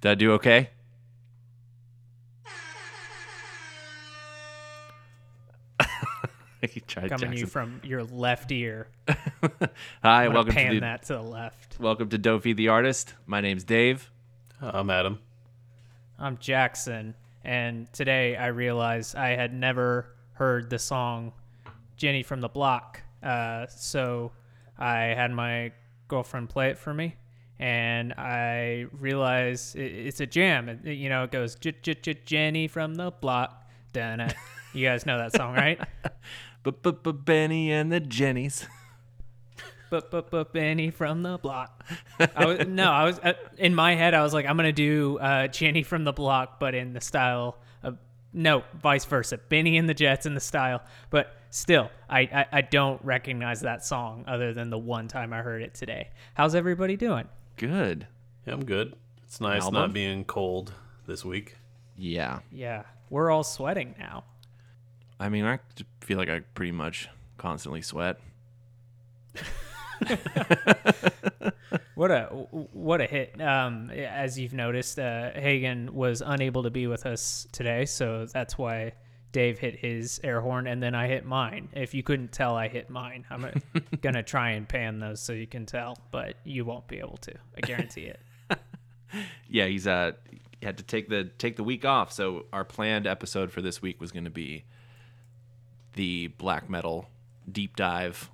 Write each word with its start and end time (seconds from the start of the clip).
Did 0.00 0.10
I 0.10 0.14
do 0.14 0.32
okay? 0.34 0.70
Coming 6.86 7.32
to 7.32 7.36
you 7.36 7.46
from 7.46 7.80
your 7.82 8.04
left 8.04 8.52
ear. 8.52 8.88
Hi, 9.08 10.26
I'm 10.26 10.32
welcome 10.34 10.54
pan 10.54 10.68
to 10.68 10.74
the 10.74 10.80
that 10.80 11.02
to 11.04 11.14
the 11.14 11.22
left. 11.22 11.80
welcome 11.80 12.08
to 12.10 12.18
Dofi 12.18 12.54
the 12.54 12.68
artist. 12.68 13.14
My 13.26 13.40
name's 13.40 13.64
Dave. 13.64 14.10
I'm 14.60 14.88
Adam. 14.88 15.18
I'm 16.16 16.38
Jackson, 16.38 17.14
and 17.42 17.92
today 17.92 18.36
I 18.36 18.48
realized 18.48 19.16
I 19.16 19.30
had 19.30 19.52
never 19.52 20.14
heard 20.32 20.70
the 20.70 20.78
song 20.78 21.32
Jenny 21.96 22.22
from 22.22 22.40
the 22.40 22.48
Block. 22.48 23.02
Uh, 23.20 23.66
so 23.66 24.30
I 24.78 25.06
had 25.06 25.32
my 25.32 25.72
girlfriend 26.06 26.50
play 26.50 26.70
it 26.70 26.78
for 26.78 26.94
me, 26.94 27.16
and 27.58 28.12
I 28.14 28.86
realize 28.92 29.74
it, 29.74 29.80
it's 29.80 30.20
a 30.20 30.26
jam. 30.26 30.68
It, 30.68 30.84
you 30.94 31.08
know, 31.08 31.24
it 31.24 31.30
goes 31.30 31.54
"J- 31.56 31.74
J- 31.82 31.94
J- 31.94 32.20
Jenny 32.24 32.68
from 32.68 32.94
the 32.94 33.10
Block. 33.10 33.68
Dun 33.92 34.32
You 34.74 34.86
guys 34.86 35.06
know 35.06 35.18
that 35.18 35.34
song, 35.34 35.54
right? 35.54 35.80
But 36.62 36.82
but 36.82 37.02
but 37.02 37.24
Benny 37.24 37.72
and 37.72 37.90
the 37.90 38.00
Jennies. 38.00 38.66
but 39.90 40.10
but 40.10 40.30
but 40.30 40.52
Benny 40.52 40.90
from 40.90 41.22
the 41.22 41.38
block. 41.38 41.84
I 42.36 42.44
was 42.44 42.58
no, 42.68 42.90
I 42.90 43.04
was 43.04 43.18
uh, 43.20 43.32
in 43.56 43.74
my 43.74 43.94
head. 43.94 44.12
I 44.14 44.22
was 44.22 44.34
like, 44.34 44.44
I'm 44.46 44.56
gonna 44.56 44.72
do 44.72 45.18
uh, 45.18 45.48
Jenny 45.48 45.82
from 45.82 46.04
the 46.04 46.12
block, 46.12 46.60
but 46.60 46.74
in 46.74 46.92
the 46.92 47.00
style 47.00 47.56
of 47.82 47.96
no, 48.32 48.62
vice 48.82 49.06
versa. 49.06 49.38
Benny 49.38 49.78
and 49.78 49.88
the 49.88 49.94
Jets 49.94 50.26
in 50.26 50.34
the 50.34 50.40
style, 50.40 50.82
but 51.10 51.34
still, 51.50 51.90
I, 52.10 52.20
I 52.20 52.46
I 52.52 52.60
don't 52.60 53.02
recognize 53.04 53.60
that 53.62 53.84
song 53.84 54.24
other 54.28 54.52
than 54.52 54.68
the 54.68 54.78
one 54.78 55.08
time 55.08 55.32
I 55.32 55.38
heard 55.40 55.62
it 55.62 55.72
today. 55.74 56.10
How's 56.34 56.54
everybody 56.54 56.96
doing? 56.96 57.26
Good. 57.58 58.06
Yeah, 58.46 58.54
I'm 58.54 58.64
good. 58.64 58.94
It's 59.24 59.40
nice 59.40 59.62
Album? 59.62 59.74
not 59.74 59.92
being 59.92 60.24
cold 60.24 60.72
this 61.06 61.24
week. 61.24 61.56
Yeah. 61.96 62.38
Yeah, 62.50 62.84
we're 63.10 63.30
all 63.30 63.44
sweating 63.44 63.94
now. 63.98 64.24
I 65.20 65.28
mean, 65.28 65.44
I 65.44 65.58
feel 66.00 66.16
like 66.16 66.30
I 66.30 66.40
pretty 66.54 66.72
much 66.72 67.08
constantly 67.36 67.82
sweat. 67.82 68.20
What 71.98 72.12
a 72.12 72.26
what 72.26 73.00
a 73.00 73.06
hit! 73.06 73.40
Um, 73.40 73.90
as 73.90 74.38
you've 74.38 74.54
noticed, 74.54 75.00
uh, 75.00 75.32
Hagen 75.32 75.92
was 75.92 76.22
unable 76.24 76.62
to 76.62 76.70
be 76.70 76.86
with 76.86 77.04
us 77.04 77.48
today, 77.50 77.86
so 77.86 78.24
that's 78.24 78.56
why 78.56 78.92
Dave 79.32 79.58
hit 79.58 79.76
his 79.76 80.20
air 80.24 80.40
horn, 80.40 80.66
and 80.66 80.82
then 80.82 80.94
I 80.94 81.06
hit 81.06 81.24
mine. 81.26 81.68
If 81.74 81.92
you 81.94 82.02
couldn't 82.02 82.32
tell, 82.32 82.56
I 82.56 82.68
hit 82.68 82.88
mine. 82.90 83.24
I'm 83.30 83.44
uh, 83.44 83.50
gonna 84.00 84.22
try 84.22 84.50
and 84.52 84.68
pan 84.68 84.98
those 85.00 85.20
so 85.20 85.32
you 85.32 85.46
can 85.46 85.66
tell, 85.66 85.98
but 86.10 86.36
you 86.44 86.64
won't 86.64 86.86
be 86.88 86.98
able 86.98 87.18
to. 87.18 87.34
I 87.56 87.60
guarantee 87.66 88.02
it. 88.06 88.20
Yeah, 89.48 89.64
he's 89.64 89.86
uh 89.86 90.12
he 90.60 90.66
had 90.66 90.76
to 90.76 90.82
take 90.84 91.08
the 91.08 91.24
take 91.38 91.56
the 91.56 91.64
week 91.64 91.86
off. 91.86 92.12
So 92.12 92.44
our 92.52 92.62
planned 92.62 93.06
episode 93.06 93.50
for 93.50 93.62
this 93.62 93.80
week 93.80 94.02
was 94.02 94.12
going 94.12 94.24
to 94.24 94.30
be 94.30 94.64
the 95.94 96.26
black 96.26 96.68
metal 96.68 97.08
deep 97.50 97.74
dive 97.74 98.30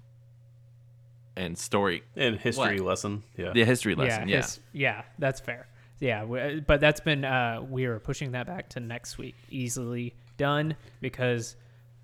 and 1.37 1.57
story 1.57 2.03
And 2.17 2.39
history 2.41 2.81
What? 2.81 2.89
lesson. 2.89 3.23
Yeah. 3.37 3.53
the 3.53 3.65
history 3.65 3.95
lesson. 3.95 4.29
Yeah. 4.29 4.37
his- 4.39 4.59
yeah, 4.73 5.03
that's 5.19 5.39
fair. 5.41 5.69
Yeah, 6.05 6.61
but 6.67 6.81
that's 6.81 7.01
been 7.01 7.25
uh, 7.25 7.65
we 7.67 7.87
are 7.87 7.99
pushing 7.99 8.33
that 8.33 8.47
back 8.47 8.69
to 8.71 8.81
next 8.81 9.17
week. 9.17 9.35
Easily 9.49 10.15
done 10.37 10.77
because 11.01 11.57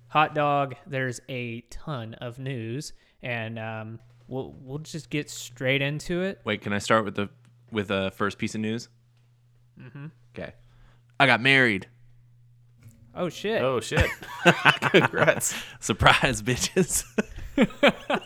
hot 0.07 0.33
dog. 0.33 0.75
There's 0.87 1.21
a 1.29 1.61
ton 1.69 2.15
of 2.15 2.39
news, 2.39 2.93
and 3.21 3.59
um, 3.59 3.99
we'll 4.27 4.55
we'll 4.59 4.79
just 4.79 5.11
get 5.11 5.29
straight 5.29 5.83
into 5.83 6.21
it. 6.21 6.41
Wait, 6.45 6.61
can 6.61 6.73
I 6.73 6.79
start 6.79 7.05
with 7.05 7.13
the 7.13 7.29
with 7.71 7.89
the 7.89 7.95
uh, 7.95 8.09
first 8.09 8.39
piece 8.39 8.55
of 8.55 8.61
news? 8.61 8.89
Mm-hmm. 9.79 10.07
Okay. 10.35 10.53
I 11.19 11.27
got 11.27 11.39
married. 11.39 11.87
Oh 13.13 13.29
shit! 13.29 13.61
Oh 13.61 13.81
shit. 13.81 14.09
Congrats. 14.81 15.53
Surprise, 15.79 16.41
bitches. 16.41 17.03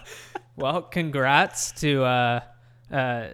Well, 0.58 0.84
congrats 0.84 1.74
to 1.82 2.04
uh, 2.04 2.40
uh, 2.90 3.28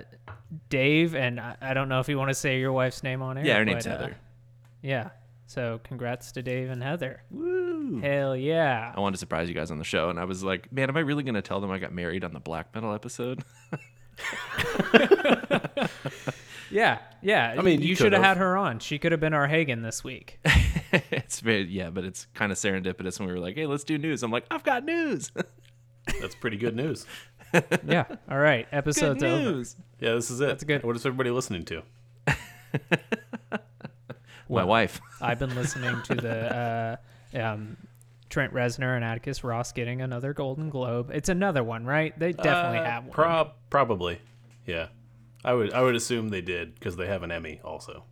Dave, 0.70 1.16
and 1.16 1.40
I, 1.40 1.56
I 1.62 1.74
don't 1.74 1.90
know 1.90 2.00
if 2.00 2.10
you 2.10 2.18
want 2.18 2.30
to 2.30 2.36
say 2.36 2.60
your 2.60 2.72
wife's 2.74 3.04
name 3.04 3.22
on 3.22 3.38
air. 3.38 3.46
yeah, 3.46 3.58
her 3.58 3.66
name's 3.66 3.86
but, 3.86 3.94
uh, 3.94 3.98
Heather. 3.98 4.18
yeah, 4.82 5.10
so 5.48 5.80
congrats 5.84 6.32
to 6.34 6.42
Dave 6.42 6.70
and 6.70 6.82
Heather. 6.84 7.24
Woo. 7.30 8.00
Hell 8.02 8.36
yeah! 8.36 8.94
I 8.96 9.00
wanted 9.00 9.16
to 9.16 9.20
surprise 9.20 9.48
you 9.50 9.56
guys 9.56 9.72
on 9.72 9.78
the 9.78 9.84
show, 9.84 10.10
and 10.10 10.20
I 10.20 10.26
was 10.26 10.44
like, 10.44 10.72
man, 10.72 10.90
am 10.90 10.98
I 10.98 11.02
really 11.02 11.24
going 11.24 11.36
to 11.36 11.42
tell 11.42 11.62
them 11.62 11.72
I 11.72 11.80
got 11.80 11.94
married 11.94 12.24
on 12.24 12.34
the 12.34 12.40
black 12.40 12.74
metal 12.74 12.94
episode? 12.94 13.44
Yeah, 16.72 17.00
yeah. 17.22 17.56
I 17.58 17.62
mean, 17.62 17.82
you, 17.82 17.90
you 17.90 17.96
should 17.96 18.14
have 18.14 18.22
could've. 18.22 18.26
had 18.26 18.38
her 18.38 18.58
on. 18.58 18.80
She 18.80 18.98
could 18.98 19.12
have 19.12 19.20
been 19.20 19.34
our 19.34 19.48
Hagen 19.48 19.82
this 19.82 20.04
week. 20.04 20.40
it's 21.12 21.42
very, 21.42 21.64
yeah, 21.66 21.90
but 21.90 22.06
it's 22.06 22.28
kind 22.34 22.52
of 22.52 22.58
serendipitous 22.58 23.20
when 23.20 23.28
we 23.28 23.34
were 23.34 23.40
like, 23.40 23.56
hey, 23.56 23.66
let's 23.66 23.84
do 23.84 23.98
news. 23.98 24.24
I'm 24.24 24.32
like, 24.32 24.46
I've 24.50 24.64
got 24.64 24.86
news. 24.86 25.32
That's 26.20 26.36
pretty 26.36 26.58
good 26.58 26.76
news. 26.76 27.06
Yeah. 27.86 28.06
All 28.30 28.38
right. 28.40 28.70
Good 28.70 28.78
Episode's 28.78 29.24
over. 29.24 29.64
Yeah, 30.00 30.14
this 30.16 30.32
is 30.32 30.40
it. 30.42 30.48
That's 30.48 30.64
good. 30.64 30.84
What 30.84 30.96
is 30.96 31.06
everybody 31.06 31.30
listening 31.32 31.66
to? 31.66 31.84
My 34.50 34.64
wife. 34.64 35.00
I've 35.22 35.40
been 35.40 35.56
listening 35.56 36.02
to 36.04 36.16
the 36.16 36.98
uh, 37.36 37.40
um, 37.40 37.78
Trent 38.30 38.54
Reznor 38.54 38.96
and 38.96 39.06
Atticus 39.06 39.44
Ross 39.44 39.72
getting 39.72 40.02
another 40.02 40.34
Golden 40.34 40.70
Globe. 40.70 41.12
It's 41.14 41.30
another 41.30 41.64
one, 41.64 41.86
right? 41.86 42.18
They 42.20 42.34
definitely 42.34 42.80
Uh, 42.80 42.84
have 42.86 43.04
one. 43.06 43.14
Prob- 43.14 43.54
probably. 43.70 44.20
Yeah. 44.66 44.88
I 45.44 45.54
would 45.54 45.74
I 45.74 45.82
would 45.82 45.96
assume 45.96 46.30
they 46.30 46.42
did 46.42 46.76
because 46.76 46.98
they 46.98 47.08
have 47.08 47.24
an 47.24 47.32
Emmy 47.32 47.60
also. 47.64 48.04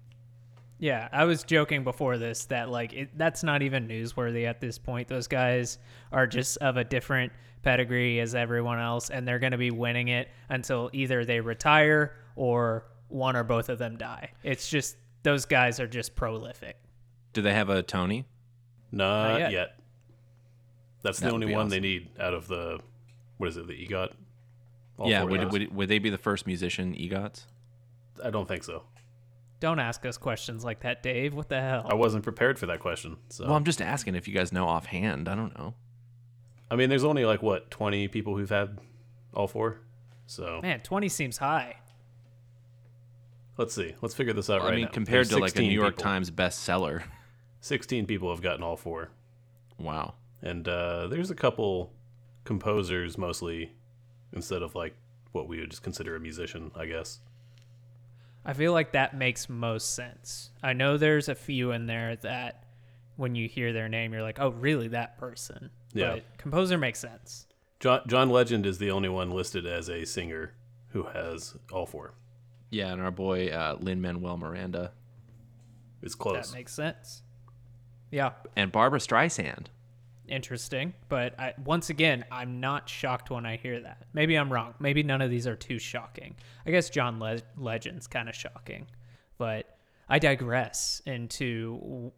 Yeah, 0.80 1.10
I 1.12 1.26
was 1.26 1.44
joking 1.44 1.84
before 1.84 2.18
this 2.18 2.46
that 2.46 2.70
like 2.70 2.94
it, 2.94 3.10
that's 3.18 3.44
not 3.44 3.62
even 3.62 3.88
newsworthy 3.88 4.48
at 4.48 4.62
this 4.62 4.80
point. 4.80 5.10
Those 5.10 5.28
guys 5.28 5.78
are 6.12 6.26
just 6.26 6.58
of 6.58 6.78
a 6.78 6.84
different 6.84 7.32
pedigree 7.62 8.20
as 8.20 8.36
everyone 8.36 8.80
else, 8.80 9.10
and 9.10 9.28
they're 9.28 9.40
going 9.40 9.52
to 9.52 9.58
be 9.58 9.72
winning 9.72 10.08
it 10.08 10.30
until 10.50 10.90
either 10.94 11.26
they 11.26 11.40
retire 11.40 12.16
or 12.36 12.86
one 13.08 13.36
or 13.36 13.44
both 13.44 13.70
of 13.70 13.78
them 13.80 13.98
die. 13.98 14.32
It's 14.44 14.70
just 14.70 14.96
those 15.24 15.46
guys 15.46 15.80
are 15.80 15.88
just 15.88 16.16
prolific. 16.16 16.78
Do 17.34 17.42
they 17.42 17.54
have 17.54 17.70
a 17.70 17.84
Tony? 17.84 18.26
Not, 18.92 19.40
yet. 19.40 19.52
yet. 19.52 19.80
That's 21.02 21.20
That 21.20 21.28
the 21.30 21.34
only 21.34 21.48
one 21.48 21.68
awesome. 21.68 21.70
they 21.70 21.80
need 21.80 22.10
out 22.20 22.34
of 22.34 22.48
the 22.48 22.80
what 23.38 23.48
is 23.50 23.58
it, 23.58 23.68
the 23.68 23.74
EGOT? 23.74 24.12
All 24.98 25.10
yeah, 25.10 25.24
would, 25.24 25.52
would, 25.52 25.74
would 25.74 25.88
they 25.88 26.00
be 26.00 26.10
the 26.10 26.18
first 26.18 26.46
musician 26.46 26.94
EGOTs? 26.94 27.46
I 28.24 28.30
don't 28.30 28.48
think 28.48 28.66
so. 28.66 28.84
Don't 29.62 29.80
ask 29.80 30.06
us 30.06 30.18
questions 30.18 30.64
like 30.66 30.82
that, 30.82 31.02
Dave. 31.04 31.34
What 31.34 31.48
the 31.50 31.60
hell? 31.62 31.86
I 31.90 31.94
wasn't 31.94 32.24
prepared 32.24 32.60
for 32.60 32.66
that 32.66 32.80
question. 32.80 33.18
So 33.30 33.46
Well, 33.46 33.56
I'm 33.56 33.64
just 33.64 33.82
asking 33.82 34.16
if 34.16 34.28
you 34.28 34.34
guys 34.34 34.52
know 34.52 34.68
offhand. 34.68 35.30
I 35.30 35.36
don't 35.36 35.58
know. 35.58 35.74
I 36.72 36.76
mean, 36.76 36.90
there's 36.90 37.04
only 37.04 37.26
like 37.26 37.42
what 37.42 37.72
20 37.72 38.08
people 38.10 38.38
who've 38.38 38.50
had 38.50 38.78
all 39.34 39.48
four. 39.48 39.80
So 40.28 40.60
Man, 40.62 40.80
20 40.82 41.10
seems 41.10 41.38
high. 41.38 41.78
let's 43.58 43.74
see. 43.74 43.96
Let's 44.02 44.14
figure 44.14 44.34
this 44.34 44.50
out 44.50 44.62
I 44.62 44.66
right 44.66 44.74
I 44.74 44.76
mean, 44.76 44.86
now. 44.86 44.92
compared 44.92 45.26
There's 45.28 45.30
to 45.30 45.40
like 45.40 45.56
a 45.58 45.62
New 45.62 45.72
York 45.72 45.96
people. 45.98 46.04
Times 46.04 46.32
bestseller. 46.32 47.04
16 47.62 48.06
people 48.06 48.30
have 48.30 48.42
gotten 48.42 48.64
all 48.64 48.78
four, 48.78 49.10
Wow. 49.78 50.14
and 50.42 50.66
uh, 50.68 51.08
there's 51.08 51.30
a 51.30 51.36
couple 51.36 51.92
composers 52.46 53.18
mostly, 53.18 53.74
instead 54.32 54.62
of 54.62 54.76
like 54.76 54.96
what 55.34 55.48
we 55.50 55.60
would 55.60 55.70
just 55.70 55.84
consider 55.84 56.16
a 56.16 56.20
musician, 56.22 56.72
I 56.76 56.86
guess. 56.86 57.20
I 58.46 58.54
feel 58.54 58.72
like 58.72 58.94
that 58.94 59.18
makes 59.18 59.50
most 59.50 59.94
sense. 59.94 60.52
I 60.64 60.72
know 60.72 60.98
there's 60.98 61.28
a 61.28 61.36
few 61.36 61.72
in 61.72 61.86
there 61.86 62.16
that 62.18 62.64
when 63.18 63.36
you 63.36 63.50
hear 63.50 63.74
their 63.74 63.90
name, 63.90 64.14
you're 64.14 64.24
like, 64.24 64.40
oh, 64.40 64.50
really, 64.52 64.88
that 64.90 65.18
person? 65.18 65.70
Yeah. 65.94 66.14
But 66.14 66.38
composer 66.38 66.78
makes 66.78 67.00
sense. 67.00 67.48
John 67.80 68.02
John 68.08 68.30
Legend 68.30 68.66
is 68.66 68.78
the 68.78 68.92
only 68.92 69.10
one 69.10 69.32
listed 69.32 69.66
as 69.66 69.90
a 69.90 70.06
singer 70.06 70.54
who 70.90 71.04
has 71.04 71.56
all 71.72 71.86
four. 71.86 72.14
Yeah, 72.70 72.92
and 72.92 73.02
our 73.02 73.12
boy 73.12 73.48
uh, 73.50 73.78
Lin 73.80 74.02
Manuel 74.02 74.38
Miranda 74.38 74.92
is 76.02 76.14
close. 76.16 76.52
That 76.52 76.58
makes 76.58 76.74
sense. 76.74 77.24
Yeah, 78.12 78.32
and 78.56 78.72
Barbra 78.72 79.00
Streisand. 79.00 79.68
interesting. 80.28 80.94
But 81.10 81.40
I, 81.40 81.54
once 81.64 81.90
again, 81.90 82.26
I'm 82.32 82.60
not 82.60 82.88
shocked 82.90 83.30
when 83.32 83.46
I 83.46 83.56
hear 83.58 83.80
that. 83.82 84.06
Maybe 84.14 84.36
I'm 84.36 84.52
wrong. 84.52 84.74
Maybe 84.80 85.02
none 85.04 85.22
of 85.22 85.30
these 85.32 85.48
are 85.48 85.56
too 85.56 85.80
shocking. 85.80 86.36
I 86.66 86.72
guess 86.72 86.90
John 86.90 87.20
Le- 87.20 87.42
Legend's 87.58 88.08
kind 88.08 88.30
of 88.30 88.36
shocking. 88.36 88.88
I 90.10 90.18
digress 90.18 91.02
into 91.06 92.12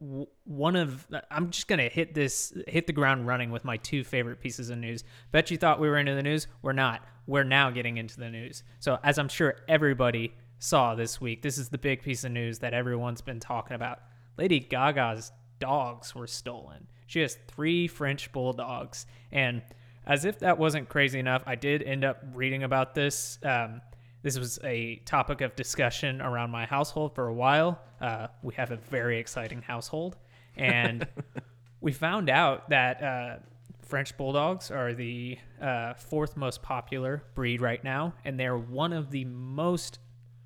one 0.45 0.75
of. 0.77 1.05
I'm 1.29 1.51
just 1.51 1.67
gonna 1.67 1.89
hit 1.89 2.13
this, 2.13 2.53
hit 2.67 2.87
the 2.87 2.93
ground 2.93 3.27
running 3.27 3.51
with 3.51 3.65
my 3.65 3.77
two 3.77 4.03
favorite 4.03 4.39
pieces 4.39 4.69
of 4.69 4.77
news. 4.77 5.03
Bet 5.31 5.51
you 5.51 5.57
thought 5.57 5.79
we 5.79 5.89
were 5.89 5.97
into 5.97 6.15
the 6.15 6.23
news. 6.23 6.47
We're 6.61 6.71
not. 6.71 7.05
We're 7.27 7.43
now 7.43 7.69
getting 7.69 7.97
into 7.97 8.17
the 8.17 8.29
news. 8.29 8.63
So 8.79 8.97
as 9.03 9.19
I'm 9.19 9.27
sure 9.27 9.57
everybody 9.67 10.33
saw 10.59 10.95
this 10.95 11.19
week, 11.19 11.41
this 11.41 11.57
is 11.57 11.69
the 11.69 11.77
big 11.77 12.01
piece 12.01 12.23
of 12.23 12.31
news 12.31 12.59
that 12.59 12.73
everyone's 12.73 13.21
been 13.21 13.39
talking 13.39 13.75
about. 13.75 13.99
Lady 14.37 14.59
Gaga's 14.59 15.33
dogs 15.59 16.15
were 16.15 16.27
stolen. 16.27 16.87
She 17.07 17.19
has 17.19 17.37
three 17.47 17.87
French 17.87 18.31
bulldogs, 18.31 19.05
and 19.33 19.61
as 20.07 20.23
if 20.23 20.39
that 20.39 20.57
wasn't 20.57 20.87
crazy 20.87 21.19
enough, 21.19 21.43
I 21.45 21.55
did 21.55 21.83
end 21.83 22.05
up 22.05 22.23
reading 22.33 22.63
about 22.63 22.95
this. 22.95 23.37
Um, 23.43 23.81
this 24.23 24.37
was 24.37 24.59
a 24.63 24.97
topic 25.05 25.41
of 25.41 25.55
discussion 25.55 26.21
around 26.21 26.51
my 26.51 26.65
household 26.65 27.15
for 27.15 27.27
a 27.27 27.33
while. 27.33 27.81
Uh, 27.99 28.27
we 28.43 28.53
have 28.55 28.71
a 28.71 28.77
very 28.77 29.19
exciting 29.19 29.61
household, 29.61 30.17
and 30.55 31.07
we 31.81 31.91
found 31.91 32.29
out 32.29 32.69
that 32.69 33.01
uh, 33.01 33.35
French 33.81 34.15
bulldogs 34.17 34.69
are 34.71 34.93
the 34.93 35.37
uh, 35.61 35.93
fourth 35.95 36.37
most 36.37 36.61
popular 36.61 37.23
breed 37.35 37.61
right 37.61 37.83
now, 37.83 38.13
and 38.23 38.39
they're 38.39 38.57
one 38.57 38.93
of 38.93 39.11
the 39.11 39.25
most 39.25 39.99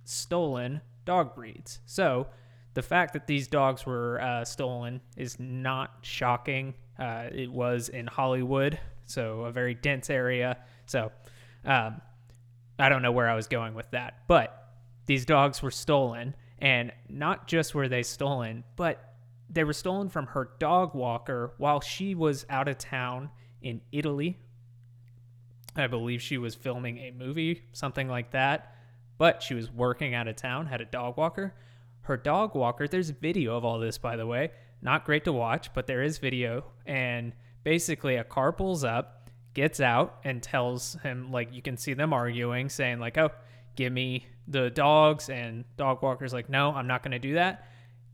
stolen 0.04 0.82
dog 1.06 1.36
breeds. 1.36 1.80
So, 1.86 2.28
the 2.74 2.82
fact 2.82 3.14
that 3.14 3.28
these 3.28 3.48
dogs 3.48 3.86
were 3.86 4.20
uh, 4.22 4.44
stolen 4.44 5.00
is 5.16 5.40
not 5.40 6.00
shocking. 6.02 6.74
Uh, 7.00 7.28
it 7.32 7.50
was 7.52 7.90
in 7.90 8.08
Hollywood, 8.08 8.80
so 9.06 9.42
a 9.42 9.52
very 9.52 9.76
dense 9.76 10.10
area. 10.10 10.58
So, 10.86 11.12
um, 11.66 12.02
I 12.78 12.90
don't 12.90 13.02
know 13.02 13.12
where 13.12 13.30
I 13.30 13.36
was 13.36 13.48
going 13.48 13.74
with 13.74 13.90
that, 13.92 14.28
but 14.28 14.74
these 15.06 15.26
dogs 15.26 15.62
were 15.62 15.72
stolen, 15.72 16.36
and 16.60 16.92
not 17.10 17.48
just 17.48 17.76
were 17.76 17.88
they 17.88 18.04
stolen, 18.04 18.64
but 18.76 19.14
they 19.50 19.64
were 19.64 19.74
stolen 19.74 20.10
from 20.10 20.28
her 20.28 20.52
dog 20.60 20.96
walker 20.96 21.54
while 21.58 21.80
she 21.80 22.16
was 22.16 22.46
out 22.50 22.68
of 22.68 22.78
town 22.78 23.30
in 23.62 23.82
Italy. 23.92 24.40
I 25.76 25.88
believe 25.88 26.22
she 26.22 26.38
was 26.38 26.56
filming 26.56 26.98
a 26.98 27.12
movie, 27.12 27.64
something 27.74 28.08
like 28.08 28.32
that, 28.32 28.76
but 29.18 29.44
she 29.44 29.54
was 29.54 29.72
working 29.72 30.14
out 30.14 30.28
of 30.28 30.36
town, 30.36 30.68
had 30.68 30.82
a 30.82 30.86
dog 30.86 31.18
walker. 31.18 31.54
Her 32.02 32.18
dog 32.18 32.56
walker, 32.56 32.88
there's 32.88 33.10
video 33.10 33.56
of 33.56 33.66
all 33.66 33.80
this, 33.80 33.98
by 33.98 34.16
the 34.16 34.28
way. 34.28 34.52
Not 34.82 35.06
great 35.06 35.24
to 35.26 35.34
watch, 35.34 35.74
but 35.74 35.88
there 35.88 36.04
is 36.04 36.18
video. 36.18 36.66
And 36.86 37.34
basically, 37.64 38.16
a 38.16 38.24
car 38.24 38.52
pulls 38.52 38.84
up, 38.84 39.15
gets 39.56 39.80
out 39.80 40.20
and 40.24 40.44
tells 40.44 40.96
him 41.02 41.32
like 41.32 41.52
you 41.52 41.62
can 41.62 41.78
see 41.78 41.94
them 41.94 42.14
arguing 42.14 42.70
saying 42.70 43.00
like 43.00 43.18
oh 43.18 43.30
give 43.76 43.92
me 43.92 44.28
the 44.48 44.70
dogs 44.70 45.30
and 45.30 45.66
dog 45.78 46.04
walker's 46.04 46.34
like 46.34 46.50
no 46.50 46.72
i'm 46.72 46.86
not 46.86 47.02
going 47.02 47.12
to 47.12 47.20
do 47.20 47.34
that 47.34 47.68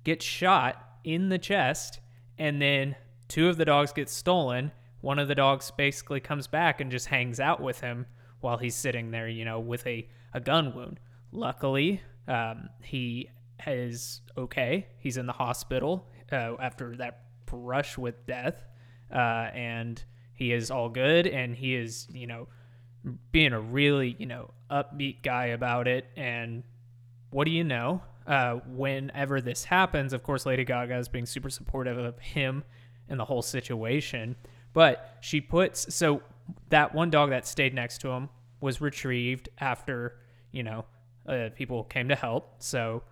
gets 0.04 0.24
shot 0.24 0.92
in 1.04 1.30
the 1.30 1.38
chest 1.38 2.00
and 2.38 2.62
then 2.62 2.96
two 3.28 3.48
of 3.50 3.58
the 3.58 3.66
dogs 3.66 3.94
get 3.94 4.10
stolen. 4.10 4.72
One 5.02 5.20
of 5.20 5.28
the 5.28 5.36
dogs 5.36 5.72
basically 5.72 6.20
comes 6.20 6.48
back 6.48 6.82
and 6.82 6.92
just 6.92 7.08
hangs 7.08 7.40
out 7.40 7.62
with 7.62 7.80
him 7.80 8.06
while 8.40 8.58
he's 8.58 8.76
sitting 8.76 9.12
there 9.12 9.28
you 9.28 9.46
know 9.46 9.60
with 9.60 9.86
a, 9.88 10.08
a 10.34 10.40
gun 10.40 10.76
wound. 10.76 11.00
Luckily 11.32 12.02
um, 12.28 12.70
he 12.82 13.30
is 13.66 14.22
okay. 14.38 14.88
He's 15.00 15.18
in 15.18 15.28
the 15.28 15.34
hospital 15.34 16.08
uh, 16.32 16.56
after 16.60 16.96
that 16.98 17.26
brush 17.46 17.98
with 17.98 18.26
death 18.26 18.56
uh, 19.14 19.50
and 19.54 20.04
he 20.42 20.54
is 20.54 20.72
all 20.72 20.90
good 20.90 21.28
and 21.28 21.56
he 21.56 21.76
is, 21.76 22.08
you 22.12 22.26
know, 22.26 22.48
being 23.32 23.54
a 23.54 23.62
really, 23.62 24.16
you 24.18 24.26
know, 24.26 24.50
upbeat 24.72 25.22
guy 25.22 25.48
about 25.48 25.88
it. 25.88 26.08
And 26.18 26.64
what 27.30 27.46
do 27.46 27.52
you 27.52 27.64
know? 27.64 28.02
Uh, 28.26 28.56
whenever 28.66 29.40
this 29.40 29.64
happens, 29.64 30.14
of 30.14 30.24
course, 30.24 30.48
Lady 30.48 30.66
Gaga 30.66 30.98
is 30.98 31.08
being 31.08 31.28
super 31.28 31.52
supportive 31.52 32.00
of 32.00 32.18
him 32.18 32.64
and 33.08 33.20
the 33.20 33.26
whole 33.26 33.44
situation. 33.44 34.36
But 34.74 35.16
she 35.22 35.42
puts 35.42 35.94
so 35.94 36.24
that 36.70 36.96
one 36.96 37.12
dog 37.12 37.30
that 37.30 37.46
stayed 37.46 37.76
next 37.76 38.00
to 38.00 38.10
him 38.10 38.28
was 38.62 38.82
retrieved 38.82 39.48
after 39.60 40.18
you 40.52 40.64
know 40.64 40.86
uh, 41.28 41.50
people 41.56 41.84
came 41.84 42.08
to 42.10 42.16
help. 42.16 42.64
So 42.64 43.04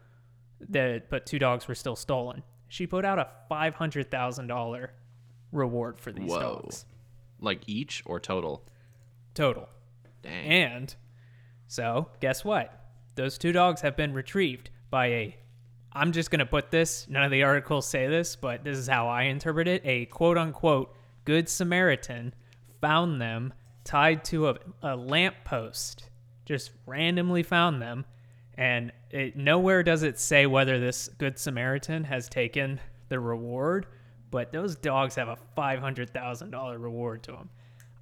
the 0.60 1.04
but 1.12 1.28
two 1.28 1.38
dogs 1.38 1.68
were 1.68 1.76
still 1.76 1.96
stolen. 1.96 2.42
She 2.70 2.88
put 2.88 3.06
out 3.06 3.20
a 3.20 3.28
five 3.50 3.76
hundred 3.76 4.10
thousand 4.10 4.48
dollar 4.48 4.94
reward 5.52 6.00
for 6.00 6.12
these 6.12 6.30
Whoa. 6.30 6.62
dogs 6.64 6.86
Like 7.40 7.62
each 7.68 8.04
or 8.06 8.20
total? 8.20 8.66
total. 9.40 9.70
Dang. 10.22 10.52
And 10.52 10.96
so, 11.68 12.10
guess 12.20 12.44
what? 12.44 12.74
Those 13.16 13.38
two 13.38 13.52
dogs 13.52 13.82
have 13.82 13.96
been 13.96 14.14
retrieved 14.14 14.70
by 14.90 15.06
a. 15.08 15.38
I'm 15.92 16.12
just 16.12 16.30
going 16.30 16.40
to 16.40 16.46
put 16.46 16.70
this, 16.70 17.08
none 17.10 17.24
of 17.24 17.32
the 17.32 17.44
articles 17.44 17.88
say 17.88 18.08
this, 18.08 18.36
but 18.36 18.64
this 18.64 18.78
is 18.78 18.88
how 18.88 19.08
I 19.08 19.24
interpret 19.24 19.68
it. 19.68 19.82
A 19.86 20.06
quote 20.06 20.38
unquote 20.38 20.94
good 21.26 21.50
Samaritan 21.50 22.34
found 22.80 23.20
them 23.20 23.54
tied 23.84 24.24
to 24.26 24.50
a, 24.50 24.58
a 24.84 24.96
lamp 24.96 25.36
post, 25.46 26.10
just 26.46 26.72
randomly 26.86 27.44
found 27.44 27.82
them. 27.82 28.06
And 28.56 28.92
it, 29.10 29.36
nowhere 29.36 29.82
does 29.84 30.04
it 30.04 30.20
say 30.20 30.46
whether 30.46 30.80
this 30.80 31.08
good 31.18 31.40
Samaritan 31.40 32.04
has 32.04 32.30
taken 32.30 32.80
the 33.08 33.20
reward, 33.20 33.88
but 34.32 34.52
those 34.52 34.76
dogs 34.76 35.16
have 35.16 35.28
a 35.28 35.38
$500,000 35.58 36.82
reward 36.82 37.24
to 37.24 37.32
them. 37.32 37.50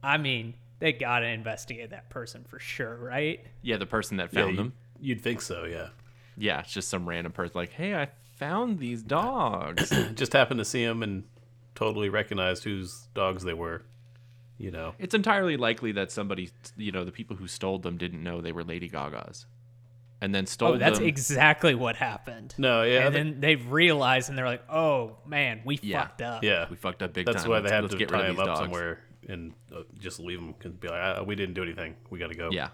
I 0.03 0.17
mean, 0.17 0.53
they 0.79 0.93
got 0.93 1.19
to 1.19 1.27
investigate 1.27 1.89
that 1.91 2.09
person 2.09 2.43
for 2.43 2.59
sure, 2.59 2.95
right? 2.97 3.43
yeah, 3.61 3.77
the 3.77 3.85
person 3.85 4.17
that 4.17 4.31
found 4.31 4.51
you- 4.51 4.57
them. 4.57 4.73
You'd 4.99 5.21
think 5.21 5.41
so, 5.41 5.65
yeah. 5.65 5.89
Yeah, 6.37 6.59
it's 6.61 6.73
just 6.73 6.89
some 6.89 7.07
random 7.07 7.31
person 7.31 7.53
like, 7.55 7.71
hey, 7.71 7.93
I 7.95 8.09
found 8.37 8.79
these 8.79 9.01
dogs. 9.03 9.89
Just 10.15 10.33
happened 10.33 10.59
to 10.59 10.65
see 10.65 10.85
them 10.85 11.01
and 11.01 11.23
totally 11.75 12.09
recognized 12.09 12.63
whose 12.63 13.07
dogs 13.15 13.43
they 13.43 13.53
were. 13.53 13.81
You 14.59 14.71
know, 14.71 14.93
it's 14.97 15.13
entirely 15.13 15.55
likely 15.57 15.91
that 15.93 16.11
somebody, 16.11 16.49
you 16.77 16.91
know, 16.91 17.03
the 17.05 17.11
people 17.11 17.35
who 17.35 17.47
stole 17.47 17.77
them 17.79 17.97
didn't 17.97 18.23
know 18.23 18.41
they 18.41 18.51
were 18.51 18.63
Lady 18.63 18.87
Gaga's, 18.87 19.45
and 20.21 20.33
then 20.33 20.45
stole 20.45 20.73
Oh, 20.73 20.77
that's 20.77 20.99
them. 20.99 21.07
exactly 21.07 21.75
what 21.75 21.95
happened. 21.95 22.55
no, 22.57 22.83
yeah, 22.83 23.05
and 23.07 23.13
they- 23.15 23.19
then 23.19 23.39
they've 23.39 23.71
realized 23.71 24.29
and 24.29 24.37
they're 24.37 24.45
like, 24.45 24.63
"Oh 24.69 25.17
man, 25.25 25.61
we 25.65 25.79
Yeah. 25.81 26.01
fucked 26.03 26.21
up." 26.21 26.43
yeah. 26.43 26.67
we 26.69 26.75
fucked 26.75 27.03
up 27.03 27.13
big 27.13 27.25
That's 27.25 27.35
time. 27.35 27.41
That's 27.43 27.47
why 27.49 27.55
let's, 27.59 27.69
they 27.69 27.75
had 27.75 27.83
let's 27.83 27.93
to 27.93 27.97
get 27.99 28.09
tie 28.09 28.15
rid 28.17 28.23
of 28.23 28.29
him 28.31 28.35
these 28.35 28.41
up 28.41 28.47
dogs. 28.47 28.59
somewhere 28.59 28.99
and 29.29 29.53
uh, 29.75 29.81
just 29.99 30.19
leave 30.19 30.39
them 30.39 30.53
because 30.53 30.71
be 30.73 30.87
like, 30.87 31.25
"We 31.25 31.35
didn't 31.35 31.53
do 31.55 31.63
anything. 31.63 31.95
We 32.09 32.17
got 32.19 32.27
to 32.31 32.35
go." 32.35 32.49
Yeah, 32.51 32.69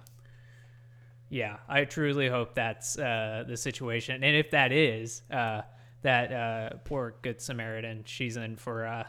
Yeah, 1.30 1.57
I 1.68 1.86
truly 1.86 2.30
hope 2.30 2.54
that's 2.54 2.98
uh, 2.98 3.44
the 3.48 3.57
situation, 3.57 4.24
and 4.24 4.36
if 4.36 4.51
that 4.51 4.72
is, 4.72 5.24
uh, 5.31 5.62
that 6.04 6.31
uh, 6.31 6.69
poor 6.84 7.16
good 7.24 7.42
Samaritan, 7.42 8.04
she's 8.06 8.38
in 8.38 8.56
for, 8.57 8.86
uh, 8.86 9.06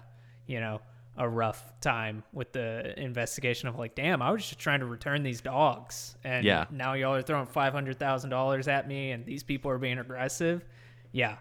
you 0.47 0.59
know, 0.61 0.81
a 1.17 1.29
rough 1.29 1.79
time 1.81 2.25
with 2.33 2.53
the 2.53 2.99
investigation 3.01 3.69
of 3.69 3.77
like, 3.79 3.95
damn, 3.95 4.21
I 4.21 4.31
was 4.33 4.43
just 4.47 4.59
trying 4.59 4.81
to 4.81 4.87
return 4.87 5.23
these 5.23 5.41
dogs, 5.41 6.17
and 6.25 6.45
Yeah. 6.45 6.65
now 6.71 6.95
y'all 6.95 7.15
are 7.15 7.23
throwing 7.23 7.47
five 7.47 7.73
hundred 7.73 7.99
thousand 7.99 8.31
dollars 8.31 8.67
at 8.69 8.89
me, 8.89 9.13
and 9.13 9.25
these 9.25 9.43
people 9.43 9.71
are 9.71 9.79
being 9.79 9.99
aggressive. 9.99 10.65
Yeah, 11.13 11.37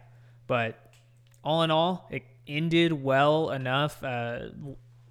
but 0.47 0.93
all 1.43 1.63
in 1.63 1.71
all, 1.71 2.07
it 2.11 2.23
ended 2.47 2.93
well 2.93 3.49
enough. 3.49 4.03
Uh, 4.03 4.49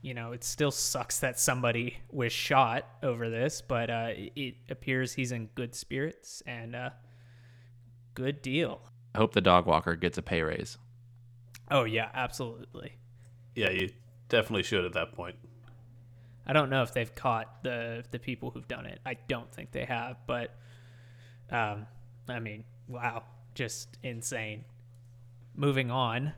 you 0.00 0.14
know, 0.14 0.32
it 0.32 0.43
still 0.44 0.70
sucks 0.70 1.20
that 1.20 1.38
somebody 1.38 1.97
was 2.11 2.32
shot 2.32 2.87
over 3.03 3.31
this, 3.31 3.61
but 3.62 3.91
uh, 3.91 4.09
it, 4.11 4.32
it 4.37 4.55
appears 4.71 5.12
he's 5.12 5.31
in 5.33 5.47
good 5.54 5.75
spirits 5.75 6.42
and 6.47 6.75
uh, 6.76 6.90
good 8.14 8.42
deal. 8.42 8.81
I 9.14 9.19
hope 9.19 9.33
the 9.35 9.40
dog 9.40 9.66
walker 9.66 9.95
gets 9.97 10.19
a 10.19 10.23
pay 10.23 10.42
raise. 10.42 10.78
Oh 11.71 11.85
yeah, 11.85 12.11
absolutely. 12.14 12.92
yeah, 13.54 13.71
you 13.71 13.90
definitely 14.33 14.62
should 14.65 14.85
at 14.85 14.95
that 14.95 15.12
point. 15.12 15.37
I 16.45 16.53
don't 16.53 16.71
know 16.71 16.83
if 16.83 16.93
they've 16.93 17.15
caught 17.15 17.62
the 17.62 18.03
the 18.11 18.19
people 18.19 18.51
who've 18.51 18.67
done 18.67 18.87
it. 18.87 18.99
I 19.07 19.15
don't 19.29 19.53
think 19.53 19.71
they 19.71 19.85
have, 19.85 20.17
but 20.27 20.57
um, 21.51 21.87
I 22.29 22.41
mean, 22.41 22.65
wow, 22.89 23.23
just 23.55 23.99
insane. 24.03 24.65
Moving 25.55 25.91
on, 25.91 26.33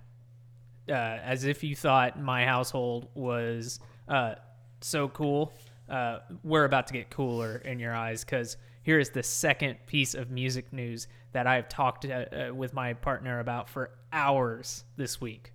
uh, 0.89 0.93
as 0.93 1.45
if 1.45 1.63
you 1.63 1.75
thought 1.75 2.21
my 2.21 2.45
household 2.45 3.09
was 3.15 3.79
uh, 4.09 4.35
so 4.81 5.09
cool, 5.09 5.53
uh, 5.89 6.19
we're 6.43 6.65
about 6.65 6.89
to 6.89 6.93
get 6.93 7.09
cooler 7.11 7.57
in 7.59 7.79
your 7.79 7.95
eyes 7.95 8.25
because 8.25 8.57
here 8.83 8.99
is 8.99 9.11
the 9.11 9.23
second 9.23 9.79
piece 9.87 10.15
of 10.15 10.31
music 10.31 10.73
news 10.73 11.07
that 11.33 11.47
I've 11.47 11.69
talked 11.69 12.05
uh, 12.05 12.09
uh, 12.51 12.55
with 12.55 12.75
my 12.75 12.93
partner 12.93 13.39
about 13.39 13.69
for 13.69 13.93
hours 14.13 14.85
this 14.97 15.21
week. 15.21 15.53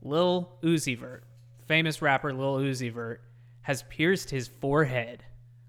Lil 0.00 0.50
Uzi 0.62 0.98
Vert, 0.98 1.22
famous 1.72 2.02
rapper 2.02 2.34
Lil 2.34 2.56
Uzi 2.56 2.92
Vert, 2.92 3.22
has 3.62 3.82
pierced 3.84 4.28
his 4.28 4.46
forehead 4.46 5.24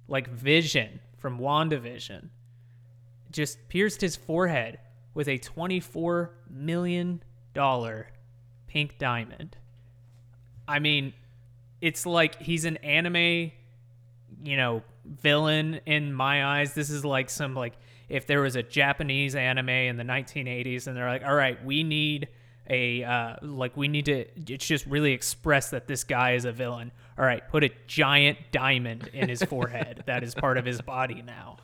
like 0.10 0.28
Vision 0.28 1.00
from 1.18 1.40
WandaVision. 1.40 2.28
Just 3.32 3.70
pierced 3.70 4.02
his 4.02 4.18
forehead 4.18 4.80
with 5.14 5.30
a 5.30 5.40
$24 5.40 6.32
million 6.50 7.24
pink 8.68 8.98
diamond. 8.98 9.56
I 10.68 10.80
mean, 10.80 11.14
it's 11.80 12.06
like 12.06 12.42
he's 12.42 12.66
an 12.66 12.76
anime, 12.78 13.54
you 14.44 14.58
know, 14.58 14.84
villain 15.06 15.80
in 15.86 16.12
my 16.12 16.60
eyes. 16.60 16.74
This 16.74 16.90
is 16.90 17.06
like 17.06 17.30
some 17.30 17.56
like 17.56 17.76
if 18.10 18.28
there 18.28 18.42
was 18.42 18.58
a 18.58 18.64
Japanese 18.64 19.36
anime 19.36 19.70
in 19.70 19.96
the 19.96 20.04
1980s 20.04 20.86
and 20.88 20.98
they're 20.98 21.08
like, 21.08 21.24
"All 21.24 21.34
right, 21.34 21.64
we 21.64 21.82
need 21.84 22.28
a 22.70 23.04
uh 23.04 23.36
like 23.42 23.76
we 23.76 23.88
need 23.88 24.06
to 24.06 24.26
it's 24.52 24.66
just 24.66 24.86
really 24.86 25.12
express 25.14 25.70
that 25.72 25.88
this 25.88 26.04
guy 26.04 26.34
is 26.34 26.46
a 26.46 26.52
villain. 26.52 26.92
All 27.18 27.26
right, 27.26 27.48
put 27.50 27.64
a 27.64 27.70
giant 27.88 28.38
diamond 28.52 29.10
in 29.14 29.30
his 29.30 29.44
forehead. 29.44 30.04
that 30.08 30.24
is 30.24 30.34
part 30.34 30.58
of 30.58 30.66
his 30.66 30.82
body 30.82 31.22
now." 31.22 31.58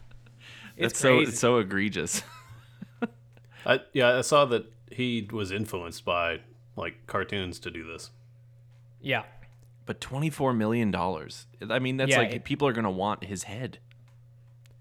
It's 0.78 0.94
That's 0.94 1.00
so 1.00 1.16
crazy. 1.18 1.30
it's 1.32 1.40
so 1.40 1.58
egregious. 1.58 2.22
I 3.66 3.80
yeah, 3.94 4.18
I 4.18 4.22
saw 4.22 4.46
that 4.46 4.66
he 4.92 5.28
was 5.32 5.52
influenced 5.52 6.06
by 6.06 6.40
like 6.76 7.06
cartoons 7.08 7.60
to 7.60 7.72
do 7.72 7.86
this. 7.86 8.12
yeah. 9.02 9.24
but 9.86 10.00
twenty 10.00 10.30
four 10.30 10.54
million 10.54 10.92
dollars. 10.92 11.48
I 11.70 11.80
mean, 11.80 11.98
that's 11.98 12.12
Yeah, 12.12 12.20
like 12.20 12.32
it- 12.34 12.44
people 12.46 12.68
are 12.68 12.74
gonna 12.74 12.92
want 12.92 13.24
his 13.26 13.44
head. 13.44 13.80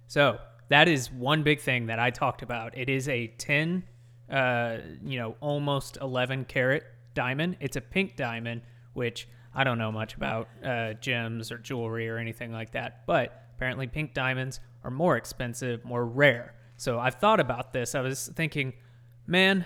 So, 0.07 0.39
that 0.69 0.89
is 0.89 1.11
one 1.13 1.43
big 1.43 1.61
thing 1.61 1.87
that 1.87 1.99
I 1.99 2.11
talked 2.11 2.41
about. 2.43 2.77
It 2.79 2.89
is 2.89 3.09
a 3.09 3.27
10, 3.27 3.83
uh, 4.31 4.79
you 5.05 5.19
know, 5.19 5.37
almost 5.41 5.99
11 6.01 6.45
carat 6.47 6.85
diamond. 7.15 7.57
It's 7.61 7.77
a 7.77 7.81
pink 7.81 8.17
diamond, 8.17 8.63
which 8.93 9.29
I 9.55 9.65
don't 9.65 9.79
know 9.79 9.91
much 9.91 10.15
about 10.15 10.49
uh, 10.65 10.95
gems 10.95 11.51
or 11.51 11.59
jewelry 11.59 12.09
or 12.09 12.19
anything 12.19 12.53
like 12.53 12.73
that. 12.73 13.07
But 13.07 13.43
apparently, 13.57 13.87
pink 13.87 14.15
diamonds 14.15 14.61
are 14.85 14.91
more 14.91 15.17
expensive, 15.17 15.85
more 15.85 16.05
rare. 16.05 16.55
So 16.77 16.99
I've 16.99 17.17
thought 17.17 17.41
about 17.41 17.73
this. 17.73 17.95
I 17.95 18.01
was 18.01 18.29
thinking, 18.35 18.75
man, 19.27 19.65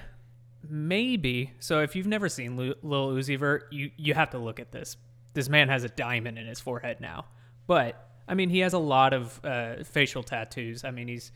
maybe. 0.68 1.52
So 1.58 1.80
if 1.80 1.94
you've 1.94 2.06
never 2.06 2.28
seen 2.28 2.56
Lil 2.56 3.10
Uzi 3.10 3.38
Vert, 3.38 3.66
you 3.70 3.90
you 3.96 4.14
have 4.14 4.30
to 4.30 4.38
look 4.38 4.60
at 4.60 4.72
this. 4.72 4.96
This 5.34 5.48
man 5.48 5.68
has 5.68 5.84
a 5.84 5.88
diamond 5.88 6.38
in 6.38 6.46
his 6.46 6.60
forehead 6.60 7.00
now. 7.00 7.26
But 7.66 8.08
I 8.28 8.34
mean, 8.34 8.48
he 8.48 8.60
has 8.60 8.72
a 8.72 8.78
lot 8.78 9.12
of 9.12 9.40
uh, 9.44 9.84
facial 9.84 10.22
tattoos. 10.22 10.84
I 10.84 10.90
mean, 10.90 11.08
he's 11.08 11.32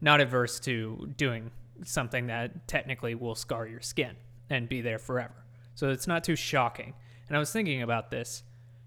not 0.00 0.20
averse 0.20 0.58
to 0.60 1.12
doing 1.16 1.50
something 1.84 2.26
that 2.28 2.66
technically 2.68 3.14
will 3.14 3.34
scar 3.34 3.66
your 3.66 3.80
skin 3.80 4.16
and 4.48 4.68
be 4.68 4.80
there 4.80 4.98
forever. 4.98 5.34
So 5.74 5.90
it's 5.90 6.06
not 6.06 6.24
too 6.24 6.36
shocking. 6.36 6.94
And 7.28 7.36
I 7.36 7.40
was 7.40 7.52
thinking 7.52 7.82
about 7.82 8.10
this. 8.10 8.42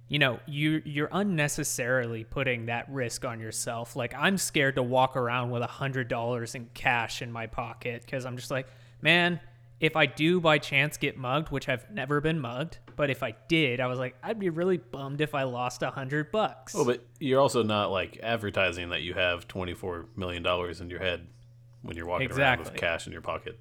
You 0.09 0.19
know, 0.19 0.39
you 0.45 0.81
you're 0.85 1.09
unnecessarily 1.11 2.23
putting 2.23 2.67
that 2.67 2.89
risk 2.89 3.25
on 3.25 3.39
yourself. 3.39 3.95
Like 3.95 4.13
I'm 4.13 4.37
scared 4.37 4.75
to 4.75 4.83
walk 4.83 5.15
around 5.15 5.49
with 5.49 5.63
a 5.63 5.67
hundred 5.67 6.07
dollars 6.07 6.53
in 6.55 6.69
cash 6.73 7.21
in 7.21 7.31
my 7.31 7.47
pocket 7.47 8.03
because 8.05 8.25
I'm 8.25 8.35
just 8.37 8.51
like, 8.51 8.67
man, 9.01 9.39
if 9.79 9.95
I 9.95 10.05
do 10.05 10.39
by 10.39 10.59
chance 10.59 10.97
get 10.97 11.17
mugged, 11.17 11.49
which 11.49 11.67
I've 11.67 11.89
never 11.89 12.21
been 12.21 12.39
mugged, 12.39 12.77
but 12.95 13.09
if 13.09 13.23
I 13.23 13.35
did, 13.47 13.79
I 13.79 13.87
was 13.87 13.97
like, 13.97 14.15
I'd 14.21 14.39
be 14.39 14.49
really 14.49 14.77
bummed 14.77 15.19
if 15.19 15.33
I 15.33 15.43
lost 15.43 15.81
a 15.81 15.89
hundred 15.89 16.31
bucks. 16.31 16.75
Oh, 16.75 16.85
but 16.85 17.05
you're 17.19 17.41
also 17.41 17.63
not 17.63 17.91
like 17.91 18.19
advertising 18.21 18.89
that 18.89 19.01
you 19.01 19.13
have 19.13 19.47
twenty 19.47 19.73
four 19.73 20.09
million 20.15 20.43
dollars 20.43 20.79
in 20.79 20.89
your 20.89 20.99
head 20.99 21.27
when 21.83 21.95
you're 21.95 22.07
walking 22.07 22.31
around 22.31 22.59
with 22.59 22.73
cash 22.75 23.05
in 23.05 23.13
your 23.13 23.21
pocket. 23.21 23.59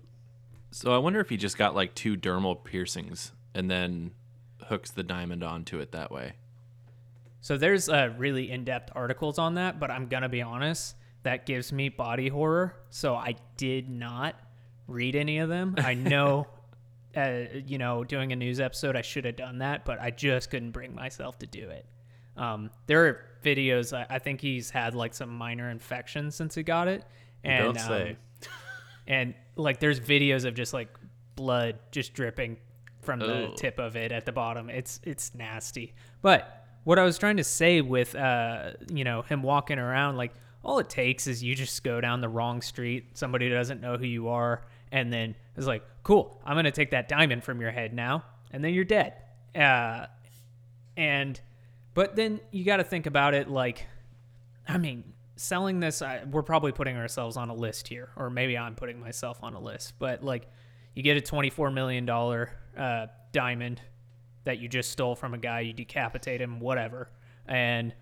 So 0.71 0.93
I 0.93 0.99
wonder 0.99 1.21
if 1.21 1.29
he 1.29 1.37
just 1.37 1.59
got 1.59 1.75
like 1.75 1.95
two 1.95 2.17
dermal 2.17 2.65
piercings 2.65 3.33
and 3.55 3.71
then 3.71 4.13
hooks 4.69 4.91
the 4.91 5.03
diamond 5.03 5.45
onto 5.45 5.79
it 5.81 5.93
that 5.93 6.11
way. 6.11 6.33
So 7.41 7.59
there's 7.59 7.89
uh, 7.89 8.15
really 8.17 8.51
in-depth 8.51 8.93
articles 8.95 9.39
on 9.39 9.55
that, 9.55 9.79
but 9.79 9.91
I'm 9.91 10.07
gonna 10.07 10.29
be 10.29 10.41
honest, 10.41 10.95
that 11.25 11.45
gives 11.45 11.73
me 11.73 11.89
body 11.89 12.29
horror. 12.29 12.77
So 12.91 13.15
I 13.15 13.35
did 13.57 13.91
not 13.91 14.37
read 14.87 15.17
any 15.17 15.39
of 15.39 15.49
them. 15.49 15.75
I 15.79 15.95
know, 15.95 16.47
uh, 17.17 17.45
you 17.67 17.79
know, 17.79 18.05
doing 18.05 18.33
a 18.33 18.37
news 18.37 18.61
episode, 18.61 18.97
I 18.97 19.03
should 19.03 19.25
have 19.25 19.37
done 19.37 19.59
that, 19.59 19.85
but 19.85 20.01
I 20.01 20.11
just 20.11 20.51
couldn't 20.51 20.71
bring 20.71 20.95
myself 20.95 21.39
to 21.41 21.47
do 21.47 21.69
it. 21.69 21.85
Um, 22.37 22.71
there 22.87 23.07
are 23.07 23.25
videos. 23.45 23.97
I, 23.97 24.07
I 24.09 24.19
think 24.19 24.41
he's 24.41 24.71
had 24.71 24.95
like 24.95 25.13
some 25.13 25.31
minor 25.31 25.69
infections 25.69 26.35
since 26.35 26.55
he 26.55 26.63
got 26.63 26.89
it, 26.89 27.05
and 27.45 27.75
Don't 27.75 27.81
say. 27.81 28.11
um, 28.11 28.49
and 29.07 29.35
like 29.57 29.81
there's 29.81 30.01
videos 30.01 30.45
of 30.45 30.55
just 30.55 30.73
like 30.73 30.89
blood 31.37 31.79
just 31.91 32.15
dripping 32.15 32.57
from 33.03 33.19
the 33.19 33.47
Ugh. 33.51 33.57
tip 33.57 33.79
of 33.79 33.97
it 33.97 34.13
at 34.13 34.25
the 34.27 34.33
bottom. 34.33 34.71
It's 34.71 35.01
it's 35.03 35.35
nasty. 35.35 35.95
But 36.23 36.65
what 36.85 36.99
I 36.99 37.05
was 37.05 37.19
trying 37.19 37.37
to 37.39 37.45
say 37.45 37.81
with 37.81 38.15
uh 38.15 38.73
you 38.93 39.05
know 39.05 39.23
him 39.23 39.43
walking 39.43 39.79
around 39.79 40.17
like 40.17 40.33
all 40.65 40.79
it 40.79 40.89
takes 40.89 41.27
is 41.27 41.43
you 41.43 41.55
just 41.55 41.83
go 41.83 42.01
down 42.01 42.21
the 42.21 42.29
wrong 42.29 42.63
street, 42.63 43.07
somebody 43.15 43.49
doesn't 43.49 43.81
know 43.81 43.97
who 43.97 44.07
you 44.07 44.29
are, 44.29 44.63
and 44.93 45.13
then 45.13 45.35
it's 45.57 45.67
like, 45.67 45.83
cool, 46.05 46.41
I'm 46.45 46.55
gonna 46.57 46.71
take 46.71 46.93
that 46.93 47.09
diamond 47.09 47.43
from 47.43 47.61
your 47.61 47.73
head 47.73 47.93
now, 47.93 48.25
and 48.53 48.65
then 48.65 48.73
you're 48.73 48.85
dead. 48.85 49.15
Uh, 49.55 50.07
and 50.97 51.41
but 51.95 52.15
then 52.17 52.41
you 52.53 52.65
got 52.65 52.77
to 52.79 52.85
think 52.85 53.07
about 53.07 53.35
it 53.35 53.49
like 53.49 53.87
I 54.69 54.79
mean, 54.79 55.03
selling 55.37 55.81
this, 55.81 56.03
I, 56.03 56.23
we're 56.31 56.43
probably 56.43 56.73
putting 56.73 56.97
ourselves 56.97 57.37
on 57.37 57.49
a 57.49 57.55
list 57.55 57.89
here, 57.89 58.11
or 58.17 58.31
maybe 58.31 58.57
I'm 58.57 58.75
putting 58.75 59.01
myself 59.01 59.39
on 59.43 59.55
a 59.55 59.61
list. 59.61 59.95
But 59.99 60.23
like, 60.23 60.49
you 60.95 61.03
get 61.03 61.17
a 61.17 61.21
$24 61.21 61.73
million 61.73 62.09
uh, 62.09 63.07
diamond 63.33 63.81
that 64.45 64.59
you 64.59 64.69
just 64.69 64.91
stole 64.91 65.15
from 65.15 65.35
a 65.35 65.39
guy, 65.39 65.61
you 65.61 65.73
decapitate 65.73 66.41
him, 66.41 66.61
whatever. 66.61 67.11
And 67.47 67.95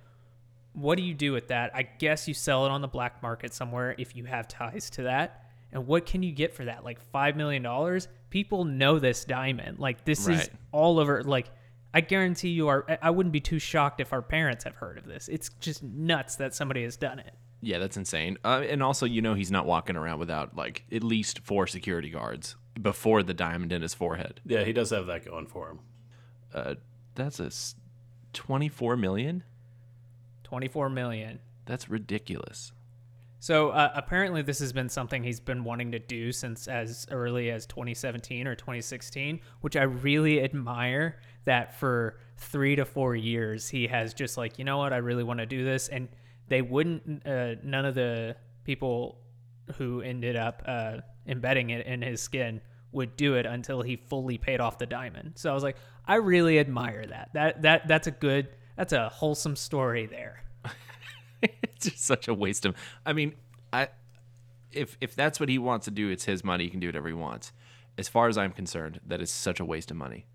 what 0.72 0.96
do 0.96 1.02
you 1.02 1.14
do 1.14 1.32
with 1.32 1.48
that? 1.48 1.70
I 1.74 1.82
guess 1.82 2.26
you 2.26 2.34
sell 2.34 2.66
it 2.66 2.70
on 2.70 2.80
the 2.80 2.88
black 2.88 3.22
market 3.22 3.52
somewhere 3.52 3.94
if 3.98 4.16
you 4.16 4.24
have 4.24 4.48
ties 4.48 4.90
to 4.90 5.04
that. 5.04 5.44
And 5.72 5.86
what 5.86 6.06
can 6.06 6.22
you 6.22 6.32
get 6.32 6.54
for 6.54 6.64
that? 6.64 6.84
Like 6.84 6.98
$5 7.12 7.36
million? 7.36 8.00
People 8.30 8.64
know 8.64 8.98
this 8.98 9.24
diamond. 9.24 9.78
Like, 9.78 10.04
this 10.04 10.26
is 10.26 10.50
all 10.72 10.98
over. 10.98 11.22
Like, 11.22 11.50
I 11.92 12.00
guarantee 12.02 12.50
you 12.50 12.68
are. 12.68 12.84
I- 12.88 12.98
I 13.02 13.10
wouldn't 13.10 13.32
be 13.32 13.40
too 13.40 13.58
shocked 13.58 14.00
if 14.00 14.12
our 14.12 14.22
parents 14.22 14.64
have 14.64 14.76
heard 14.76 14.96
of 14.98 15.06
this. 15.06 15.28
It's 15.28 15.48
just 15.60 15.82
nuts 15.82 16.36
that 16.36 16.54
somebody 16.54 16.82
has 16.84 16.96
done 16.96 17.18
it. 17.18 17.34
Yeah, 17.62 17.78
that's 17.78 17.96
insane. 17.96 18.38
Uh, 18.44 18.64
and 18.68 18.82
also, 18.82 19.04
you 19.06 19.20
know, 19.20 19.34
he's 19.34 19.50
not 19.50 19.66
walking 19.66 19.96
around 19.96 20.18
without 20.18 20.56
like 20.56 20.84
at 20.92 21.02
least 21.04 21.40
four 21.40 21.66
security 21.66 22.08
guards 22.10 22.56
before 22.80 23.22
the 23.22 23.34
diamond 23.34 23.72
in 23.72 23.82
his 23.82 23.92
forehead. 23.92 24.40
Yeah, 24.46 24.64
he 24.64 24.72
does 24.72 24.90
have 24.90 25.06
that 25.06 25.24
going 25.26 25.46
for 25.46 25.70
him. 25.70 25.78
Uh, 26.54 26.74
that's 27.16 27.38
a 27.40 27.46
s- 27.46 27.74
24 28.32 28.96
million. 28.96 29.42
24 30.44 30.88
million. 30.90 31.40
That's 31.66 31.88
ridiculous. 31.88 32.72
So 33.42 33.70
uh, 33.70 33.90
apparently, 33.94 34.42
this 34.42 34.58
has 34.58 34.72
been 34.72 34.88
something 34.88 35.22
he's 35.22 35.40
been 35.40 35.64
wanting 35.64 35.92
to 35.92 35.98
do 35.98 36.30
since 36.32 36.68
as 36.68 37.06
early 37.10 37.50
as 37.50 37.64
2017 37.66 38.46
or 38.46 38.54
2016, 38.54 39.40
which 39.62 39.76
I 39.76 39.82
really 39.82 40.42
admire. 40.42 41.20
That 41.44 41.78
for 41.78 42.18
three 42.36 42.76
to 42.76 42.84
four 42.84 43.16
years, 43.16 43.68
he 43.68 43.86
has 43.86 44.14
just 44.14 44.36
like, 44.36 44.58
you 44.58 44.64
know 44.64 44.78
what, 44.78 44.92
I 44.92 44.98
really 44.98 45.24
want 45.24 45.40
to 45.40 45.46
do 45.46 45.64
this, 45.64 45.88
and 45.88 46.08
they 46.48 46.62
wouldn't. 46.62 47.26
Uh, 47.26 47.54
none 47.62 47.84
of 47.84 47.94
the 47.94 48.36
people 48.64 49.18
who 49.76 50.00
ended 50.00 50.36
up 50.36 50.62
uh, 50.66 50.98
embedding 51.26 51.70
it 51.70 51.86
in 51.86 52.02
his 52.02 52.20
skin 52.20 52.60
would 52.92 53.16
do 53.16 53.34
it 53.34 53.46
until 53.46 53.82
he 53.82 53.96
fully 53.96 54.36
paid 54.36 54.60
off 54.60 54.78
the 54.78 54.86
diamond. 54.86 55.32
So 55.36 55.50
I 55.50 55.54
was 55.54 55.62
like, 55.62 55.76
I 56.06 56.16
really 56.16 56.58
admire 56.58 57.06
that. 57.06 57.30
That 57.34 57.62
that 57.62 57.88
that's 57.88 58.06
a 58.06 58.10
good, 58.10 58.48
that's 58.76 58.92
a 58.92 59.08
wholesome 59.08 59.56
story 59.56 60.06
there. 60.06 60.42
it's 61.42 61.86
just 61.86 62.04
such 62.04 62.28
a 62.28 62.34
waste 62.34 62.66
of. 62.66 62.74
I 63.06 63.12
mean, 63.12 63.34
I 63.72 63.88
if 64.72 64.96
if 65.00 65.14
that's 65.14 65.40
what 65.40 65.48
he 65.48 65.58
wants 65.58 65.84
to 65.84 65.90
do, 65.90 66.10
it's 66.10 66.24
his 66.24 66.44
money. 66.44 66.64
He 66.64 66.70
can 66.70 66.80
do 66.80 66.88
whatever 66.88 67.08
he 67.08 67.14
wants. 67.14 67.52
As 67.98 68.08
far 68.08 68.28
as 68.28 68.38
I'm 68.38 68.52
concerned, 68.52 69.00
that 69.06 69.20
is 69.20 69.30
such 69.30 69.60
a 69.60 69.64
waste 69.64 69.90
of 69.90 69.96
money. 69.96 70.26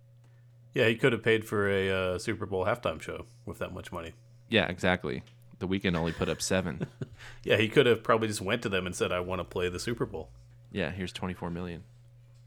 Yeah, 0.76 0.88
he 0.88 0.96
could 0.96 1.14
have 1.14 1.24
paid 1.24 1.46
for 1.46 1.68
a 1.68 1.90
uh, 1.90 2.20
Super 2.20 2.46
Bowl 2.46 2.66
halftime 2.66 3.02
show 3.02 3.26
with 3.46 3.58
that 3.58 3.74
much 3.74 3.92
money. 3.92 4.14
Yeah, 4.50 4.68
exactly. 4.68 5.24
The 5.58 5.68
Weeknd 5.68 5.96
only 5.96 6.12
put 6.12 6.30
up 6.30 6.42
seven. 6.42 6.88
Yeah, 7.44 7.58
he 7.58 7.70
could 7.70 7.86
have 7.86 8.04
probably 8.04 8.28
just 8.28 8.42
went 8.42 8.62
to 8.64 8.70
them 8.70 8.86
and 8.86 8.94
said, 8.96 9.12
"I 9.12 9.20
want 9.22 9.40
to 9.40 9.46
play 9.46 9.70
the 9.70 9.80
Super 9.80 10.06
Bowl." 10.06 10.30
yeah, 10.76 10.92
here's 10.92 11.14
24 11.14 11.50
million. 11.52 11.84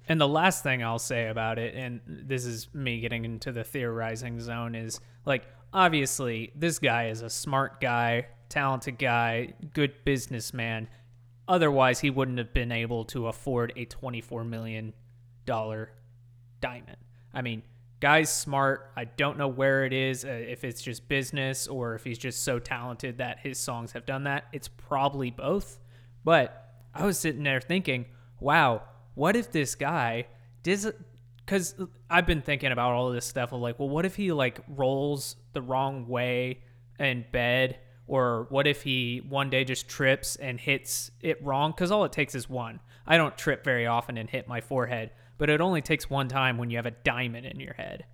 And 0.06 0.20
the 0.20 0.28
last 0.28 0.62
thing 0.62 0.82
I'll 0.82 0.98
say 0.98 1.28
about 1.28 1.58
it, 1.58 1.74
and 1.74 2.00
this 2.06 2.44
is 2.44 2.68
me 2.74 3.00
getting 3.00 3.24
into 3.24 3.52
the 3.52 3.64
theorizing 3.64 4.38
zone, 4.38 4.74
is 4.74 5.00
like, 5.24 5.44
obviously, 5.72 6.52
this 6.54 6.78
guy 6.78 7.08
is 7.08 7.22
a 7.22 7.30
smart 7.30 7.80
guy, 7.80 8.26
talented 8.50 8.98
guy, 8.98 9.54
good 9.72 9.94
businessman. 10.04 10.88
Otherwise, 11.46 12.00
he 12.00 12.10
wouldn't 12.10 12.36
have 12.36 12.52
been 12.52 12.70
able 12.70 13.06
to 13.06 13.28
afford 13.28 13.72
a 13.76 13.86
$24 13.86 14.46
million 14.46 14.92
diamond. 15.46 16.96
I 17.32 17.42
mean, 17.42 17.62
guy's 18.00 18.32
smart. 18.32 18.92
I 18.96 19.04
don't 19.04 19.38
know 19.38 19.48
where 19.48 19.84
it 19.84 19.92
is, 19.92 20.24
uh, 20.24 20.28
if 20.28 20.64
it's 20.64 20.82
just 20.82 21.08
business 21.08 21.66
or 21.66 21.94
if 21.94 22.04
he's 22.04 22.18
just 22.18 22.42
so 22.42 22.58
talented 22.58 23.18
that 23.18 23.40
his 23.40 23.58
songs 23.58 23.92
have 23.92 24.06
done 24.06 24.24
that. 24.24 24.46
It's 24.52 24.68
probably 24.68 25.30
both. 25.30 25.78
But 26.24 26.74
I 26.94 27.04
was 27.06 27.18
sitting 27.18 27.42
there 27.42 27.60
thinking, 27.60 28.06
wow, 28.40 28.82
what 29.14 29.36
if 29.36 29.50
this 29.50 29.74
guy 29.74 30.26
does 30.62 30.90
because 31.44 31.74
I've 32.10 32.26
been 32.26 32.42
thinking 32.42 32.72
about 32.72 32.92
all 32.92 33.10
this 33.10 33.24
stuff 33.24 33.52
of 33.52 33.60
like, 33.60 33.78
well, 33.78 33.88
what 33.88 34.04
if 34.04 34.16
he 34.16 34.32
like 34.32 34.60
rolls 34.68 35.36
the 35.54 35.62
wrong 35.62 36.06
way 36.06 36.60
in 36.98 37.24
bed, 37.32 37.78
or 38.06 38.46
what 38.50 38.66
if 38.66 38.82
he 38.82 39.22
one 39.26 39.48
day 39.48 39.64
just 39.64 39.88
trips 39.88 40.36
and 40.36 40.60
hits 40.60 41.10
it 41.22 41.42
wrong? 41.42 41.70
Because 41.70 41.90
all 41.90 42.04
it 42.04 42.12
takes 42.12 42.34
is 42.34 42.50
one. 42.50 42.80
I 43.06 43.16
don't 43.16 43.36
trip 43.38 43.64
very 43.64 43.86
often 43.86 44.18
and 44.18 44.28
hit 44.28 44.46
my 44.46 44.60
forehead, 44.60 45.10
but 45.38 45.48
it 45.48 45.60
only 45.60 45.80
takes 45.80 46.10
one 46.10 46.28
time 46.28 46.58
when 46.58 46.70
you 46.70 46.76
have 46.76 46.86
a 46.86 46.90
diamond 46.90 47.46
in 47.46 47.60
your 47.60 47.74
head. 47.74 48.04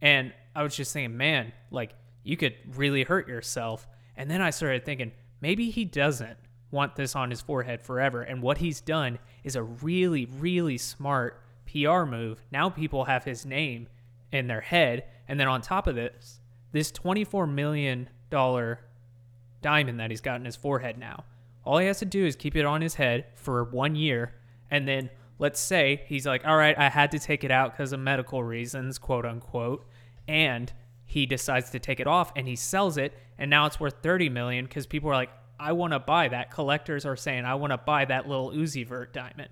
And 0.00 0.32
I 0.54 0.62
was 0.62 0.76
just 0.76 0.92
thinking, 0.92 1.16
man, 1.16 1.52
like 1.70 1.94
you 2.24 2.36
could 2.36 2.54
really 2.74 3.04
hurt 3.04 3.28
yourself. 3.28 3.86
And 4.16 4.30
then 4.30 4.42
I 4.42 4.50
started 4.50 4.84
thinking, 4.84 5.12
maybe 5.40 5.70
he 5.70 5.84
doesn't 5.84 6.36
want 6.70 6.96
this 6.96 7.14
on 7.14 7.30
his 7.30 7.40
forehead 7.40 7.82
forever. 7.82 8.22
And 8.22 8.42
what 8.42 8.58
he's 8.58 8.80
done 8.80 9.18
is 9.44 9.56
a 9.56 9.62
really, 9.62 10.26
really 10.26 10.78
smart 10.78 11.40
PR 11.70 12.02
move. 12.04 12.42
Now 12.50 12.68
people 12.68 13.04
have 13.04 13.24
his 13.24 13.46
name 13.46 13.88
in 14.32 14.48
their 14.48 14.60
head. 14.60 15.04
And 15.28 15.38
then 15.38 15.48
on 15.48 15.60
top 15.60 15.86
of 15.86 15.94
this, 15.94 16.40
this 16.72 16.90
$24 16.90 17.50
million 17.50 18.08
diamond 18.30 20.00
that 20.00 20.10
he's 20.10 20.20
got 20.20 20.36
in 20.36 20.44
his 20.44 20.56
forehead 20.56 20.98
now, 20.98 21.24
all 21.64 21.78
he 21.78 21.86
has 21.86 22.00
to 22.00 22.04
do 22.04 22.26
is 22.26 22.34
keep 22.34 22.56
it 22.56 22.64
on 22.64 22.80
his 22.80 22.94
head 22.94 23.26
for 23.34 23.62
one 23.64 23.94
year. 23.94 24.34
And 24.70 24.88
then 24.88 25.10
let's 25.42 25.58
say 25.58 26.04
he's 26.06 26.24
like, 26.24 26.46
all 26.46 26.56
right, 26.56 26.78
I 26.78 26.88
had 26.88 27.10
to 27.10 27.18
take 27.18 27.42
it 27.42 27.50
out 27.50 27.72
because 27.72 27.92
of 27.92 27.98
medical 27.98 28.44
reasons, 28.44 28.96
quote 28.96 29.26
unquote. 29.26 29.84
And 30.28 30.72
he 31.04 31.26
decides 31.26 31.70
to 31.70 31.80
take 31.80 31.98
it 31.98 32.06
off 32.06 32.32
and 32.36 32.46
he 32.46 32.54
sells 32.54 32.96
it. 32.96 33.12
And 33.38 33.50
now 33.50 33.66
it's 33.66 33.80
worth 33.80 33.96
30 34.04 34.28
million 34.28 34.66
because 34.66 34.86
people 34.86 35.10
are 35.10 35.14
like, 35.14 35.30
I 35.58 35.72
want 35.72 35.94
to 35.94 35.98
buy 35.98 36.28
that. 36.28 36.52
Collectors 36.52 37.04
are 37.04 37.16
saying, 37.16 37.44
I 37.44 37.56
want 37.56 37.72
to 37.72 37.76
buy 37.76 38.04
that 38.04 38.28
Lil 38.28 38.52
Uzi 38.52 38.86
Vert 38.86 39.12
diamond. 39.12 39.48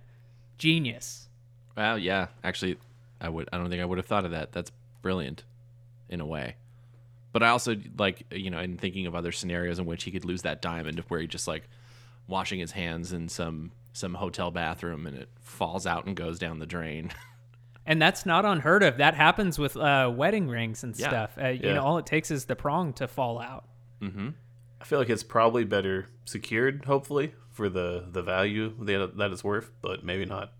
Genius. 0.58 1.28
Well, 1.76 1.98
yeah, 1.98 2.28
actually, 2.44 2.78
I 3.20 3.28
would. 3.28 3.48
I 3.52 3.58
don't 3.58 3.68
think 3.68 3.82
I 3.82 3.84
would 3.84 3.98
have 3.98 4.06
thought 4.06 4.24
of 4.24 4.30
that. 4.30 4.52
That's 4.52 4.70
brilliant, 5.02 5.44
in 6.08 6.20
a 6.20 6.26
way. 6.26 6.56
But 7.32 7.42
I 7.42 7.48
also 7.48 7.76
like 7.96 8.24
you 8.30 8.50
know, 8.50 8.58
in 8.58 8.76
thinking 8.76 9.06
of 9.06 9.14
other 9.14 9.32
scenarios 9.32 9.78
in 9.78 9.86
which 9.86 10.04
he 10.04 10.10
could 10.10 10.24
lose 10.24 10.42
that 10.42 10.60
diamond, 10.60 10.98
where 11.08 11.20
he 11.20 11.26
just 11.26 11.48
like 11.48 11.68
washing 12.26 12.58
his 12.58 12.72
hands 12.72 13.12
in 13.12 13.28
some 13.28 13.70
some 13.92 14.14
hotel 14.14 14.50
bathroom 14.50 15.06
and 15.06 15.16
it 15.16 15.28
falls 15.40 15.86
out 15.86 16.06
and 16.06 16.16
goes 16.16 16.38
down 16.38 16.58
the 16.58 16.66
drain. 16.66 17.10
And 17.86 18.00
that's 18.00 18.24
not 18.24 18.44
unheard 18.44 18.84
of. 18.84 18.98
That 18.98 19.14
happens 19.14 19.58
with 19.58 19.76
uh, 19.76 20.12
wedding 20.14 20.46
rings 20.48 20.84
and 20.84 20.96
Yeah. 20.96 21.08
stuff. 21.08 21.36
Uh, 21.40 21.48
You 21.48 21.60
Yeah. 21.64 21.72
know, 21.74 21.82
all 21.82 21.98
it 21.98 22.06
takes 22.06 22.30
is 22.30 22.44
the 22.44 22.54
prong 22.54 22.92
to 22.92 23.08
fall 23.08 23.40
out. 23.40 23.64
I 24.00 24.84
feel 24.84 24.98
like 25.00 25.08
it's 25.10 25.24
probably 25.24 25.64
better 25.64 26.06
secured, 26.24 26.84
hopefully, 26.84 27.34
for 27.50 27.68
the 27.68 28.06
the 28.12 28.22
value 28.22 28.74
that 28.84 29.16
that 29.16 29.32
it's 29.32 29.42
worth, 29.42 29.72
but 29.82 30.04
maybe 30.04 30.24
not. 30.24 30.52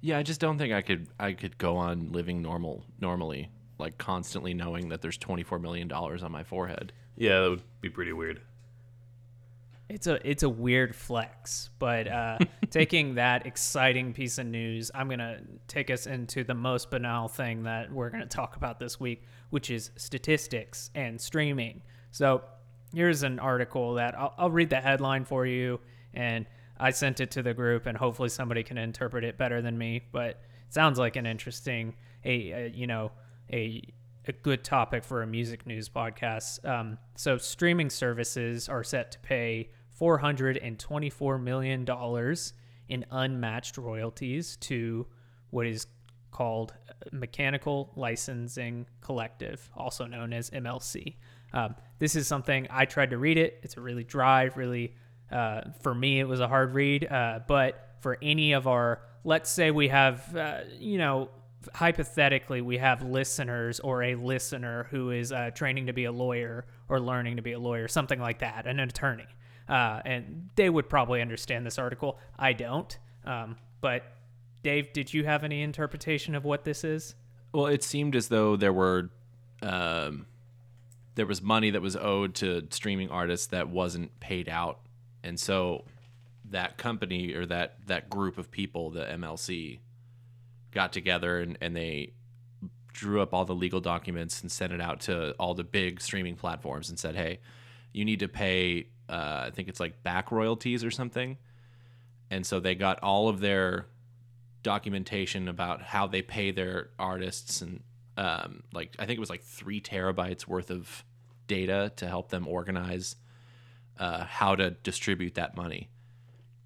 yeah, 0.00 0.16
I 0.16 0.22
just 0.22 0.40
don't 0.40 0.56
think 0.56 0.72
I 0.72 0.80
could. 0.82 1.08
I 1.18 1.32
could 1.32 1.58
go 1.58 1.76
on 1.76 2.10
living 2.12 2.40
normal 2.40 2.84
normally, 3.00 3.50
like 3.76 3.98
constantly 3.98 4.54
knowing 4.54 4.88
that 4.90 5.02
there's 5.02 5.18
24 5.18 5.58
million 5.58 5.88
dollars 5.88 6.22
on 6.22 6.32
my 6.32 6.44
forehead. 6.44 6.92
Yeah, 7.16 7.40
that 7.40 7.50
would 7.50 7.62
be 7.82 7.90
pretty 7.90 8.12
weird. 8.12 8.40
It's 9.88 10.06
a 10.06 10.18
it's 10.28 10.42
a 10.42 10.48
weird 10.48 10.94
flex, 10.94 11.70
but 11.78 12.08
uh, 12.08 12.38
taking 12.70 13.14
that 13.14 13.46
exciting 13.46 14.12
piece 14.12 14.36
of 14.36 14.46
news, 14.46 14.90
I'm 14.94 15.08
gonna 15.08 15.40
take 15.66 15.90
us 15.90 16.06
into 16.06 16.44
the 16.44 16.54
most 16.54 16.90
banal 16.90 17.28
thing 17.28 17.62
that 17.62 17.90
we're 17.90 18.10
gonna 18.10 18.26
talk 18.26 18.56
about 18.56 18.78
this 18.78 19.00
week, 19.00 19.22
which 19.48 19.70
is 19.70 19.90
statistics 19.96 20.90
and 20.94 21.18
streaming. 21.18 21.82
So 22.10 22.42
here's 22.92 23.22
an 23.22 23.38
article 23.38 23.94
that 23.94 24.18
I'll, 24.18 24.34
I'll 24.36 24.50
read 24.50 24.68
the 24.68 24.80
headline 24.80 25.24
for 25.24 25.46
you, 25.46 25.80
and 26.12 26.44
I 26.78 26.90
sent 26.90 27.20
it 27.20 27.30
to 27.32 27.42
the 27.42 27.54
group, 27.54 27.86
and 27.86 27.96
hopefully 27.96 28.28
somebody 28.28 28.62
can 28.62 28.76
interpret 28.76 29.24
it 29.24 29.38
better 29.38 29.62
than 29.62 29.78
me. 29.78 30.02
But 30.12 30.30
it 30.30 30.38
sounds 30.68 30.98
like 30.98 31.16
an 31.16 31.24
interesting, 31.24 31.94
a, 32.26 32.50
a 32.50 32.72
you 32.74 32.86
know 32.86 33.10
a 33.50 33.82
a 34.26 34.32
good 34.32 34.62
topic 34.62 35.02
for 35.04 35.22
a 35.22 35.26
music 35.26 35.66
news 35.66 35.88
podcast. 35.88 36.62
Um, 36.68 36.98
so, 37.16 37.38
streaming 37.38 37.88
services 37.88 38.68
are 38.68 38.84
set 38.84 39.12
to 39.12 39.18
pay 39.20 39.70
$424 40.00 41.42
million 41.42 41.86
in 42.88 43.04
unmatched 43.10 43.78
royalties 43.78 44.56
to 44.56 45.06
what 45.50 45.66
is 45.66 45.86
called 46.30 46.74
Mechanical 47.12 47.92
Licensing 47.96 48.86
Collective, 49.00 49.68
also 49.76 50.06
known 50.06 50.32
as 50.32 50.50
MLC. 50.50 51.16
Um, 51.52 51.74
this 51.98 52.14
is 52.16 52.26
something 52.26 52.66
I 52.70 52.84
tried 52.84 53.10
to 53.10 53.18
read 53.18 53.38
it. 53.38 53.60
It's 53.62 53.76
a 53.76 53.80
really 53.80 54.04
dry, 54.04 54.44
really, 54.54 54.94
uh, 55.32 55.62
for 55.82 55.94
me, 55.94 56.20
it 56.20 56.28
was 56.28 56.40
a 56.40 56.48
hard 56.48 56.74
read. 56.74 57.10
Uh, 57.10 57.40
but 57.46 57.96
for 58.00 58.18
any 58.22 58.52
of 58.52 58.66
our, 58.66 59.02
let's 59.24 59.50
say 59.50 59.70
we 59.70 59.88
have, 59.88 60.36
uh, 60.36 60.60
you 60.78 60.98
know, 60.98 61.30
hypothetically 61.74 62.60
we 62.60 62.78
have 62.78 63.02
listeners 63.02 63.80
or 63.80 64.02
a 64.02 64.14
listener 64.14 64.86
who 64.90 65.10
is 65.10 65.32
uh, 65.32 65.50
training 65.54 65.86
to 65.86 65.92
be 65.92 66.04
a 66.04 66.12
lawyer 66.12 66.64
or 66.88 67.00
learning 67.00 67.36
to 67.36 67.42
be 67.42 67.52
a 67.52 67.58
lawyer 67.58 67.88
something 67.88 68.20
like 68.20 68.38
that 68.38 68.66
an 68.66 68.80
attorney 68.80 69.26
uh, 69.68 70.00
and 70.04 70.50
they 70.56 70.70
would 70.70 70.88
probably 70.88 71.20
understand 71.20 71.66
this 71.66 71.78
article. 71.78 72.18
I 72.38 72.52
don't. 72.52 72.98
Um, 73.24 73.56
but 73.80 74.04
dave 74.62 74.92
did 74.92 75.12
you 75.12 75.24
have 75.24 75.44
any 75.44 75.62
interpretation 75.62 76.34
of 76.34 76.44
what 76.44 76.64
this 76.64 76.84
is? 76.84 77.14
Well, 77.52 77.66
it 77.66 77.82
seemed 77.82 78.16
as 78.16 78.28
though 78.28 78.56
there 78.56 78.72
were, 78.72 79.10
um, 79.62 80.26
there 81.14 81.26
was 81.26 81.42
money 81.42 81.70
that 81.70 81.82
was 81.82 81.96
owed 81.96 82.34
to 82.36 82.66
streaming 82.70 83.10
artists 83.10 83.46
that 83.48 83.68
wasn't 83.68 84.18
paid 84.20 84.48
out, 84.48 84.80
and 85.22 85.38
so 85.38 85.84
that 86.50 86.78
company 86.78 87.34
or 87.34 87.44
that 87.46 87.86
that 87.86 88.08
group 88.08 88.38
of 88.38 88.50
people, 88.50 88.90
the 88.90 89.04
MLC, 89.04 89.80
got 90.70 90.92
together 90.92 91.40
and, 91.40 91.58
and 91.60 91.74
they 91.74 92.12
drew 92.92 93.20
up 93.20 93.32
all 93.32 93.44
the 93.44 93.54
legal 93.54 93.80
documents 93.80 94.42
and 94.42 94.50
sent 94.50 94.72
it 94.72 94.80
out 94.80 95.00
to 95.00 95.32
all 95.38 95.54
the 95.54 95.64
big 95.64 96.00
streaming 96.00 96.36
platforms 96.36 96.88
and 96.88 96.98
said, 96.98 97.16
"Hey, 97.16 97.40
you 97.92 98.04
need 98.04 98.20
to 98.20 98.28
pay. 98.28 98.86
Uh, 99.08 99.44
I 99.46 99.50
think 99.50 99.68
it's 99.68 99.80
like 99.80 100.02
back 100.02 100.30
royalties 100.30 100.84
or 100.84 100.90
something." 100.90 101.38
And 102.30 102.46
so 102.46 102.60
they 102.60 102.74
got 102.74 103.02
all 103.02 103.28
of 103.28 103.40
their 103.40 103.86
documentation 104.62 105.48
about 105.48 105.82
how 105.82 106.06
they 106.06 106.20
pay 106.20 106.50
their 106.50 106.90
artists 106.98 107.62
and 107.62 107.80
um, 108.18 108.64
like 108.72 108.96
I 108.98 109.06
think 109.06 109.16
it 109.16 109.20
was 109.20 109.30
like 109.30 109.44
three 109.44 109.80
terabytes 109.80 110.46
worth 110.46 110.70
of 110.70 111.04
data 111.46 111.92
to 111.96 112.08
help 112.08 112.30
them 112.30 112.48
organize 112.48 113.14
uh, 113.98 114.24
how 114.24 114.56
to 114.56 114.70
distribute 114.70 115.34
that 115.36 115.56
money. 115.56 115.88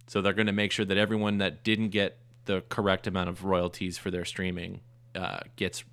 So 0.07 0.22
they're 0.22 0.33
going 0.33 0.46
to 0.46 0.52
make 0.52 0.72
sure 0.72 0.87
that 0.87 0.96
everyone 0.96 1.38
that 1.38 1.62
didn't 1.62 1.90
get 1.90 2.18
the 2.46 2.62
correct 2.68 3.07
amount 3.07 3.28
of 3.28 3.44
royalties 3.44 3.98
for 3.98 4.11
their 4.11 4.24
streaming 4.24 4.81
uh, 5.14 5.40
gets, 5.57 5.85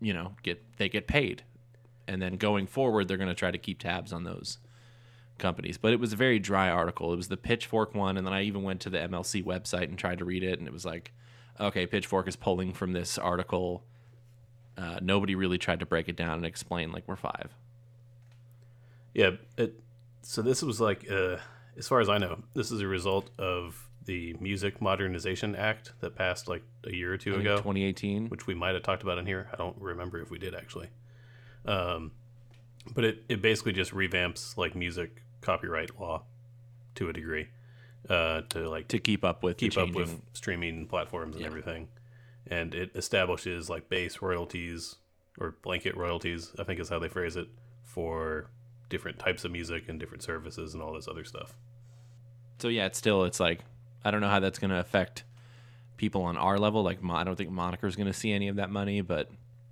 you 0.00 0.14
know, 0.14 0.32
get 0.44 0.62
they 0.76 0.88
get 0.88 1.08
paid, 1.08 1.42
and 2.06 2.22
then 2.22 2.36
going 2.36 2.68
forward 2.68 3.08
they're 3.08 3.16
going 3.16 3.28
to 3.28 3.34
try 3.34 3.50
to 3.50 3.58
keep 3.58 3.80
tabs 3.80 4.12
on 4.12 4.22
those 4.22 4.58
companies. 5.38 5.78
But 5.78 5.92
it 5.92 6.00
was 6.00 6.12
a 6.12 6.16
very 6.16 6.38
dry 6.38 6.68
article. 6.68 7.12
It 7.12 7.16
was 7.16 7.28
the 7.28 7.36
Pitchfork 7.36 7.94
one, 7.94 8.16
and 8.16 8.26
then 8.26 8.34
I 8.34 8.42
even 8.42 8.62
went 8.62 8.80
to 8.82 8.90
the 8.90 8.98
MLC 8.98 9.44
website 9.44 9.84
and 9.84 9.98
tried 9.98 10.18
to 10.18 10.24
read 10.24 10.42
it, 10.42 10.58
and 10.58 10.66
it 10.66 10.72
was 10.72 10.84
like, 10.84 11.12
okay, 11.60 11.86
Pitchfork 11.86 12.28
is 12.28 12.36
pulling 12.36 12.72
from 12.72 12.92
this 12.92 13.18
article. 13.18 13.84
Uh, 14.76 14.98
nobody 15.00 15.34
really 15.34 15.58
tried 15.58 15.80
to 15.80 15.86
break 15.86 16.08
it 16.08 16.16
down 16.16 16.34
and 16.34 16.46
explain 16.46 16.92
like 16.92 17.04
we're 17.06 17.16
five. 17.16 17.54
Yeah, 19.14 19.30
it. 19.56 19.80
So 20.22 20.42
this 20.42 20.62
was 20.62 20.80
like, 20.80 21.10
uh, 21.10 21.36
as 21.78 21.88
far 21.88 22.00
as 22.00 22.08
I 22.08 22.18
know, 22.18 22.42
this 22.54 22.70
is 22.70 22.80
a 22.80 22.86
result 22.86 23.30
of 23.38 23.88
the 24.04 24.34
Music 24.40 24.80
Modernization 24.80 25.56
Act 25.56 25.92
that 26.00 26.14
passed 26.14 26.48
like 26.48 26.62
a 26.84 26.94
year 26.94 27.12
or 27.12 27.16
two 27.16 27.36
I 27.36 27.40
ago, 27.40 27.56
2018. 27.56 28.28
which 28.28 28.46
we 28.46 28.54
might 28.54 28.74
have 28.74 28.82
talked 28.82 29.02
about 29.02 29.18
in 29.18 29.26
here. 29.26 29.48
I 29.52 29.56
don't 29.56 29.76
remember 29.80 30.20
if 30.20 30.30
we 30.30 30.38
did 30.38 30.54
actually. 30.54 30.88
Um, 31.64 32.12
but 32.94 33.04
it, 33.04 33.24
it 33.28 33.42
basically 33.42 33.72
just 33.72 33.92
revamps 33.92 34.56
like 34.56 34.74
music 34.74 35.22
copyright 35.40 35.98
law 36.00 36.22
to 36.96 37.08
a 37.08 37.12
degree, 37.12 37.48
uh, 38.08 38.42
to 38.50 38.68
like 38.68 38.88
to 38.88 38.98
keep 38.98 39.24
up 39.24 39.42
with 39.42 39.56
keep 39.58 39.76
up 39.76 39.92
with 39.92 40.20
streaming 40.32 40.86
platforms 40.86 41.34
and 41.36 41.42
Yeah. 41.42 41.48
everything. 41.48 41.88
And 42.48 42.74
it 42.74 42.92
establishes 42.94 43.68
like 43.68 43.88
base 43.88 44.22
royalties 44.22 44.96
or 45.38 45.56
blanket 45.62 45.96
royalties, 45.96 46.52
I 46.58 46.62
think 46.64 46.78
is 46.80 46.88
how 46.88 46.98
they 46.98 47.08
phrase 47.08 47.36
it, 47.36 47.48
for 47.82 48.48
different 48.88 49.18
types 49.18 49.44
of 49.44 49.50
music 49.50 49.88
and 49.88 49.98
different 49.98 50.22
services 50.22 50.72
and 50.72 50.82
all 50.82 50.92
this 50.94 51.08
other 51.08 51.24
stuff. 51.24 51.56
So 52.58 52.68
yeah, 52.68 52.86
it's 52.86 52.98
still 52.98 53.24
it's 53.24 53.40
like 53.40 53.60
I 54.04 54.10
don't 54.10 54.20
know 54.20 54.28
how 54.28 54.40
that's 54.40 54.58
going 54.60 54.70
to 54.70 54.78
affect 54.78 55.24
people 55.96 56.22
on 56.22 56.36
our 56.36 56.58
level. 56.58 56.82
Like 56.82 57.02
Mo- 57.02 57.14
I 57.16 57.24
don't 57.24 57.36
think 57.36 57.50
Moniker's 57.50 57.96
going 57.96 58.06
to 58.06 58.12
see 58.12 58.32
any 58.32 58.48
of 58.48 58.56
that 58.56 58.70
money, 58.70 59.00
but 59.00 59.30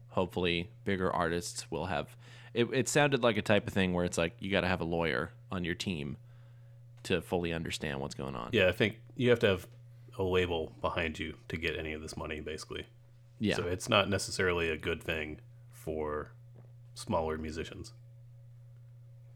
hopefully 0.08 0.68
bigger 0.84 1.10
artists 1.12 1.70
will 1.70 1.86
have. 1.86 2.08
It, 2.52 2.68
it 2.72 2.88
sounded 2.88 3.22
like 3.22 3.36
a 3.36 3.42
type 3.42 3.66
of 3.66 3.72
thing 3.72 3.92
where 3.94 4.04
it's 4.04 4.18
like 4.18 4.34
you 4.40 4.50
got 4.50 4.60
to 4.62 4.68
have 4.68 4.80
a 4.80 4.84
lawyer 4.84 5.30
on 5.54 5.64
your 5.64 5.74
team 5.74 6.16
to 7.04 7.20
fully 7.20 7.52
understand 7.52 8.00
what's 8.00 8.14
going 8.14 8.34
on. 8.34 8.50
Yeah, 8.52 8.68
I 8.68 8.72
think 8.72 8.98
you 9.16 9.30
have 9.30 9.38
to 9.40 9.48
have 9.48 9.66
a 10.18 10.22
label 10.22 10.72
behind 10.80 11.18
you 11.18 11.34
to 11.48 11.56
get 11.56 11.76
any 11.76 11.92
of 11.92 12.02
this 12.02 12.16
money, 12.16 12.40
basically. 12.40 12.86
yeah. 13.38 13.56
So 13.56 13.64
it's 13.64 13.88
not 13.88 14.08
necessarily 14.08 14.70
a 14.70 14.76
good 14.76 15.02
thing 15.02 15.40
for 15.72 16.32
smaller 16.94 17.36
musicians. 17.36 17.92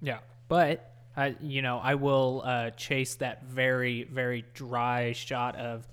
Yeah, 0.00 0.18
but 0.48 0.92
I, 1.16 1.36
you 1.40 1.62
know, 1.62 1.78
I 1.78 1.96
will 1.96 2.42
uh, 2.44 2.70
chase 2.70 3.16
that 3.16 3.44
very, 3.44 4.04
very 4.04 4.44
dry 4.54 5.12
shot 5.12 5.56
of. 5.56 5.86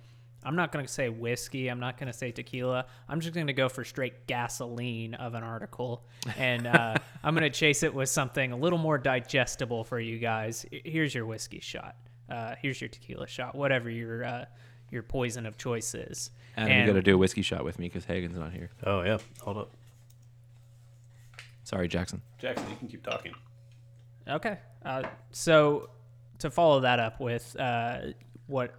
I'm 0.45 0.55
not 0.55 0.71
going 0.71 0.86
to 0.86 0.91
say 0.91 1.10
whiskey. 1.10 1.67
I'm 1.69 1.79
not 1.79 1.97
going 1.97 2.08
to 2.08 2.17
say 2.17 2.31
tequila. 2.31 2.86
I'm 3.10 3.19
just 3.19 3.34
going 3.34 3.47
to 3.47 3.53
go 3.53 3.67
for 3.67 3.84
straight 3.84 4.27
gasoline 4.27 5.15
of 5.15 5.34
an 5.34 5.43
article, 5.43 6.05
and 6.38 6.67
uh, 6.67 6.95
I'm 7.23 7.34
going 7.36 7.49
to 7.51 7.58
chase 7.58 7.81
it 7.84 7.93
with 7.93 8.10
something 8.10 8.51
a 8.51 8.58
little 8.58 8.77
more 8.79 8.97
digestible 8.97 9.84
for 9.84 9.99
you 9.99 10.19
guys. 10.19 10.65
Here's 10.71 11.13
your 11.15 11.25
whiskey 11.25 11.60
shot. 11.60 11.95
Uh, 12.29 12.55
here's 12.62 12.79
your 12.79 12.88
tequila 12.89 13.27
shot. 13.27 13.55
Whatever 13.55 13.89
your 13.89 14.23
uh, 14.23 14.45
your 14.91 15.03
poison 15.03 15.45
of 15.45 15.58
choice 15.58 15.93
is. 15.95 16.29
Adam, 16.58 16.71
And- 16.71 16.81
you 16.88 16.93
got 16.93 16.97
to 16.97 17.01
do 17.03 17.15
a 17.15 17.17
whiskey 17.17 17.41
shot 17.41 17.63
with 17.65 17.79
me 17.79 17.88
because 17.88 18.05
Hagen's 18.05 18.38
not 18.38 18.53
here. 18.53 18.69
Oh 18.86 19.01
yeah, 19.01 19.17
hold 19.41 19.58
up, 19.58 19.71
Sorry, 21.63 21.88
Jackson. 21.88 22.21
Jackson. 22.38 22.69
You 22.69 22.75
can 22.77 22.88
keep 22.88 23.03
talking. 23.03 23.34
Okay. 24.27 24.58
Uh, 24.84 25.03
so 25.31 25.89
to 26.39 26.49
follow 26.51 26.81
that 26.81 26.99
up 26.99 27.19
with 27.19 27.55
uh, 27.60 27.99
what 28.47 28.75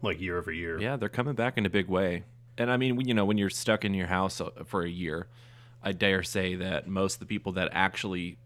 like 0.02 0.20
year 0.20 0.38
over 0.38 0.52
year. 0.52 0.80
Yeah, 0.80 0.96
they're 0.96 1.09
coming 1.09 1.35
back 1.35 1.57
in 1.57 1.64
a 1.64 1.70
big 1.70 1.88
way. 1.88 2.24
And 2.59 2.70
I 2.70 2.76
mean, 2.76 3.00
you 3.00 3.14
know, 3.14 3.24
when 3.24 3.38
you're 3.38 3.50
stuck 3.50 3.85
in 3.85 3.94
your 3.94 4.07
house 4.07 4.40
uh, 4.40 4.50
for 4.64 4.83
a 4.83 4.88
year, 4.88 5.26
I 5.85 5.92
dare 5.92 6.23
say 6.23 6.57
that 6.57 6.88
most 6.88 7.14
of 7.14 7.20
the 7.20 7.27
people 7.27 7.53
that 7.53 7.68
actually 7.73 8.38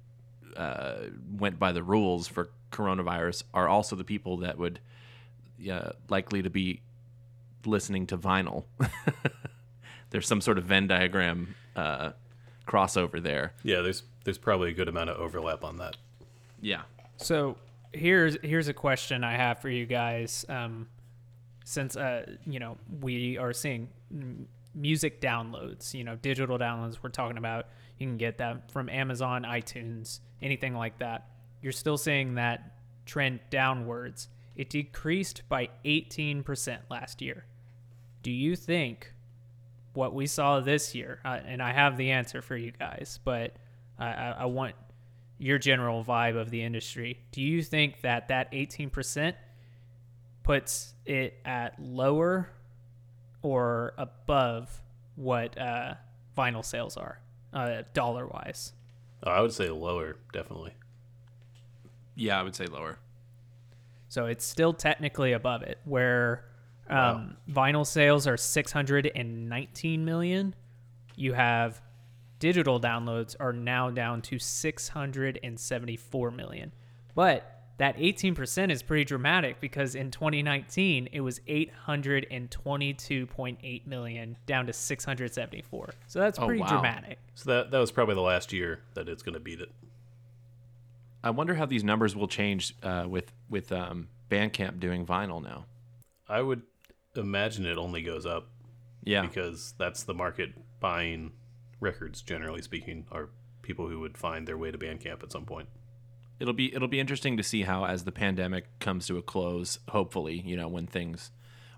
uh, 0.57 0.97
went 1.39 1.59
by 1.59 1.73
the 1.73 1.83
rules 1.83 2.27
for 2.27 2.51
coronavirus 2.73 3.45
are 3.55 3.69
also 3.69 3.97
the 3.97 4.05
people 4.05 4.39
that 4.39 4.59
would 4.59 4.81
uh, 5.71 5.91
likely 6.09 6.43
to 6.43 6.51
be 6.51 6.83
listening 7.65 8.07
to 8.09 8.19
vinyl. 8.19 8.65
There's 10.11 10.27
some 10.27 10.41
sort 10.41 10.59
of 10.59 10.65
Venn 10.65 10.87
diagram 10.87 11.55
uh, 11.77 12.11
crossover 12.67 13.23
there. 13.23 13.53
Yeah, 13.63 13.83
there's 13.83 14.03
there's 14.25 14.39
probably 14.39 14.71
a 14.71 14.73
good 14.73 14.89
amount 14.89 15.11
of 15.11 15.19
overlap 15.19 15.65
on 15.65 15.79
that. 15.79 15.97
Yeah. 16.61 16.83
So 17.19 17.57
here's 17.93 18.39
here's 18.43 18.69
a 18.69 18.75
question 18.75 19.23
I 19.23 19.35
have 19.37 19.61
for 19.61 19.69
you 19.69 19.85
guys. 19.85 20.47
Um, 20.49 20.89
since 21.65 21.95
uh, 21.97 22.25
you 22.47 22.59
know 22.59 22.79
we 23.03 23.37
are 23.37 23.53
seeing 23.53 23.89
m- 24.11 24.49
music 24.75 25.21
downloads, 25.21 25.95
you 25.95 26.05
know, 26.05 26.17
digital 26.17 26.59
downloads. 26.59 26.99
We're 27.03 27.11
talking 27.11 27.39
about 27.39 27.67
you 27.99 28.07
can 28.07 28.17
get 28.17 28.39
that 28.39 28.71
from 28.71 28.89
Amazon, 28.89 29.43
iTunes, 29.43 30.21
anything 30.41 30.75
like 30.75 30.99
that. 30.99 31.29
You're 31.61 31.73
still 31.73 31.99
seeing 31.99 32.35
that 32.35 32.75
trend 33.07 33.41
downwards. 33.51 34.29
It 34.57 34.71
decreased 34.71 35.43
by 35.49 35.71
18% 35.85 36.79
last 36.91 37.23
year. 37.23 37.45
Do 38.23 38.31
you 38.31 38.57
think 38.57 39.13
what 39.95 40.15
we 40.15 40.27
saw 40.27 40.61
this 40.61 40.95
year, 40.95 41.21
uh, 41.25 41.41
and 41.45 41.63
I 41.63 41.73
have 41.73 41.97
the 41.97 42.11
answer 42.11 42.43
for 42.43 42.57
you 42.57 42.73
guys, 42.73 43.19
but 43.25 43.57
I, 43.99 44.07
I, 44.07 44.31
I 44.41 44.45
want 44.47 44.75
your 45.39 45.59
general 45.59 46.05
vibe 46.05 46.37
of 46.37 46.51
the 46.51 46.63
industry. 46.63 47.19
Do 47.33 47.43
you 47.43 47.63
think 47.63 48.03
that 48.03 48.29
that 48.29 48.53
18% 48.53 49.35
puts 50.43 50.95
it 51.05 51.35
at 51.45 51.81
lower 51.81 52.51
or 53.43 53.95
above 53.99 54.81
what 55.17 55.59
uh, 55.59 55.95
vinyl 56.37 56.65
sales 56.65 56.97
are, 56.97 57.21
uh, 57.53 57.83
dollar 57.95 58.27
wise? 58.27 58.73
Oh, 59.25 59.31
I 59.31 59.41
would 59.41 59.53
say 59.53 59.69
lower, 59.71 60.17
definitely. 60.33 60.75
Yeah, 62.15 62.39
I 62.39 62.43
would 62.43 62.55
say 62.55 62.67
lower. 62.67 62.99
So 64.09 64.27
it's 64.27 64.45
still 64.45 64.73
technically 64.73 65.33
above 65.33 65.63
it, 65.63 65.79
where 65.85 66.45
um, 66.89 67.37
vinyl 67.51 67.87
sales 67.87 68.27
are 68.27 68.37
619 68.37 70.05
million. 70.05 70.55
You 71.17 71.33
have 71.35 71.81
digital 72.39 72.81
downloads 72.81 73.37
are 73.39 73.53
now 73.53 73.91
down 73.91 74.23
to 74.23 74.39
674 74.39 76.31
million. 76.31 76.73
But 77.15 77.58
that 77.79 77.97
18% 77.97 78.71
is 78.71 78.83
pretty 78.83 79.05
dramatic 79.05 79.61
because 79.61 79.95
in 79.95 80.11
2019 80.11 81.09
it 81.13 81.21
was 81.21 81.41
822.8 81.49 83.87
million 83.87 84.37
down 84.47 84.67
to 84.67 84.73
674. 84.73 85.91
So 86.07 86.19
that's 86.21 86.39
Oh, 86.39 86.47
pretty 86.47 86.61
wow. 86.61 86.69
dramatic. 86.69 87.19
So 87.35 87.51
that 87.51 87.71
that 87.71 87.79
was 87.79 87.91
probably 87.93 88.15
the 88.15 88.21
last 88.23 88.53
year 88.53 88.81
that 88.95 89.09
it's 89.09 89.23
going 89.23 89.35
to 89.35 89.41
beat 89.41 89.61
it. 89.61 89.71
I 91.23 91.31
wonder 91.31 91.55
how 91.55 91.67
these 91.67 91.85
numbers 91.85 92.15
will 92.15 92.29
change 92.29 92.75
uh, 92.83 93.07
with 93.09 93.33
with 93.49 93.73
um, 93.73 94.09
Bandcamp 94.31 94.81
doing 94.81 95.07
vinyl 95.07 95.43
now. 95.43 95.67
I 96.29 96.43
would 96.43 96.63
imagine 97.17 97.67
it 97.67 97.79
only 97.79 98.03
goes 98.03 98.27
up 98.27 98.49
Yeah. 99.05 99.23
because 99.23 99.75
that's 99.79 100.03
the 100.05 100.15
market 100.15 100.51
buying 100.81 101.33
records. 101.81 102.23
Generally 102.23 102.63
speaking, 102.63 103.07
are 103.11 103.31
people 103.63 103.89
who 103.89 104.01
would 104.01 104.17
find 104.17 104.47
their 104.47 104.57
way 104.59 104.71
to 104.71 104.79
Bandcamp 104.79 105.23
at 105.23 105.33
some 105.33 105.45
point. 105.45 105.69
It'll 106.41 106.55
be 106.55 106.75
it'll 106.75 106.89
be 106.89 107.01
interesting 107.01 107.37
to 107.37 107.43
see 107.43 107.63
how 107.63 107.85
as 107.85 108.05
the 108.05 108.13
pandemic 108.13 108.67
comes 108.79 109.07
to 109.07 109.19
a 109.19 109.23
close 109.23 109.79
hopefully 109.91 110.43
you 110.45 110.57
know 110.57 110.69
when 110.69 110.87
things 110.87 111.31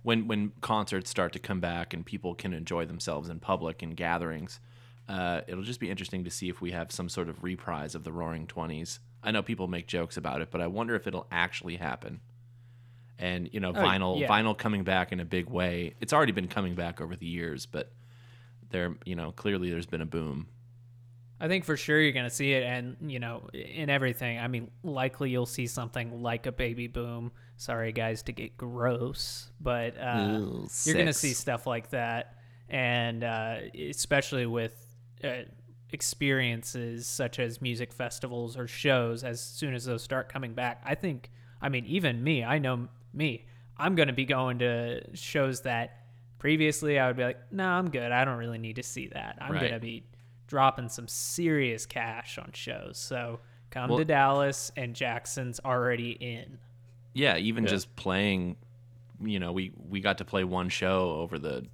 when 0.02 0.26
when 0.26 0.52
concerts 0.60 1.10
start 1.10 1.32
to 1.32 1.38
come 1.38 1.60
back 1.60 1.92
and 1.92 2.06
people 2.06 2.34
can 2.34 2.52
enjoy 2.52 2.84
themselves 2.84 3.28
in 3.28 3.38
public 3.40 3.82
and 3.82 3.96
gatherings 3.96 4.60
uh, 5.08 5.40
it'll 5.48 5.64
just 5.64 5.80
be 5.80 5.90
interesting 5.90 6.22
to 6.22 6.30
see 6.30 6.48
if 6.48 6.60
we 6.60 6.70
have 6.70 6.92
some 6.92 7.08
sort 7.08 7.28
of 7.28 7.42
reprise 7.42 7.94
of 7.94 8.04
the 8.04 8.12
roaring 8.12 8.46
20s 8.46 8.98
i 9.22 9.30
know 9.30 9.42
people 9.42 9.66
make 9.66 9.86
jokes 9.86 10.16
about 10.16 10.40
it 10.40 10.50
but 10.50 10.60
i 10.60 10.66
wonder 10.66 10.94
if 10.94 11.06
it'll 11.06 11.26
actually 11.30 11.76
happen. 11.76 12.20
And 13.22 13.50
you 13.52 13.60
know 13.60 13.74
vinyl 13.74 14.18
yeah. 14.18 14.28
vinyl 14.28 14.56
coming 14.56 14.82
back 14.82 15.12
in 15.12 15.20
a 15.20 15.26
big 15.26 15.50
way. 15.50 15.92
It's 16.00 16.14
already 16.14 16.32
been 16.32 16.48
coming 16.48 16.74
back 16.74 17.02
over 17.02 17.14
the 17.14 17.26
years 17.26 17.66
but 17.66 17.92
there 18.70 18.96
you 19.04 19.14
know 19.14 19.30
clearly 19.32 19.68
there's 19.68 19.84
been 19.84 20.00
a 20.00 20.06
boom 20.06 20.46
I 21.40 21.48
think 21.48 21.64
for 21.64 21.76
sure 21.76 21.98
you're 22.00 22.12
going 22.12 22.28
to 22.28 22.34
see 22.34 22.52
it, 22.52 22.62
and 22.64 22.96
you 23.10 23.18
know, 23.18 23.48
in 23.54 23.88
everything. 23.88 24.38
I 24.38 24.46
mean, 24.48 24.70
likely 24.82 25.30
you'll 25.30 25.46
see 25.46 25.66
something 25.66 26.22
like 26.22 26.44
a 26.46 26.52
baby 26.52 26.86
boom. 26.86 27.32
Sorry, 27.56 27.92
guys, 27.92 28.22
to 28.24 28.32
get 28.32 28.56
gross, 28.58 29.50
but 29.60 29.96
uh, 29.98 30.38
you're 30.86 30.94
going 30.94 31.06
to 31.06 31.12
see 31.14 31.32
stuff 31.32 31.66
like 31.66 31.90
that, 31.90 32.34
and 32.68 33.24
uh, 33.24 33.56
especially 33.88 34.44
with 34.46 34.86
uh, 35.24 35.42
experiences 35.92 37.06
such 37.06 37.38
as 37.38 37.62
music 37.62 37.92
festivals 37.92 38.56
or 38.56 38.66
shows. 38.66 39.24
As 39.24 39.40
soon 39.40 39.74
as 39.74 39.84
those 39.84 40.02
start 40.02 40.28
coming 40.32 40.54
back, 40.54 40.82
I 40.84 40.94
think. 40.94 41.30
I 41.62 41.68
mean, 41.68 41.84
even 41.86 42.22
me, 42.24 42.42
I 42.42 42.58
know 42.58 42.88
me. 43.12 43.46
I'm 43.76 43.94
going 43.94 44.08
to 44.08 44.14
be 44.14 44.24
going 44.24 44.58
to 44.60 45.02
shows 45.14 45.62
that 45.62 45.96
previously 46.38 46.98
I 46.98 47.06
would 47.06 47.16
be 47.16 47.22
like, 47.24 47.52
no, 47.52 47.64
I'm 47.66 47.90
good. 47.90 48.12
I 48.12 48.24
don't 48.24 48.38
really 48.38 48.58
need 48.58 48.76
to 48.76 48.82
see 48.82 49.08
that. 49.08 49.36
I'm 49.40 49.52
Right. 49.52 49.60
going 49.60 49.72
to 49.72 49.78
be 49.80 50.04
dropping 50.50 50.88
some 50.88 51.06
serious 51.08 51.86
cash 51.86 52.36
on 52.36 52.50
shows. 52.52 52.98
So 52.98 53.38
come 53.70 53.88
Well- 53.88 53.98
to 54.00 54.04
Dallas, 54.04 54.70
and 54.76 54.94
Jackson's 54.94 55.60
already 55.64 56.10
in. 56.10 56.58
yeah 57.14 57.36
even 57.38 57.64
Yeah. 57.64 57.70
just 57.70 57.96
playing 57.96 58.56
you 59.20 59.40
know 59.40 59.50
we 59.52 59.72
we 59.88 60.00
got 60.00 60.18
to 60.18 60.24
play 60.24 60.44
one 60.44 60.68
show 60.68 61.10
over 61.22 61.38
the 61.40 61.66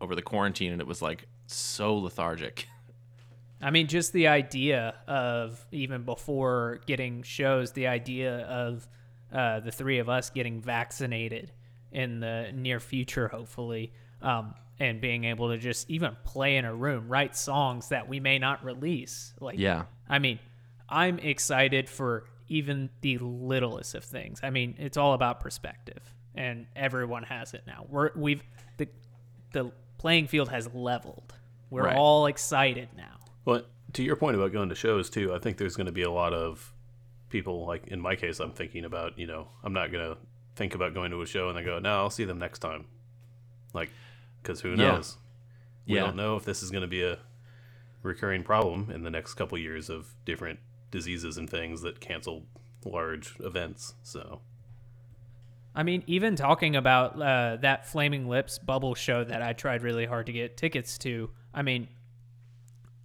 over 0.00 0.14
the 0.16 0.22
quarantine 0.22 0.72
and 0.72 0.80
it 0.80 0.86
was 0.88 1.00
like 1.00 1.26
so 1.46 1.96
lethargic 1.96 2.66
I 3.62 3.70
mean, 3.70 3.86
just 3.86 4.12
the 4.12 4.26
idea 4.28 4.94
of 5.06 5.64
even 5.72 6.02
before 6.02 6.80
getting 6.84 7.22
shows, 7.22 7.72
the 7.72 7.86
idea 7.86 8.40
of 8.40 8.86
uh, 9.32 9.60
the 9.60 9.72
three 9.72 9.98
of 9.98 10.10
us 10.10 10.28
getting 10.28 10.60
vaccinated 10.60 11.52
in 11.90 12.20
the 12.20 12.50
near 12.52 12.80
future, 12.80 13.28
hopefully, 13.28 13.92
um, 14.20 14.54
and 14.78 15.00
being 15.00 15.24
able 15.24 15.48
to 15.50 15.58
just 15.58 15.88
even 15.90 16.16
play 16.24 16.56
in 16.56 16.64
a 16.64 16.74
room, 16.74 17.08
write 17.08 17.36
songs 17.36 17.88
that 17.88 18.08
we 18.08 18.20
may 18.20 18.38
not 18.38 18.64
release. 18.64 19.32
Like, 19.40 19.58
yeah 19.58 19.84
I 20.08 20.18
mean, 20.18 20.38
I'm 20.88 21.18
excited 21.18 21.88
for 21.88 22.24
even 22.48 22.90
the 23.00 23.18
littlest 23.18 23.94
of 23.94 24.04
things. 24.04 24.40
I 24.42 24.50
mean, 24.50 24.76
it's 24.78 24.96
all 24.96 25.14
about 25.14 25.40
perspective, 25.40 26.14
and 26.34 26.66
everyone 26.76 27.24
has 27.24 27.54
it 27.54 27.62
now. 27.66 27.86
We're 27.88 28.10
we've 28.14 28.42
the 28.76 28.88
the 29.52 29.72
playing 29.98 30.28
field 30.28 30.48
has 30.50 30.68
leveled. 30.72 31.34
We're 31.70 31.84
Right. 31.84 31.96
all 31.96 32.26
excited 32.26 32.90
now. 32.96 33.16
Well, 33.44 33.62
to 33.94 34.02
your 34.04 34.14
point 34.14 34.36
about 34.36 34.52
going 34.52 34.68
to 34.68 34.74
shows 34.76 35.10
too, 35.10 35.34
I 35.34 35.38
think 35.40 35.56
there's 35.56 35.74
going 35.74 35.86
to 35.86 35.92
be 35.92 36.02
a 36.02 36.10
lot 36.10 36.32
of 36.32 36.72
people. 37.30 37.66
Like 37.66 37.88
in 37.88 38.00
my 38.00 38.14
case, 38.14 38.38
I'm 38.38 38.52
thinking 38.52 38.84
about 38.84 39.18
you 39.18 39.26
know 39.26 39.48
I'm 39.64 39.72
not 39.72 39.90
going 39.90 40.04
to 40.08 40.18
think 40.54 40.74
about 40.74 40.94
going 40.94 41.10
to 41.10 41.20
a 41.22 41.26
show 41.26 41.48
and 41.48 41.58
then 41.58 41.64
go, 41.64 41.78
no, 41.80 41.96
I'll 41.96 42.10
see 42.10 42.24
them 42.24 42.38
next 42.38 42.60
time. 42.60 42.86
Like, 43.74 43.90
because 44.46 44.60
who 44.60 44.70
Yeah. 44.70 44.76
knows? 44.76 45.18
We 45.86 45.94
Yeah. 45.96 46.02
don't 46.02 46.16
know 46.16 46.36
if 46.36 46.44
this 46.44 46.62
is 46.62 46.70
going 46.70 46.82
to 46.82 46.88
be 46.88 47.02
a 47.02 47.18
recurring 48.02 48.44
problem 48.44 48.90
in 48.90 49.02
the 49.02 49.10
next 49.10 49.34
couple 49.34 49.58
years 49.58 49.90
of 49.90 50.14
different 50.24 50.60
diseases 50.92 51.36
and 51.36 51.50
things 51.50 51.82
that 51.82 52.00
cancel 52.00 52.46
large 52.84 53.34
events. 53.40 53.94
So 54.02 54.40
I 55.74 55.82
mean, 55.82 56.02
even 56.06 56.36
talking 56.36 56.74
about 56.76 57.20
uh, 57.20 57.56
that 57.60 57.86
Flaming 57.86 58.28
Lips 58.28 58.58
bubble 58.58 58.94
show 58.94 59.24
that 59.24 59.42
I 59.42 59.52
tried 59.52 59.82
really 59.82 60.06
hard 60.06 60.26
to 60.26 60.32
get 60.32 60.56
tickets 60.56 60.96
to. 60.98 61.28
I 61.52 61.60
mean, 61.62 61.88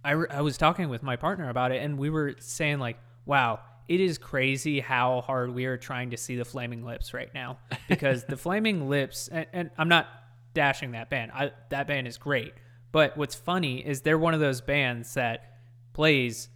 I, 0.04 0.12
re- 0.12 0.28
I 0.30 0.40
was 0.40 0.56
talking 0.56 0.88
with 0.88 1.02
my 1.02 1.16
partner 1.16 1.50
about 1.50 1.70
it, 1.72 1.82
and 1.82 1.98
we 1.98 2.08
were 2.08 2.34
saying 2.38 2.78
like, 2.78 2.96
"Wow, 3.26 3.60
it 3.88 4.00
is 4.00 4.16
crazy 4.16 4.80
how 4.80 5.20
hard 5.20 5.54
we 5.54 5.66
are 5.66 5.76
trying 5.76 6.10
to 6.12 6.16
see 6.16 6.36
the 6.36 6.46
Flaming 6.46 6.82
Lips 6.84 7.12
right 7.12 7.32
now." 7.34 7.58
Because 7.88 8.24
the 8.24 8.38
Flaming 8.38 8.88
Lips, 8.88 9.28
and, 9.28 9.46
and 9.52 9.70
I'm 9.76 9.88
not 9.88 10.08
dashing 10.54 10.92
that 10.92 11.10
band. 11.10 11.32
I, 11.32 11.52
that 11.70 11.86
band 11.86 12.06
is 12.06 12.18
great, 12.18 12.54
but 12.92 13.16
what's 13.16 13.34
funny 13.34 13.78
is 13.86 14.02
they're 14.02 14.18
one 14.18 14.34
of 14.34 14.40
those 14.40 14.60
bands 14.60 15.14
that 15.14 15.58
plays 15.92 16.48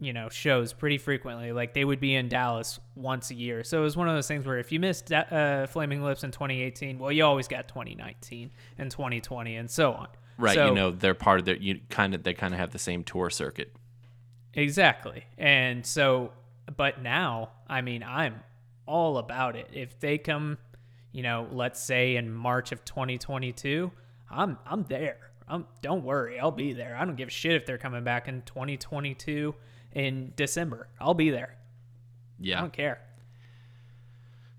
you 0.00 0.12
know 0.12 0.28
shows 0.28 0.72
pretty 0.72 0.98
frequently 0.98 1.52
like 1.52 1.72
they 1.72 1.84
would 1.84 2.00
be 2.00 2.16
in 2.16 2.28
dallas 2.28 2.80
once 2.96 3.30
a 3.30 3.34
year 3.34 3.62
so 3.62 3.78
it 3.78 3.82
was 3.82 3.96
one 3.96 4.08
of 4.08 4.14
those 4.16 4.26
things 4.26 4.44
where 4.44 4.58
if 4.58 4.72
you 4.72 4.80
missed 4.80 5.12
uh, 5.12 5.68
flaming 5.68 6.02
lips 6.02 6.24
in 6.24 6.32
2018 6.32 6.98
well 6.98 7.12
you 7.12 7.24
always 7.24 7.46
got 7.46 7.68
2019 7.68 8.50
and 8.76 8.90
2020 8.90 9.54
and 9.54 9.70
so 9.70 9.92
on 9.92 10.08
Right. 10.36 10.54
So- 10.56 10.66
you 10.66 10.74
know, 10.74 10.90
they're 10.90 11.14
part 11.14 11.38
of 11.38 11.44
their. 11.46 11.54
You 11.54 11.80
kind 11.90 12.12
of 12.12 12.24
they 12.24 12.34
kind 12.34 12.52
of 12.52 12.58
have 12.58 12.70
the 12.72 12.78
same 12.80 13.04
tour 13.04 13.30
circuit. 13.30 13.72
Exactly. 14.52 15.24
And 15.38 15.84
so, 15.84 16.32
but 16.76 17.02
now, 17.02 17.50
I 17.68 17.80
mean, 17.82 18.02
I'm 18.02 18.40
all 18.86 19.18
about 19.18 19.56
it. 19.56 19.68
If 19.72 19.98
they 20.00 20.18
come, 20.18 20.58
you 21.14 21.22
know, 21.22 21.46
let's 21.52 21.80
say 21.80 22.16
in 22.16 22.30
March 22.30 22.72
of 22.72 22.84
2022, 22.84 23.90
I'm 24.30 24.58
I'm 24.66 24.82
there. 24.82 25.30
I'm 25.46 25.64
don't 25.80 26.04
worry, 26.04 26.40
I'll 26.40 26.50
be 26.50 26.72
there. 26.72 26.96
I 26.96 27.04
don't 27.04 27.14
give 27.14 27.28
a 27.28 27.30
shit 27.30 27.54
if 27.54 27.64
they're 27.64 27.78
coming 27.78 28.02
back 28.02 28.26
in 28.26 28.42
2022 28.42 29.54
in 29.92 30.32
December. 30.34 30.88
I'll 31.00 31.14
be 31.14 31.30
there. 31.30 31.56
Yeah. 32.40 32.58
I 32.58 32.60
don't 32.62 32.72
care. 32.72 33.00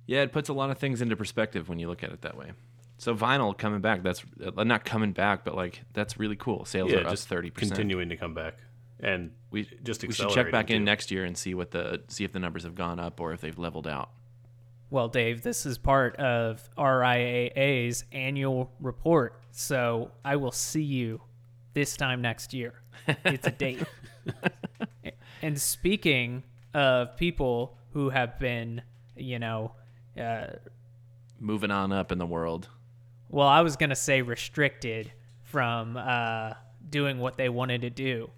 Yeah, 0.07 0.21
it 0.21 0.31
puts 0.31 0.47
a 0.47 0.53
lot 0.53 0.69
of 0.69 0.77
things 0.77 1.01
into 1.01 1.17
perspective 1.17 1.67
when 1.67 1.77
you 1.77 1.89
look 1.89 2.03
at 2.03 2.11
it 2.11 2.21
that 2.21 2.37
way. 2.37 2.53
So 2.99 3.13
vinyl 3.13 3.57
coming 3.57 3.81
back, 3.81 4.01
that's 4.01 4.23
uh, 4.41 4.63
not 4.63 4.85
coming 4.85 5.11
back, 5.11 5.43
but 5.43 5.55
like 5.55 5.81
that's 5.91 6.17
really 6.17 6.37
cool. 6.37 6.63
Sales 6.63 6.89
yeah, 6.89 6.99
are 6.99 7.05
up 7.05 7.11
just 7.11 7.27
thirty 7.27 7.49
percent. 7.49 7.71
continuing 7.71 8.07
to 8.07 8.15
come 8.15 8.33
back, 8.33 8.53
and 9.01 9.31
We 9.51 9.63
just 9.83 10.07
we 10.07 10.13
should 10.13 10.29
check 10.29 10.45
back 10.45 10.65
accelerating, 10.65 10.75
in 10.77 10.85
next 10.85 11.11
year 11.11 11.25
and 11.25 11.37
see 11.37 11.53
what 11.53 11.71
the 11.71 12.03
see 12.07 12.23
if 12.23 12.31
the 12.31 12.39
numbers 12.39 12.63
have 12.63 12.75
gone 12.75 12.97
up 12.97 13.19
or 13.19 13.33
if 13.33 13.41
they've 13.41 13.59
leveled 13.59 13.87
out. 13.87 14.11
Well, 14.89 15.07
Dave, 15.07 15.41
this 15.41 15.65
is 15.65 15.77
part 15.77 16.15
of 16.17 16.69
RIAA's 16.77 18.05
annual 18.11 18.71
report. 18.79 19.41
So 19.51 20.11
I 20.23 20.35
will 20.35 20.51
see 20.51 20.83
you 20.83 21.21
this 21.73 21.97
time 21.97 22.21
next 22.21 22.53
year. 22.53 22.73
It's 23.25 23.47
a 23.47 23.51
date. 23.51 23.83
and 25.41 25.59
speaking 25.59 26.43
of 26.73 27.17
people 27.17 27.77
who 27.93 28.09
have 28.09 28.37
been, 28.39 28.81
you 29.15 29.39
know, 29.39 29.73
uh, 30.19 30.47
Moving 31.39 31.71
on 31.71 31.91
up 31.91 32.11
in 32.11 32.17
the 32.17 32.25
world. 32.25 32.69
well, 33.29 33.47
I 33.47 33.61
was 33.61 33.75
going 33.75 33.89
to 33.89 33.95
say 33.95 34.21
restricted 34.21 35.11
from 35.43 35.97
uh, 35.97 36.53
doing 36.89 37.19
what 37.19 37.37
they 37.37 37.49
wanted 37.49 37.81
to 37.81 37.89
do. 37.89 38.29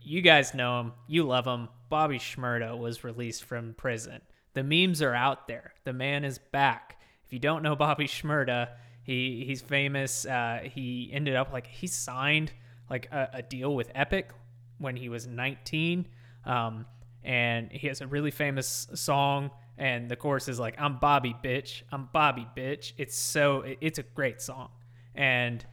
You 0.00 0.20
guys 0.22 0.54
know 0.54 0.80
him. 0.80 0.92
You 1.08 1.24
love 1.24 1.46
him. 1.46 1.68
Bobby 1.88 2.18
Shmurda 2.18 2.76
was 2.78 3.02
released 3.04 3.44
from 3.44 3.74
prison. 3.74 4.20
The 4.54 4.62
memes 4.62 5.02
are 5.02 5.14
out 5.14 5.46
there. 5.48 5.72
The 5.84 5.92
man 5.92 6.24
is 6.24 6.38
back. 6.38 6.98
If 7.26 7.32
you 7.32 7.38
don't 7.38 7.62
know 7.62 7.76
Bobby 7.76 8.06
Shmurda, 8.06 8.68
he 9.02 9.44
he's 9.46 9.60
famous. 9.60 10.24
Uh, 10.26 10.60
he 10.64 11.10
ended 11.12 11.36
up 11.36 11.52
like 11.52 11.66
he 11.66 11.86
signed 11.86 12.52
like 12.90 13.06
a, 13.12 13.28
a 13.34 13.42
deal 13.42 13.74
with 13.74 13.90
Epic 13.94 14.30
when 14.78 14.96
he 14.96 15.08
was 15.08 15.26
19, 15.26 16.06
um, 16.44 16.84
and 17.22 17.70
he 17.72 17.86
has 17.88 18.00
a 18.00 18.06
really 18.06 18.30
famous 18.30 18.86
song. 18.94 19.50
And 19.76 20.08
the 20.08 20.14
chorus 20.16 20.46
is 20.48 20.60
like, 20.60 20.76
"I'm 20.80 20.98
Bobby, 20.98 21.34
bitch. 21.42 21.82
I'm 21.90 22.08
Bobby, 22.12 22.46
bitch." 22.56 22.92
It's 22.96 23.16
so 23.16 23.62
it- 23.62 23.78
it's 23.80 23.98
a 23.98 24.04
great 24.04 24.40
song, 24.40 24.70
and 25.16 25.64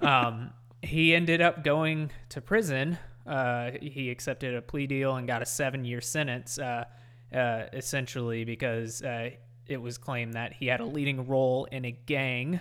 um, 0.00 0.50
he 0.82 1.14
ended 1.14 1.40
up 1.40 1.62
going 1.62 2.10
to 2.30 2.40
prison. 2.40 2.98
Uh, 3.26 3.70
he 3.80 4.10
accepted 4.10 4.54
a 4.54 4.60
plea 4.60 4.86
deal 4.86 5.14
and 5.16 5.26
got 5.26 5.40
a 5.40 5.46
seven-year 5.46 6.00
sentence, 6.00 6.58
uh, 6.58 6.84
uh, 7.32 7.64
essentially 7.72 8.44
because 8.44 9.02
uh, 9.02 9.30
it 9.66 9.80
was 9.80 9.98
claimed 9.98 10.34
that 10.34 10.54
he 10.54 10.66
had 10.66 10.80
a 10.80 10.84
leading 10.84 11.26
role 11.26 11.66
in 11.70 11.84
a 11.84 11.90
gang 11.90 12.60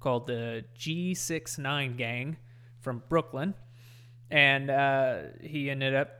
called 0.00 0.26
the 0.26 0.64
GS9 0.78 1.96
Gang 1.96 2.36
from 2.80 3.02
Brooklyn, 3.08 3.54
and 4.30 4.70
uh, 4.70 5.18
he 5.42 5.70
ended 5.70 5.94
up 5.94 6.10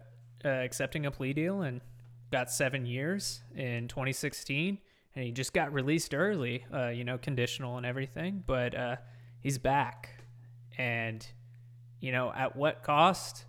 uh, 0.44 0.48
accepting 0.48 1.06
a 1.06 1.10
plea 1.10 1.32
deal 1.32 1.62
and 1.62 1.80
got 2.30 2.50
seven 2.50 2.84
years 2.86 3.42
in 3.54 3.88
2016 3.88 4.78
and 5.14 5.24
he 5.24 5.32
just 5.32 5.52
got 5.52 5.72
released 5.72 6.14
early 6.14 6.64
uh, 6.72 6.88
you 6.88 7.04
know 7.04 7.18
conditional 7.18 7.76
and 7.76 7.86
everything 7.86 8.42
but 8.46 8.74
uh, 8.74 8.96
he's 9.40 9.58
back. 9.58 10.10
And 10.76 11.26
you 12.00 12.12
know 12.12 12.32
at 12.34 12.54
what 12.56 12.82
cost? 12.82 13.44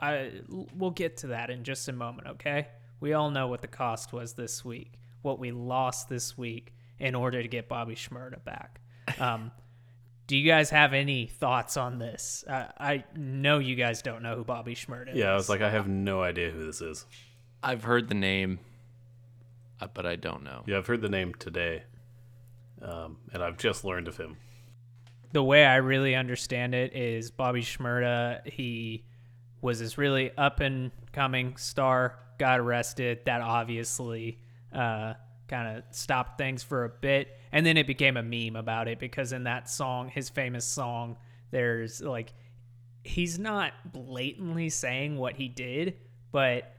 I 0.00 0.32
we'll 0.48 0.90
get 0.90 1.18
to 1.18 1.28
that 1.28 1.50
in 1.50 1.62
just 1.62 1.88
a 1.88 1.92
moment 1.92 2.26
okay 2.26 2.68
we 3.02 3.12
all 3.12 3.30
know 3.30 3.46
what 3.48 3.60
the 3.60 3.68
cost 3.68 4.12
was 4.12 4.32
this 4.34 4.64
week 4.64 4.94
what 5.20 5.38
we 5.38 5.52
lost 5.52 6.08
this 6.08 6.38
week 6.38 6.72
in 6.98 7.14
order 7.14 7.42
to 7.42 7.48
get 7.48 7.68
bobby 7.68 7.94
shmurda 7.94 8.42
back 8.44 8.80
um, 9.18 9.50
do 10.26 10.36
you 10.36 10.46
guys 10.48 10.70
have 10.70 10.92
any 10.94 11.26
thoughts 11.26 11.76
on 11.76 11.98
this 11.98 12.44
uh, 12.48 12.66
i 12.78 13.04
know 13.16 13.58
you 13.58 13.74
guys 13.74 14.00
don't 14.02 14.22
know 14.22 14.36
who 14.36 14.44
bobby 14.44 14.74
shmurda 14.74 15.10
is 15.12 15.18
Yeah, 15.18 15.30
I 15.32 15.34
was 15.34 15.48
like, 15.48 15.60
I 15.60 15.70
have 15.70 15.88
no 15.88 16.22
idea 16.22 16.50
who 16.50 16.64
this 16.64 16.80
is. 16.80 17.04
I've 17.62 17.84
heard 17.84 18.08
the 18.08 18.14
name, 18.14 18.58
uh, 19.80 19.88
but 19.92 20.06
I 20.06 20.16
don't 20.16 20.42
know. 20.42 20.62
Yeah, 20.66 20.78
I've 20.78 20.86
heard 20.86 21.00
the 21.02 21.08
name 21.08 21.34
today, 21.38 21.82
um, 22.80 23.18
and 23.32 23.42
I've 23.42 23.56
just 23.58 23.84
learned 23.84 24.08
of 24.08 24.16
him. 24.16 24.36
the 25.32 25.42
way 25.44 25.64
I 25.64 25.76
really 25.76 26.14
understand 26.14 26.74
it 26.74 26.94
is 26.94 27.30
Bobby 27.30 27.62
Shmurda. 27.62 28.46
He 28.48 29.04
was 29.60 29.78
this 29.80 29.96
really 29.98 30.30
up 30.36 30.60
and 30.60 30.90
coming 31.12 31.56
star, 31.56 32.18
got 32.42 32.58
arrested. 32.58 33.20
That 33.24 33.40
obviously 33.40 34.40
uh, 34.72 35.14
kind 35.46 35.78
of 35.78 35.84
stopped 35.90 36.38
things 36.38 36.64
for 36.64 36.84
a 36.84 36.88
bit, 36.88 37.38
and 37.52 37.64
then 37.64 37.76
it 37.76 37.86
became 37.86 38.16
a 38.16 38.22
meme 38.22 38.56
about 38.56 38.88
it 38.88 38.98
because 38.98 39.32
in 39.32 39.44
that 39.44 39.70
song, 39.70 40.08
his 40.08 40.28
famous 40.28 40.64
song, 40.64 41.18
there's 41.52 42.00
like 42.00 42.34
he's 43.04 43.38
not 43.38 43.72
blatantly 43.92 44.70
saying 44.70 45.16
what 45.16 45.34
he 45.34 45.46
did, 45.46 45.98
but 46.32 46.74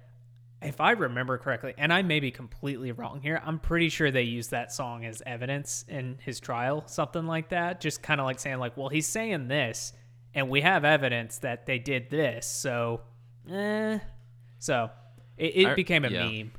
if 0.62 0.82
I 0.82 0.92
remember 0.92 1.38
correctly, 1.38 1.74
and 1.78 1.94
I 1.94 2.02
may 2.02 2.20
be 2.20 2.30
completely 2.30 2.92
wrong 2.92 3.22
here, 3.22 3.42
I'm 3.46 3.60
pretty 3.60 3.88
sure 3.88 4.12
they 4.12 4.24
used 4.24 4.52
that 4.52 4.74
song 4.74 5.06
as 5.06 5.24
evidence 5.26 5.86
in 5.88 6.18
his 6.22 6.42
trial, 6.42 6.84
something 6.88 7.26
like 7.26 7.50
that. 7.50 7.80
Just 7.80 8.02
kind 8.02 8.20
of 8.20 8.26
like 8.26 8.40
saying, 8.40 8.60
like, 8.60 8.76
well, 8.76 8.90
he's 8.90 9.08
saying 9.08 9.48
this, 9.48 9.94
and 10.34 10.50
we 10.50 10.60
have 10.60 10.84
evidence 10.84 11.38
that 11.40 11.66
they 11.66 11.80
did 11.80 12.10
this, 12.10 12.46
so, 12.48 13.02
eh. 13.50 14.00
So 14.60 14.90
it, 15.38 15.56
it 15.56 15.68
I- 15.68 15.76
became 15.76 16.06
a 16.06 16.10
yeah. 16.10 16.26
meme. 16.28 16.52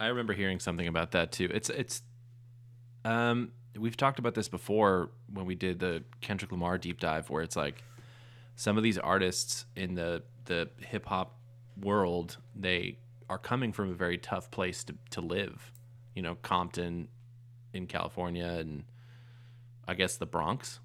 I 0.00 0.06
remember 0.06 0.32
hearing 0.32 0.58
something 0.58 0.88
about 0.88 1.12
that 1.12 1.30
too. 1.30 1.48
It's 1.52 1.70
it's 1.70 2.02
um 3.04 3.52
we've 3.78 3.96
talked 3.96 4.18
about 4.18 4.34
this 4.34 4.48
before 4.48 5.10
when 5.32 5.46
we 5.46 5.54
did 5.54 5.78
the 5.78 6.02
Kendrick 6.20 6.50
Lamar 6.50 6.76
deep 6.78 6.98
dive 7.00 7.30
where 7.30 7.42
it's 7.42 7.56
like 7.56 7.82
some 8.56 8.76
of 8.76 8.82
these 8.82 8.98
artists 8.98 9.66
in 9.76 9.94
the 9.94 10.22
the 10.46 10.68
hip 10.80 11.06
hop 11.06 11.38
world, 11.80 12.38
they 12.54 12.98
are 13.30 13.38
coming 13.38 13.72
from 13.72 13.90
a 13.90 13.94
very 13.94 14.18
tough 14.18 14.50
place 14.50 14.82
to 14.84 14.94
to 15.10 15.20
live. 15.20 15.72
You 16.14 16.22
know, 16.22 16.34
Compton 16.42 17.08
in 17.72 17.86
California 17.86 18.44
and 18.44 18.84
I 19.86 19.94
guess 19.94 20.16
the 20.16 20.26
Bronx 20.26 20.80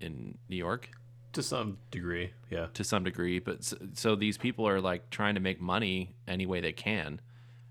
in 0.00 0.38
New 0.48 0.56
York 0.56 0.90
To 1.36 1.42
some 1.42 1.78
degree, 1.90 2.32
yeah. 2.50 2.66
to 2.74 2.82
some 2.84 3.04
degree 3.04 3.38
but 3.38 3.62
so, 3.64 3.76
so 3.94 4.16
these 4.16 4.36
people 4.36 4.66
are 4.66 4.80
like 4.80 5.10
trying 5.10 5.34
to 5.34 5.40
make 5.40 5.60
money 5.60 6.14
any 6.26 6.46
way 6.46 6.60
they 6.60 6.72
can. 6.72 7.20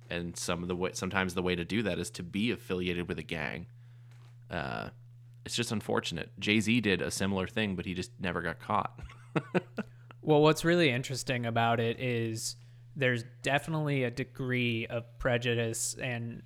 And 0.10 0.38
some 0.38 0.62
of 0.62 0.68
the 0.68 0.76
way 0.76 0.92
sometimes 0.94 1.34
the 1.34 1.42
way 1.42 1.56
to 1.56 1.66
do 1.66 1.84
that 1.84 2.00
is 2.00 2.10
to 2.12 2.24
be 2.24 2.52
affiliated 2.52 3.08
with 3.08 3.20
a 3.20 3.24
gang. 3.24 3.68
Uh 4.50 4.90
it's 5.46 5.56
just 5.56 5.72
unfortunate. 5.72 6.32
Jay-z 6.40 6.82
did 6.82 7.02
a 7.02 7.12
similar 7.12 7.48
thing 7.48 7.76
but 7.76 7.86
he 7.86 7.94
just 7.94 8.12
never 8.20 8.42
got 8.42 8.60
caught. 8.60 9.00
Well, 10.26 10.42
what's 10.42 10.66
really 10.66 10.90
interesting 10.90 11.46
about 11.46 11.80
it 11.80 12.00
is 12.00 12.56
there's 12.96 13.24
definitely 13.44 14.06
a 14.06 14.10
degree 14.10 14.88
of 14.88 15.20
prejudice 15.20 15.96
and 16.02 16.42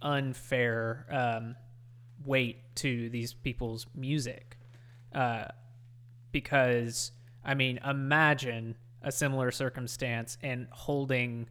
unfair 0.00 1.06
um, 1.10 1.56
weight 2.24 2.74
to 2.76 3.10
these 3.10 3.34
people's 3.34 3.86
music, 3.94 4.56
uh, 5.14 5.44
because 6.32 7.12
I 7.44 7.54
mean, 7.54 7.78
imagine 7.84 8.76
a 9.02 9.12
similar 9.12 9.50
circumstance 9.50 10.38
and 10.42 10.66
holding 10.70 11.48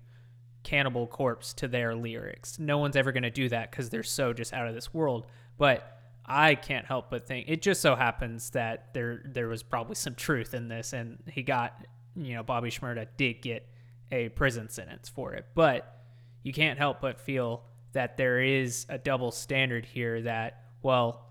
Cannibal 0.63 1.07
Corpse 1.07 1.53
to 1.55 1.67
their 1.67 1.95
lyrics. 1.95 2.59
No 2.59 2.77
one's 2.77 2.95
ever 2.95 3.11
going 3.11 3.23
to 3.23 3.31
do 3.31 3.49
that 3.49 3.71
because 3.71 3.89
they're 3.89 4.03
so 4.03 4.33
just 4.33 4.53
out 4.53 4.67
of 4.67 4.73
this 4.75 4.93
world. 4.93 5.25
But 5.57 5.99
I 6.25 6.55
can't 6.55 6.85
help 6.85 7.09
but 7.09 7.27
think 7.27 7.47
it 7.49 7.61
just 7.61 7.81
so 7.81 7.95
happens 7.95 8.51
that 8.51 8.93
there 8.93 9.21
there 9.25 9.47
was 9.47 9.63
probably 9.63 9.95
some 9.95 10.15
truth 10.15 10.53
in 10.53 10.67
this, 10.67 10.93
and 10.93 11.17
he 11.27 11.43
got 11.43 11.85
you 12.15 12.35
know 12.35 12.43
Bobby 12.43 12.69
Shmurda 12.69 13.07
did 13.17 13.41
get 13.41 13.67
a 14.11 14.29
prison 14.29 14.69
sentence 14.69 15.09
for 15.09 15.33
it, 15.33 15.45
but 15.55 15.97
you 16.43 16.53
can't 16.53 16.77
help 16.77 17.01
but 17.01 17.19
feel 17.19 17.63
that 17.93 18.17
there 18.17 18.41
is 18.41 18.85
a 18.89 18.97
double 18.97 19.31
standard 19.31 19.85
here. 19.85 20.21
That 20.21 20.63
well, 20.81 21.25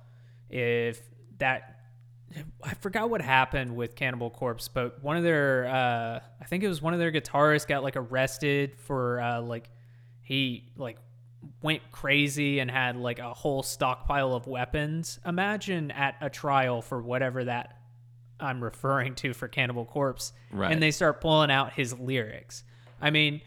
if 0.50 1.00
that 1.38 1.79
I 2.62 2.74
forgot 2.74 3.10
what 3.10 3.20
happened 3.20 3.74
with 3.74 3.96
Cannibal 3.96 4.30
Corpse, 4.30 4.68
but 4.68 5.02
one 5.02 5.16
of 5.16 5.22
their, 5.24 5.66
uh, 5.66 6.20
I 6.40 6.44
think 6.44 6.62
it 6.62 6.68
was 6.68 6.80
one 6.80 6.92
of 6.94 7.00
their 7.00 7.10
guitarists 7.10 7.66
got 7.66 7.82
like 7.82 7.96
arrested 7.96 8.76
for 8.78 9.20
uh, 9.20 9.40
like 9.40 9.68
he 10.22 10.70
like 10.76 10.98
went 11.62 11.82
crazy 11.90 12.60
and 12.60 12.70
had 12.70 12.96
like 12.96 13.18
a 13.18 13.34
whole 13.34 13.62
stockpile 13.62 14.32
of 14.34 14.46
weapons. 14.46 15.18
Imagine 15.26 15.90
at 15.90 16.16
a 16.20 16.30
trial 16.30 16.82
for 16.82 17.00
whatever 17.02 17.44
that 17.44 17.76
I'm 18.38 18.62
referring 18.62 19.16
to 19.16 19.34
for 19.34 19.48
Cannibal 19.48 19.84
Corpse, 19.84 20.32
Right. 20.52 20.70
and 20.72 20.82
they 20.82 20.92
start 20.92 21.20
pulling 21.20 21.50
out 21.50 21.72
his 21.72 21.98
lyrics. 21.98 22.62
I 23.00 23.10
mean, 23.10 23.40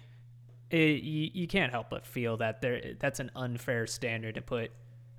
it, 0.69 1.03
you, 1.03 1.29
you 1.33 1.47
can't 1.47 1.71
help 1.71 1.89
but 1.89 2.05
feel 2.05 2.37
that 2.37 2.61
there 2.61 2.95
that's 2.99 3.19
an 3.19 3.31
unfair 3.35 3.87
standard 3.87 4.35
to 4.35 4.41
put 4.41 4.71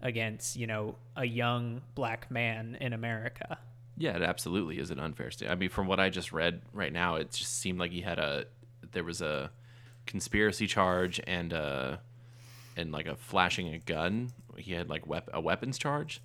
against 0.05 0.55
you 0.55 0.67
know 0.69 0.95
a 1.17 1.25
young 1.25 1.81
black 1.97 2.31
man 2.31 2.77
in 2.81 2.93
America. 2.93 3.59
Yeah, 3.97 4.17
it 4.17 4.23
absolutely 4.23 4.79
is 4.79 4.91
an 4.91 5.01
unfair 5.01 5.31
state. 5.31 5.51
I 5.51 5.55
mean, 5.55 5.71
from 5.71 5.87
what 5.87 5.99
I 5.99 6.11
just 6.11 6.33
read 6.33 6.63
right 6.73 6.93
now, 6.93 7.17
it 7.17 7.31
just 7.33 7.59
seemed 7.61 7.79
like 7.79 7.91
he 7.91 8.03
had 8.03 8.19
a 8.19 8.45
there 8.93 9.05
was 9.05 9.21
a 9.23 9.51
conspiracy 10.07 10.67
charge 10.67 11.21
and 11.27 11.53
uh 11.53 11.97
and 12.77 12.93
like 12.93 13.07
a 13.07 13.17
flashing 13.17 13.73
a 13.75 13.79
gun. 13.79 14.31
He 14.57 14.73
had 14.73 14.89
like 14.89 15.07
wep- 15.07 15.31
a 15.33 15.41
weapons 15.41 15.79
charge, 15.79 16.21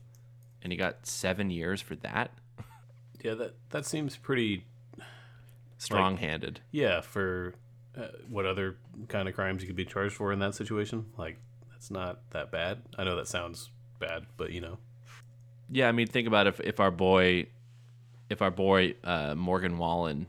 and 0.61 0.71
he 0.71 0.77
got 0.77 1.07
seven 1.07 1.49
years 1.49 1.81
for 1.81 1.95
that. 1.97 2.31
Yeah, 3.21 3.33
that 3.33 3.55
that 3.71 3.85
seems 3.85 4.15
pretty. 4.15 4.63
Strong-handed. 5.77 6.61
Yeah, 6.71 7.01
for 7.01 7.53
uh, 7.97 8.07
what 8.29 8.45
other 8.45 8.77
kind 9.09 9.27
of 9.27 9.35
crimes 9.35 9.61
you 9.61 9.67
could 9.67 9.75
be 9.75 9.83
charged 9.85 10.15
for 10.15 10.31
in 10.31 10.39
that 10.39 10.55
situation? 10.55 11.05
Like, 11.17 11.37
that's 11.79 11.89
not 11.91 12.19
that 12.31 12.51
bad. 12.51 12.81
I 12.97 13.05
know 13.05 13.15
that 13.15 13.27
sounds 13.27 13.69
bad, 13.99 14.25
but 14.35 14.51
you 14.51 14.59
know, 14.61 14.77
Yeah, 15.71 15.87
I 15.87 15.93
mean, 15.93 16.07
think 16.07 16.27
about 16.27 16.45
if 16.45 16.59
if 16.59 16.79
our 16.81 16.91
boy, 16.91 17.47
if 18.29 18.41
our 18.41 18.51
boy 18.51 18.95
uh, 19.03 19.33
Morgan 19.35 19.77
Wallen 19.77 20.27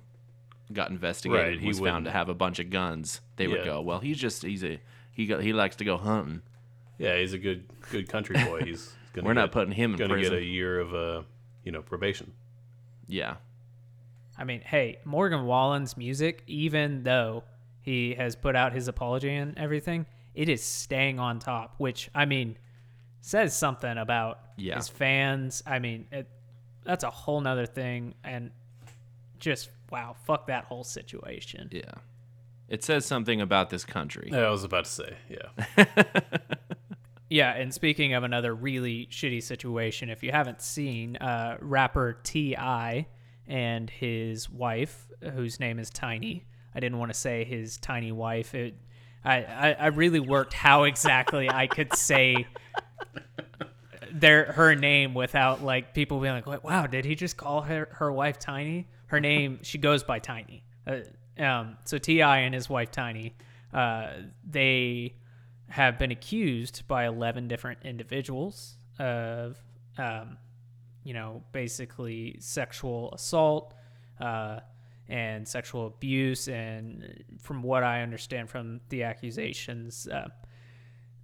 got 0.73 0.91
investigated, 0.91 1.43
Right, 1.45 1.53
and 1.55 1.61
he 1.61 1.67
was 1.69 1.79
found 1.79 1.87
wouldn't- 1.87 2.05
to 2.07 2.11
have 2.13 2.29
a 2.29 2.35
bunch 2.35 2.61
of 2.61 2.71
guns, 2.71 3.21
they 3.37 3.49
would 3.49 3.61
Yeah. 3.61 3.65
go, 3.65 3.81
well, 3.83 3.99
he's 3.99 4.19
just 4.19 4.43
he's 4.43 4.63
a 4.65 4.81
he 5.13 5.27
go, 5.27 5.41
he 5.41 5.53
likes 5.53 5.75
to 5.77 5.85
go 5.85 5.97
hunting. 5.97 6.43
yeah, 6.99 7.19
he's 7.19 7.33
a 7.33 7.39
good 7.39 7.65
good 7.91 8.09
country 8.09 8.37
boy. 8.45 8.61
He's 8.65 8.95
gonna 9.13 9.27
We're 9.27 9.35
not 9.35 9.51
putting 9.51 9.73
him 9.73 9.93
in 9.93 9.99
gonna 9.99 10.15
prison. 10.15 10.35
get 10.35 10.43
a 10.43 10.45
year 10.45 10.79
of 10.79 10.95
uh, 10.95 11.23
you 11.65 11.73
know, 11.73 11.83
probation. 11.83 12.33
Yeah, 13.09 13.37
I 14.39 14.45
mean, 14.45 14.61
hey, 14.61 14.99
Morgan 15.05 15.45
Wallen's 15.47 15.97
music, 15.97 16.45
even 16.47 17.03
though 17.03 17.43
he 17.83 18.15
has 18.15 18.37
put 18.37 18.55
out 18.55 18.73
his 18.73 18.87
apology 18.87 19.35
and 19.35 19.59
everything, 19.59 20.07
it 20.35 20.49
is 20.49 20.63
staying 20.63 21.19
on 21.19 21.39
top, 21.39 21.75
which 21.79 22.11
I 22.15 22.25
mean 22.25 22.57
says 23.21 23.55
something 23.57 23.99
about 23.99 24.41
Yeah. 24.57 24.77
his 24.77 24.89
fans. 24.89 25.63
I 25.67 25.79
mean, 25.79 26.07
it, 26.13 26.29
that's 26.85 27.05
a 27.05 27.11
whole 27.11 27.41
nother 27.41 27.67
thing, 27.67 28.15
and 28.25 28.51
just 29.39 29.71
wow, 29.91 30.15
fuck 30.27 30.47
that 30.47 30.65
whole 30.65 30.85
situation. 30.85 31.69
yeah. 31.73 31.83
It 32.69 32.85
says 32.85 33.05
something 33.05 33.41
about 33.41 33.69
this 33.71 33.85
country. 33.85 34.29
Yeah, 34.33 34.43
I 34.47 34.51
was 34.51 34.63
about 34.63 34.85
to 34.85 34.91
say, 34.91 35.17
yeah. 35.29 35.85
Yeah, 37.33 37.53
and 37.55 37.73
speaking 37.73 38.15
of 38.15 38.25
another 38.25 38.53
really 38.55 39.07
shitty 39.09 39.41
situation, 39.45 40.11
if 40.11 40.25
you 40.25 40.33
haven't 40.33 40.61
seen 40.61 41.17
uh, 41.17 41.59
rapper 41.61 42.19
T.I. 42.25 43.07
and 43.47 43.89
his 43.89 44.51
wife, 44.51 45.07
whose 45.35 45.61
name 45.61 45.79
is 45.79 45.91
Tiny, 45.91 46.45
I 46.75 46.81
didn't 46.81 46.99
want 46.99 47.13
to 47.13 47.19
say 47.19 47.45
his 47.45 47.77
tiny 47.79 48.11
wife. 48.11 48.53
It, 48.55 48.75
I, 49.25 49.43
I, 49.43 49.73
I 49.73 49.87
really 49.89 50.21
worked 50.21 50.53
how 50.55 50.85
exactly 50.85 51.51
I 51.51 51.67
could 51.67 51.95
say 51.95 52.47
their 54.13 54.53
her 54.53 54.75
name 54.75 55.15
without 55.15 55.63
like 55.63 55.95
people 55.95 56.21
being 56.21 56.43
like, 56.45 56.65
"Wow, 56.65 56.87
did 56.87 57.05
he 57.05 57.15
just 57.15 57.37
call 57.37 57.63
her 57.63 57.89
her 57.93 58.13
wife 58.13 58.39
Tiny?" 58.39 58.89
Her 59.07 59.21
name, 59.21 59.59
she 59.63 59.79
goes 59.79 60.05
by 60.05 60.21
Tiny. 60.21 60.63
Uh, 60.87 61.01
um, 61.43 61.77
so 61.85 61.99
T.I. 61.99 62.39
and 62.39 62.55
his 62.55 62.69
wife 62.69 62.91
Tiny, 62.91 63.35
uh, 63.73 64.13
they 64.49 65.15
have 65.69 65.99
been 65.99 66.11
accused 66.11 66.87
by 66.89 67.07
eleven 67.07 67.49
different 67.49 67.81
individuals 67.85 68.77
of, 68.99 69.57
um, 69.99 70.39
you 71.05 71.15
know, 71.15 71.43
basically 71.53 72.37
sexual 72.41 73.13
assault. 73.13 73.75
Uh, 74.21 74.61
and 75.11 75.47
sexual 75.47 75.89
abuse, 75.89 76.49
and 76.49 77.25
from 77.41 77.63
what 77.63 77.83
I 77.83 78.03
understand 78.03 78.49
from 78.49 78.81
the 78.89 79.03
accusations, 79.03 80.07
uh, 80.07 80.29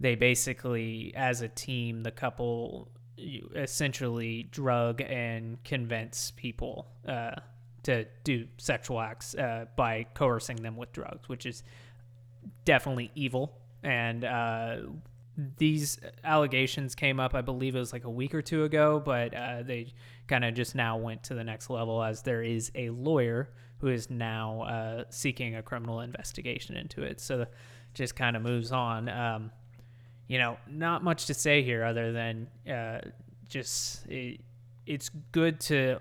they 0.00 0.16
basically, 0.16 1.12
as 1.16 1.40
a 1.40 1.48
team, 1.48 2.02
the 2.02 2.10
couple 2.10 2.90
essentially 3.54 4.42
drug 4.50 5.00
and 5.00 5.62
convince 5.64 6.32
people 6.32 6.88
uh, 7.08 7.30
to 7.84 8.04
do 8.24 8.46
sexual 8.58 9.00
acts 9.00 9.34
uh, 9.36 9.64
by 9.76 10.04
coercing 10.14 10.56
them 10.56 10.76
with 10.76 10.92
drugs, 10.92 11.28
which 11.28 11.46
is 11.46 11.62
definitely 12.64 13.10
evil. 13.14 13.56
And 13.82 14.24
uh, 14.24 14.76
these 15.58 15.98
allegations 16.24 16.94
came 16.94 17.20
up, 17.20 17.34
I 17.34 17.40
believe 17.40 17.76
it 17.76 17.78
was 17.78 17.92
like 17.92 18.04
a 18.04 18.10
week 18.10 18.34
or 18.34 18.42
two 18.42 18.64
ago, 18.64 19.00
but 19.02 19.32
uh, 19.32 19.62
they 19.62 19.94
kind 20.26 20.44
of 20.44 20.54
just 20.54 20.74
now 20.74 20.96
went 20.96 21.22
to 21.24 21.34
the 21.34 21.44
next 21.44 21.70
level 21.70 22.02
as 22.02 22.22
there 22.22 22.42
is 22.42 22.70
a 22.74 22.90
lawyer 22.90 23.50
who 23.78 23.88
is 23.88 24.10
now 24.10 24.62
uh, 24.62 25.04
seeking 25.10 25.56
a 25.56 25.62
criminal 25.62 26.00
investigation 26.00 26.76
into 26.76 27.02
it. 27.02 27.20
So 27.20 27.46
just 27.94 28.16
kind 28.16 28.36
of 28.36 28.42
moves 28.42 28.72
on. 28.72 29.08
Um, 29.08 29.50
you 30.28 30.38
know, 30.38 30.56
not 30.68 31.04
much 31.04 31.26
to 31.26 31.34
say 31.34 31.62
here 31.62 31.84
other 31.84 32.12
than 32.12 32.48
uh, 32.68 33.00
just 33.48 34.06
it, 34.06 34.40
it's 34.86 35.08
good 35.32 35.60
to 35.60 35.98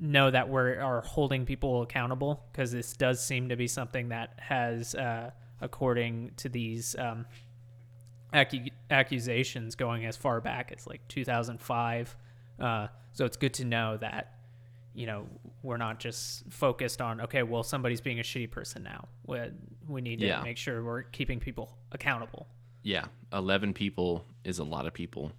know 0.00 0.30
that 0.30 0.48
we 0.48 0.60
are 0.60 1.02
holding 1.02 1.44
people 1.44 1.82
accountable 1.82 2.44
because 2.52 2.72
this 2.72 2.94
does 2.94 3.24
seem 3.24 3.48
to 3.48 3.56
be 3.56 3.66
something 3.66 4.08
that 4.08 4.34
has, 4.38 4.94
uh, 4.94 5.30
according 5.60 6.32
to 6.36 6.48
these 6.48 6.96
um, 6.98 7.26
accu- 8.32 8.72
accusations, 8.90 9.74
going 9.74 10.06
as 10.06 10.16
far 10.16 10.40
back 10.40 10.72
as 10.76 10.86
like 10.86 11.06
2005. 11.08 12.16
Uh, 12.58 12.86
so 13.12 13.24
it's 13.24 13.36
good 13.36 13.54
to 13.54 13.64
know 13.64 13.96
that 13.98 14.39
you 14.94 15.06
know 15.06 15.26
we're 15.62 15.76
not 15.76 16.00
just 16.00 16.44
focused 16.50 17.00
on 17.00 17.20
okay, 17.20 17.42
well 17.42 17.62
somebody's 17.62 18.00
being 18.00 18.18
a 18.20 18.22
shitty 18.22 18.50
person 18.50 18.82
now. 18.82 19.06
We, 19.26 19.38
we 19.88 20.00
need 20.00 20.20
to 20.20 20.26
Yeah. 20.26 20.42
make 20.42 20.56
sure 20.56 20.82
we're 20.82 21.02
keeping 21.02 21.38
people 21.40 21.76
accountable. 21.92 22.46
Yeah, 22.82 23.04
eleven 23.32 23.72
people 23.74 24.24
is 24.44 24.58
a 24.58 24.64
lot 24.64 24.86
of 24.86 24.92
people. 24.94 25.32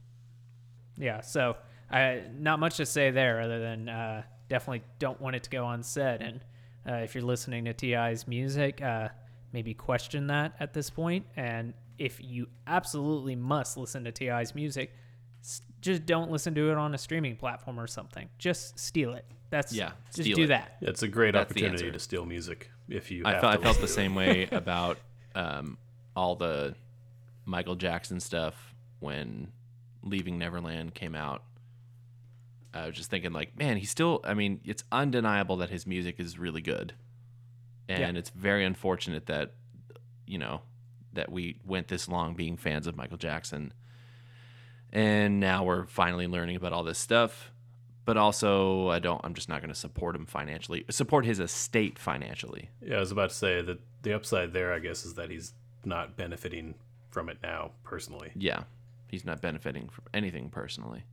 Yeah, 0.98 1.22
so 1.22 1.58
I 1.90 2.22
not 2.38 2.60
much 2.60 2.78
to 2.78 2.86
say 2.86 3.12
there 3.12 3.42
other 3.42 3.60
than 3.60 3.90
uh, 3.90 4.24
definitely 4.50 4.84
don't 5.00 5.20
want 5.20 5.36
it 5.36 5.44
to 5.44 5.50
go 5.50 5.68
unsaid. 5.68 6.22
And 6.22 6.42
uh, 6.88 6.94
if 7.04 7.16
you're 7.16 7.24
listening 7.24 7.66
to 7.66 7.74
T.I.'s 7.74 8.28
music, 8.28 8.82
uh, 8.82 9.10
maybe 9.54 9.74
question 9.74 10.28
that 10.28 10.54
at 10.60 10.74
this 10.74 10.90
point. 10.90 11.26
And 11.36 11.74
if 11.98 12.20
you 12.24 12.48
absolutely 12.68 13.36
must 13.36 13.78
listen 13.78 14.04
to 14.06 14.12
T.I.'s 14.12 14.54
music, 14.56 14.94
just 15.82 16.06
don't 16.06 16.30
listen 16.32 16.54
to 16.56 16.72
it 16.72 16.78
on 16.78 16.94
a 16.94 16.98
streaming 16.98 17.36
platform 17.36 17.80
or 17.80 17.88
something. 17.88 18.30
Just 18.38 18.78
steal 18.80 19.14
it. 19.14 19.26
That's 19.52 19.72
Yeah, 19.74 19.92
Just 20.08 20.22
steal 20.24 20.36
do 20.38 20.44
it. 20.46 20.48
that. 20.48 20.78
It's 20.82 21.04
a 21.04 21.08
great 21.08 21.34
That's 21.34 21.52
opportunity 21.52 21.92
to 21.92 22.00
steal 22.00 22.26
music 22.26 22.72
if 22.90 23.12
you. 23.12 23.24
I 23.26 23.34
have 23.34 23.42
felt 23.42 23.60
I 23.60 23.62
felt 23.62 23.76
the 23.76 23.82
to 23.88 23.88
same 23.94 24.14
it. 24.14 24.16
way 24.16 24.48
about 24.52 24.98
um, 25.36 25.78
all 26.16 26.36
the 26.36 26.74
Michael 27.46 27.76
Jackson 27.76 28.20
stuff 28.20 28.74
when 29.00 29.52
Leaving 30.04 30.40
Neverland 30.40 30.96
came 30.96 31.14
out. 31.16 31.44
I 32.74 32.88
was 32.88 32.96
just 32.96 33.10
thinking, 33.10 33.34
like, 33.34 33.58
man, 33.60 33.76
he's 33.78 33.90
still. 33.90 34.22
I 34.24 34.34
mean, 34.34 34.62
it's 34.64 34.84
undeniable 34.92 35.58
that 35.58 35.70
his 35.70 35.86
music 35.86 36.20
is 36.20 36.40
really 36.40 36.62
good, 36.62 36.94
and 37.90 38.00
Yeah. 38.16 38.20
it's 38.20 38.30
very 38.30 38.64
unfortunate 38.64 39.26
that 39.26 39.52
you 40.26 40.38
know 40.38 40.62
that 41.14 41.30
we 41.30 41.58
went 41.66 41.90
this 41.90 42.08
long 42.08 42.34
being 42.36 42.56
fans 42.56 42.88
of 42.88 42.96
Michael 42.96 43.18
Jackson, 43.18 43.74
and 44.94 45.40
now 45.42 45.66
we're 45.66 45.86
finally 45.88 46.28
learning 46.28 46.56
about 46.56 46.72
all 46.72 46.84
this 46.84 46.98
stuff. 46.98 47.52
But 48.04 48.18
also, 48.18 48.90
I 48.90 49.00
don't. 49.00 49.22
I'm 49.24 49.34
just 49.34 49.48
not 49.48 49.62
going 49.62 49.74
to 49.74 49.80
support 49.80 50.16
him 50.16 50.26
financially. 50.26 50.86
Support 50.90 51.26
his 51.26 51.40
estate 51.40 52.00
financially. 52.00 52.70
Yeah, 52.82 52.98
I 52.98 53.00
was 53.00 53.12
about 53.12 53.30
to 53.30 53.36
say 53.36 53.62
that 53.62 53.80
the 54.02 54.14
upside 54.14 54.54
there, 54.54 54.74
I 54.74 54.80
guess, 54.80 55.06
is 55.06 55.14
that 55.16 55.30
he's 55.30 55.54
not 55.86 56.18
benefiting 56.18 56.76
from 57.10 57.30
it 57.30 57.38
now 57.44 57.72
personally. 57.84 58.32
Yeah, 58.36 58.64
he's 59.08 59.24
not 59.24 59.42
benefiting 59.42 59.90
from 59.90 60.06
anything 60.14 60.50
personally. 60.50 61.04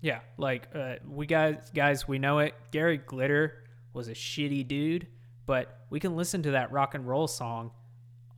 Yeah, 0.00 0.20
like 0.38 0.68
uh, 0.74 0.96
we 1.08 1.26
guys, 1.26 1.70
guys, 1.74 2.08
we 2.08 2.18
know 2.18 2.40
it. 2.40 2.54
Gary 2.70 2.98
Glitter 2.98 3.64
was 3.92 4.08
a 4.08 4.12
shitty 4.12 4.66
dude, 4.66 5.06
but 5.46 5.80
we 5.90 6.00
can 6.00 6.16
listen 6.16 6.42
to 6.42 6.50
that 6.52 6.70
rock 6.72 6.94
and 6.94 7.06
roll 7.06 7.26
song 7.26 7.70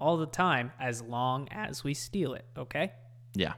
all 0.00 0.16
the 0.16 0.26
time 0.26 0.72
as 0.78 1.02
long 1.02 1.48
as 1.50 1.82
we 1.82 1.94
steal 1.94 2.34
it, 2.34 2.44
okay? 2.56 2.92
Yeah. 3.34 3.54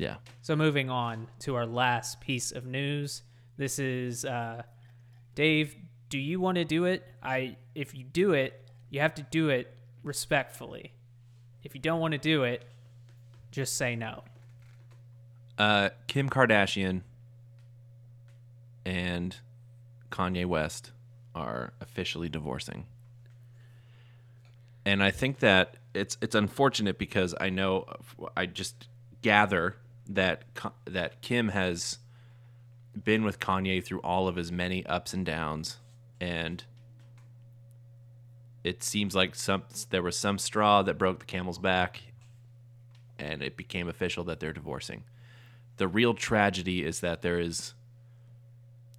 Yeah. 0.00 0.16
So 0.40 0.56
moving 0.56 0.88
on 0.88 1.26
to 1.40 1.56
our 1.56 1.66
last 1.66 2.22
piece 2.22 2.52
of 2.52 2.64
news. 2.64 3.22
This 3.58 3.78
is 3.78 4.24
uh, 4.24 4.62
Dave. 5.34 5.76
Do 6.08 6.18
you 6.18 6.40
want 6.40 6.56
to 6.56 6.64
do 6.64 6.86
it? 6.86 7.04
I 7.22 7.58
if 7.74 7.94
you 7.94 8.04
do 8.04 8.32
it, 8.32 8.66
you 8.88 9.00
have 9.00 9.14
to 9.16 9.22
do 9.22 9.50
it 9.50 9.76
respectfully. 10.02 10.94
If 11.62 11.74
you 11.74 11.82
don't 11.82 12.00
want 12.00 12.12
to 12.12 12.18
do 12.18 12.44
it, 12.44 12.64
just 13.50 13.76
say 13.76 13.94
no. 13.94 14.24
Uh, 15.58 15.90
Kim 16.06 16.30
Kardashian 16.30 17.02
and 18.86 19.36
Kanye 20.10 20.46
West 20.46 20.92
are 21.34 21.74
officially 21.82 22.30
divorcing. 22.30 22.86
And 24.86 25.02
I 25.02 25.10
think 25.10 25.40
that 25.40 25.76
it's 25.92 26.16
it's 26.22 26.34
unfortunate 26.34 26.96
because 26.96 27.34
I 27.38 27.50
know 27.50 27.84
I 28.34 28.46
just 28.46 28.88
gather 29.20 29.76
that 30.10 30.42
that 30.84 31.22
Kim 31.22 31.48
has 31.48 31.98
been 33.04 33.24
with 33.24 33.38
Kanye 33.38 33.82
through 33.82 34.00
all 34.00 34.28
of 34.28 34.36
his 34.36 34.50
many 34.50 34.84
ups 34.86 35.14
and 35.14 35.24
downs 35.24 35.78
and 36.20 36.64
it 38.62 38.82
seems 38.82 39.14
like 39.14 39.34
some 39.34 39.62
there 39.90 40.02
was 40.02 40.16
some 40.16 40.38
straw 40.38 40.82
that 40.82 40.98
broke 40.98 41.20
the 41.20 41.24
camel's 41.24 41.58
back 41.58 42.02
and 43.18 43.42
it 43.42 43.56
became 43.56 43.88
official 43.88 44.24
that 44.24 44.40
they're 44.40 44.52
divorcing. 44.52 45.04
The 45.76 45.88
real 45.88 46.14
tragedy 46.14 46.84
is 46.84 47.00
that 47.00 47.22
there 47.22 47.38
is 47.38 47.74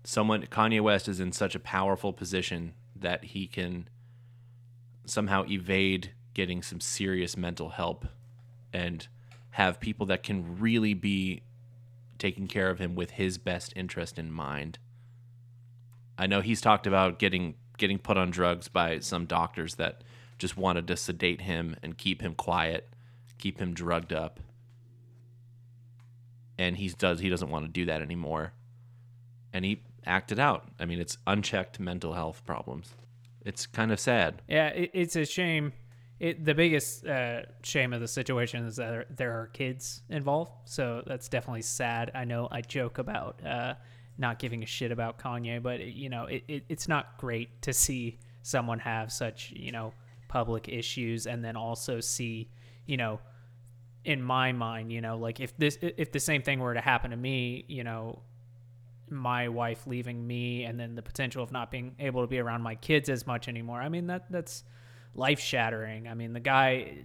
someone 0.03 0.43
Kanye 0.43 0.82
West 0.82 1.07
is 1.07 1.20
in 1.20 1.32
such 1.32 1.53
a 1.53 1.59
powerful 1.59 2.14
position 2.14 2.74
that 2.95 3.26
he 3.26 3.47
can 3.47 3.88
somehow 5.05 5.43
evade 5.49 6.12
getting 6.34 6.62
some 6.62 6.80
serious 6.80 7.36
mental 7.36 7.70
help 7.70 8.07
and 8.72 9.07
have 9.52 9.80
people 9.80 10.06
that 10.08 10.24
can 10.24 10.60
really 10.60 10.93
be 10.93 11.43
taking 12.18 12.47
care 12.47 12.70
of 12.70 12.80
him 12.80 12.95
with 12.95 13.12
his 13.12 13.38
best 13.38 13.74
interest 13.76 14.18
in 14.18 14.32
mind. 14.32 14.80
I 16.18 16.28
know 16.28 16.41
he's 16.41 16.62
talked 16.62 16.88
about 16.88 17.20
getting 17.20 17.56
getting 17.78 17.97
put 17.97 18.16
on 18.16 18.30
drugs 18.30 18.68
by 18.68 18.99
some 18.99 19.26
doctors 19.26 19.76
that 19.76 20.04
just 20.38 20.56
wanted 20.56 20.88
to 20.88 20.95
sedate 20.95 21.41
him 21.41 21.76
and 21.82 21.97
keep 21.97 22.22
him 22.22 22.36
quiet, 22.36 22.93
keep 23.39 23.60
him 23.60 23.74
drugged 23.74 24.14
up. 24.14 24.39
And 26.58 26.78
he 26.78 26.89
does 26.89 27.20
he 27.20 27.30
doesn't 27.30 27.49
want 27.49 27.66
to 27.66 27.72
do 27.72 27.86
that 27.86 28.02
anymore. 28.02 28.54
And 29.52 29.66
he 29.66 29.82
acted 30.06 30.39
out. 30.39 30.68
I 30.80 30.86
mean, 30.86 30.99
it's 30.99 31.18
unchecked 31.28 31.80
mental 31.80 32.14
health 32.14 32.43
problems. 32.45 32.93
It's 33.43 33.66
kind 33.66 33.91
of 33.91 33.99
sad. 33.99 34.41
Yeah, 34.47 34.68
it's 34.76 35.16
a 35.16 35.26
shame. 35.26 35.74
It, 36.22 36.46
the 36.46 36.54
biggest 36.54 37.08
uh, 37.08 37.42
shame 37.64 37.94
of 37.94 38.00
the 38.00 38.08
situation 38.08 38.64
is 38.68 38.76
that 38.76 39.18
there, 39.18 39.32
are 39.42 39.48
kids 39.48 40.04
involved, 40.08 40.52
so 40.66 41.02
that's 41.08 41.28
definitely 41.28 41.64
sad. 41.64 42.12
I 42.14 42.26
know 42.26 42.48
I 42.52 42.62
joke 42.62 43.00
about 43.00 43.44
uh, 43.44 43.74
not 44.20 44.38
giving 44.38 44.62
a 44.62 44.68
shit 44.68 44.92
about 44.92 45.18
Kanye, 45.18 45.64
but 45.64 45.80
you 45.80 46.10
know, 46.10 46.26
it, 46.26 46.44
it, 46.48 46.64
it's 46.70 46.88
not 46.88 47.18
great 47.18 47.64
to 47.64 47.74
see 47.74 48.20
someone 48.44 48.78
have 48.78 49.12
such 49.12 49.52
you 49.56 49.72
know 49.72 49.94
public 50.28 50.70
issues, 50.70 51.26
and 51.26 51.44
then 51.44 51.56
also 51.56 52.00
see 52.00 52.50
you 52.86 52.98
know, 52.98 53.20
in 54.04 54.22
my 54.22 54.52
mind, 54.52 54.92
you 54.92 55.02
know, 55.02 55.18
like 55.18 55.40
if 55.40 55.58
this 55.58 55.78
if 55.82 56.12
the 56.12 56.20
same 56.20 56.42
thing 56.42 56.60
were 56.60 56.74
to 56.74 56.82
happen 56.82 57.12
to 57.12 57.18
me, 57.18 57.66
you 57.68 57.84
know, 57.84 58.20
my 59.10 59.50
wife 59.50 59.88
leaving 59.88 60.28
me 60.28 60.66
and 60.66 60.80
then 60.80 60.94
the 60.94 61.02
potential 61.02 61.44
of 61.44 61.52
not 61.52 61.72
being 61.72 61.96
able 62.00 62.22
to 62.22 62.28
be 62.28 62.38
around 62.38 62.62
my 62.62 62.76
kids 62.76 63.10
as 63.10 63.26
much 63.26 63.48
anymore. 63.48 63.82
I 63.82 63.90
mean 63.90 64.08
that 64.08 64.26
that's 64.30 64.64
life 65.16 65.39
shattering. 65.39 66.07
I 66.07 66.14
mean 66.14 66.34
the 66.34 66.39
guy 66.39 67.03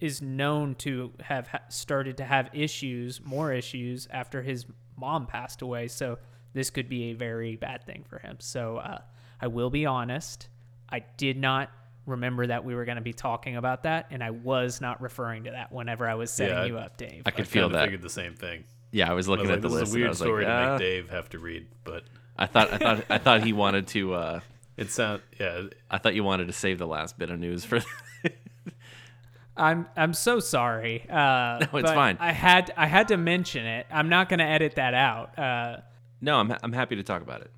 is 0.00 0.20
known 0.20 0.74
to 0.74 1.12
have 1.20 1.48
started 1.68 2.16
to 2.18 2.24
have 2.24 2.50
issues, 2.52 3.20
more 3.24 3.52
issues 3.52 4.08
after 4.10 4.42
his 4.42 4.66
mom 4.96 5.26
passed 5.26 5.62
away. 5.62 5.88
So 5.88 6.18
this 6.54 6.70
could 6.70 6.88
be 6.88 7.10
a 7.10 7.12
very 7.14 7.56
bad 7.56 7.84
thing 7.84 8.04
for 8.08 8.18
him. 8.18 8.36
So 8.40 8.78
uh, 8.78 8.98
I 9.40 9.46
will 9.46 9.70
be 9.70 9.86
honest, 9.86 10.48
I 10.90 11.04
did 11.16 11.36
not 11.38 11.70
remember 12.04 12.48
that 12.48 12.64
we 12.64 12.74
were 12.74 12.84
going 12.84 12.96
to 12.96 13.00
be 13.02 13.12
talking 13.12 13.56
about 13.56 13.84
that, 13.84 14.06
and 14.10 14.24
I 14.24 14.30
was 14.30 14.80
not 14.80 15.00
referring 15.00 15.44
to 15.44 15.52
that 15.52 15.70
whenever 15.72 16.08
I 16.08 16.14
was 16.14 16.32
setting 16.32 16.56
Yeah, 16.56 16.64
you 16.64 16.78
up, 16.78 16.96
Dave. 16.96 17.22
I 17.24 17.30
could 17.30 17.42
I 17.42 17.48
feel 17.48 17.62
kinda 17.68 17.78
that. 17.78 17.84
Figured 17.84 18.02
the 18.02 18.10
same 18.10 18.34
thing. 18.34 18.64
Yeah, 18.90 19.08
I 19.08 19.14
was 19.14 19.28
I 19.28 19.30
looking 19.32 19.42
was 19.44 19.50
like, 19.50 19.56
at 19.58 19.62
the 19.62 19.68
this 19.68 19.74
list. 19.76 19.88
is 19.88 19.94
a 19.94 19.96
and 19.96 20.02
I 20.02 20.04
weird 20.04 20.08
was 20.10 20.18
story 20.18 20.44
like, 20.44 20.52
to 20.52 20.58
"Ah." 20.60 20.70
make 20.72 20.78
Dave 20.80 21.10
have 21.10 21.28
to 21.30 21.38
read, 21.38 21.66
but 21.84 22.02
I 22.36 22.46
thought 22.46 22.72
I 22.72 22.78
thought 22.78 23.04
I 23.08 23.18
thought 23.18 23.42
he 23.44 23.52
wanted 23.52 23.86
to 23.88 24.14
uh 24.14 24.40
it 24.76 24.90
sound 24.90 25.22
yeah. 25.38 25.62
I 25.90 25.98
thought 25.98 26.14
you 26.14 26.24
wanted 26.24 26.46
to 26.46 26.52
save 26.52 26.78
the 26.78 26.86
last 26.86 27.18
bit 27.18 27.30
of 27.30 27.38
news 27.38 27.64
for 27.64 27.80
I'm 29.56 29.86
I'm 29.96 30.14
so 30.14 30.40
sorry. 30.40 31.06
Uh, 31.10 31.14
No, 31.14 31.58
it's 31.60 31.70
but 31.72 31.94
fine. 31.94 32.16
I 32.20 32.32
had 32.32 32.72
I 32.76 32.86
had 32.86 33.08
to 33.08 33.16
mention 33.18 33.66
it. 33.66 33.86
I'm 33.90 34.08
not 34.08 34.28
going 34.28 34.38
to 34.38 34.46
edit 34.46 34.76
that 34.76 34.94
out. 34.94 35.38
Uh, 35.38 35.76
No, 36.20 36.36
I'm 36.36 36.54
I'm 36.62 36.72
happy 36.72 36.96
to 36.96 37.02
talk 37.02 37.20
about 37.22 37.42
it. 37.42 37.50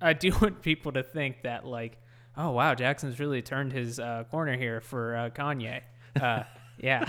I 0.00 0.12
do 0.12 0.30
want 0.40 0.62
people 0.62 0.92
to 0.92 1.02
think 1.02 1.42
that 1.42 1.66
like, 1.66 1.98
oh 2.36 2.50
wow, 2.52 2.74
Jackson's 2.74 3.18
really 3.18 3.42
turned 3.42 3.72
his 3.72 3.98
uh, 3.98 4.24
corner 4.30 4.56
here 4.56 4.80
for 4.80 5.16
uh, 5.16 5.30
Kanye. 5.30 5.80
Uh, 6.20 6.44
yeah, 6.78 7.04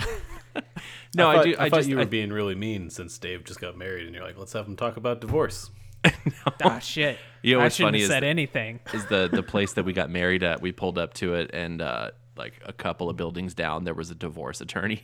No, 1.14 1.30
I, 1.30 1.34
thought, 1.36 1.44
do 1.44 1.54
I, 1.58 1.70
thought 1.70 1.76
just 1.76 1.88
you 1.88 1.96
were 1.96 2.02
I- 2.02 2.06
being 2.06 2.30
really 2.32 2.54
mean 2.56 2.90
since 2.90 3.16
Dave 3.18 3.44
just 3.44 3.60
got 3.60 3.76
married, 3.78 4.06
and 4.06 4.14
you're 4.14 4.24
like, 4.24 4.36
let's 4.36 4.52
have 4.54 4.66
him 4.66 4.76
talk 4.76 4.96
about 4.96 5.20
divorce. 5.20 5.70
ah 6.64 6.78
shit. 6.78 7.18
You 7.42 7.56
know 7.58 7.64
I 7.64 7.68
shouldn't 7.68 7.96
have 7.96 8.08
said 8.08 8.24
anything. 8.24 8.80
is 8.94 9.06
the 9.06 9.28
the 9.32 9.42
place 9.52 9.74
that 9.74 9.84
we 9.84 9.92
got 9.92 10.10
married 10.10 10.42
at. 10.42 10.60
We 10.60 10.72
pulled 10.72 10.98
up 10.98 11.14
to 11.14 11.34
it 11.34 11.50
and 11.52 11.80
uh 11.80 12.10
like 12.36 12.54
a 12.64 12.72
couple 12.72 13.10
of 13.10 13.16
buildings 13.16 13.54
down 13.54 13.84
there 13.84 13.94
was 13.94 14.10
a 14.10 14.14
divorce 14.14 14.60
attorney. 14.60 15.02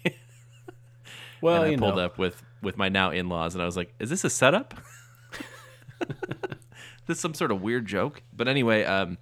Well, 1.41 1.63
and 1.63 1.75
I 1.75 1.77
pulled 1.77 1.97
know, 1.97 2.05
up 2.05 2.19
with 2.19 2.43
with 2.63 2.77
my 2.77 2.89
now 2.89 3.11
in-laws 3.11 3.55
and 3.55 3.63
I 3.63 3.67
was 3.67 3.77
like, 3.77 3.95
"Is 4.01 4.11
this 4.11 4.25
a 4.25 4.31
setup?" 4.31 4.75
this 7.07 7.21
some 7.21 7.35
sort 7.35 7.51
of 7.51 7.63
weird 7.63 7.87
joke. 7.87 8.23
But 8.33 8.49
anyway, 8.49 8.85
um 8.85 9.19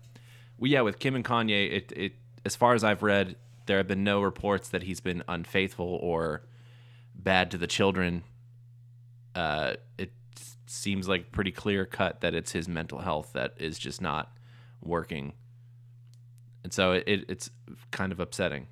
well, 0.58 0.70
yeah, 0.70 0.80
with 0.80 0.98
Kim 0.98 1.14
and 1.14 1.24
Kanye, 1.24 1.72
it 1.72 1.92
it 1.94 2.12
as 2.44 2.56
far 2.56 2.74
as 2.74 2.84
I've 2.84 3.02
read, 3.02 3.36
there 3.66 3.78
have 3.78 3.86
been 3.86 4.04
no 4.04 4.22
reports 4.22 4.68
that 4.70 4.84
he's 4.84 5.00
been 5.00 5.22
unfaithful 5.28 5.98
or 6.00 6.42
bad 7.14 7.50
to 7.50 7.58
the 7.58 7.66
children. 7.66 8.22
Uh 9.34 9.74
it 9.98 10.12
seems 10.66 11.08
like 11.08 11.32
pretty 11.32 11.52
clear 11.52 11.86
cut 11.86 12.20
that 12.20 12.34
it's 12.34 12.52
his 12.52 12.68
mental 12.68 12.98
health 12.98 13.32
that 13.34 13.54
is 13.58 13.78
just 13.78 14.00
not 14.00 14.36
working. 14.82 15.32
And 16.64 16.72
so 16.72 16.92
it, 16.92 17.04
it 17.06 17.24
it's 17.28 17.50
kind 17.90 18.12
of 18.12 18.20
upsetting. 18.20 18.66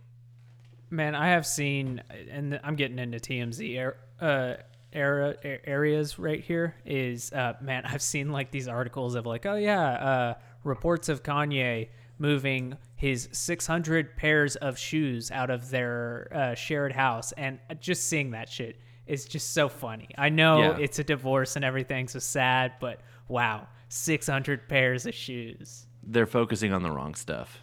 Man, 0.90 1.14
I 1.14 1.28
have 1.28 1.46
seen, 1.46 2.02
and 2.30 2.60
I'm 2.62 2.76
getting 2.76 2.98
into 2.98 3.18
TMZ 3.18 3.80
er, 3.80 3.96
uh, 4.20 4.62
era 4.92 5.34
areas 5.42 6.18
right 6.18 6.40
here. 6.42 6.76
Is 6.84 7.32
uh, 7.32 7.54
man, 7.60 7.84
I've 7.86 8.02
seen 8.02 8.30
like 8.30 8.50
these 8.50 8.68
articles 8.68 9.14
of 9.14 9.26
like, 9.26 9.46
oh 9.46 9.56
yeah, 9.56 9.90
uh, 9.90 10.34
reports 10.62 11.08
of 11.08 11.22
Kanye 11.22 11.88
moving 12.16 12.76
his 12.94 13.28
600 13.32 14.16
pairs 14.16 14.54
of 14.56 14.78
shoes 14.78 15.32
out 15.32 15.50
of 15.50 15.70
their 15.70 16.28
uh, 16.32 16.54
shared 16.54 16.92
house, 16.92 17.32
and 17.32 17.58
just 17.80 18.08
seeing 18.08 18.30
that 18.30 18.48
shit 18.48 18.78
is 19.06 19.24
just 19.26 19.52
so 19.52 19.68
funny. 19.68 20.08
I 20.16 20.28
know 20.30 20.58
Yeah. 20.60 20.76
it's 20.78 20.98
a 20.98 21.04
divorce 21.04 21.56
and 21.56 21.64
everything, 21.64 22.08
so 22.08 22.18
sad, 22.18 22.72
but 22.80 23.00
wow, 23.28 23.66
600 23.88 24.68
pairs 24.68 25.06
of 25.06 25.14
shoes. 25.14 25.86
They're 26.02 26.26
focusing 26.26 26.72
on 26.72 26.82
the 26.82 26.90
wrong 26.90 27.14
stuff. 27.14 27.60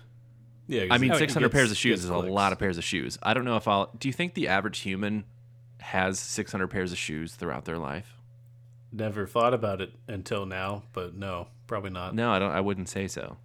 yeah. 0.68 0.86
I 0.92 0.98
mean, 0.98 1.12
oh, 1.12 1.16
it 1.16 1.20
600 1.20 1.48
gets- 1.48 1.54
pairs 1.54 1.72
of 1.72 1.78
shoes 1.78 1.92
gets 1.96 2.04
is 2.06 2.10
a 2.10 2.14
clicks. 2.14 2.32
lot 2.32 2.52
of 2.54 2.60
pairs 2.60 2.78
of 2.78 2.84
shoes. 2.84 3.18
I 3.22 3.34
don't 3.34 3.46
know 3.46 3.58
if 3.58 3.68
I'll. 3.68 3.92
Do 3.98 4.08
you 4.08 4.14
think 4.14 4.34
the 4.36 4.48
average 4.48 4.80
human 4.80 5.26
has 5.80 6.20
600 6.20 6.68
pairs 6.68 6.92
of 6.92 6.98
shoes 6.98 7.36
throughout 7.36 7.66
their 7.66 7.78
life? 7.78 8.18
Never 8.92 9.26
thought 9.26 9.54
about 9.54 9.82
it 9.82 9.94
until 10.08 10.46
now, 10.46 10.84
but 10.94 11.16
no, 11.16 11.48
probably 11.68 11.90
not. 11.92 12.14
No, 12.16 12.32
I 12.32 12.40
don't. 12.40 12.52
I 12.52 12.62
wouldn't 12.62 12.90
say 12.90 13.08
so. 13.08 13.38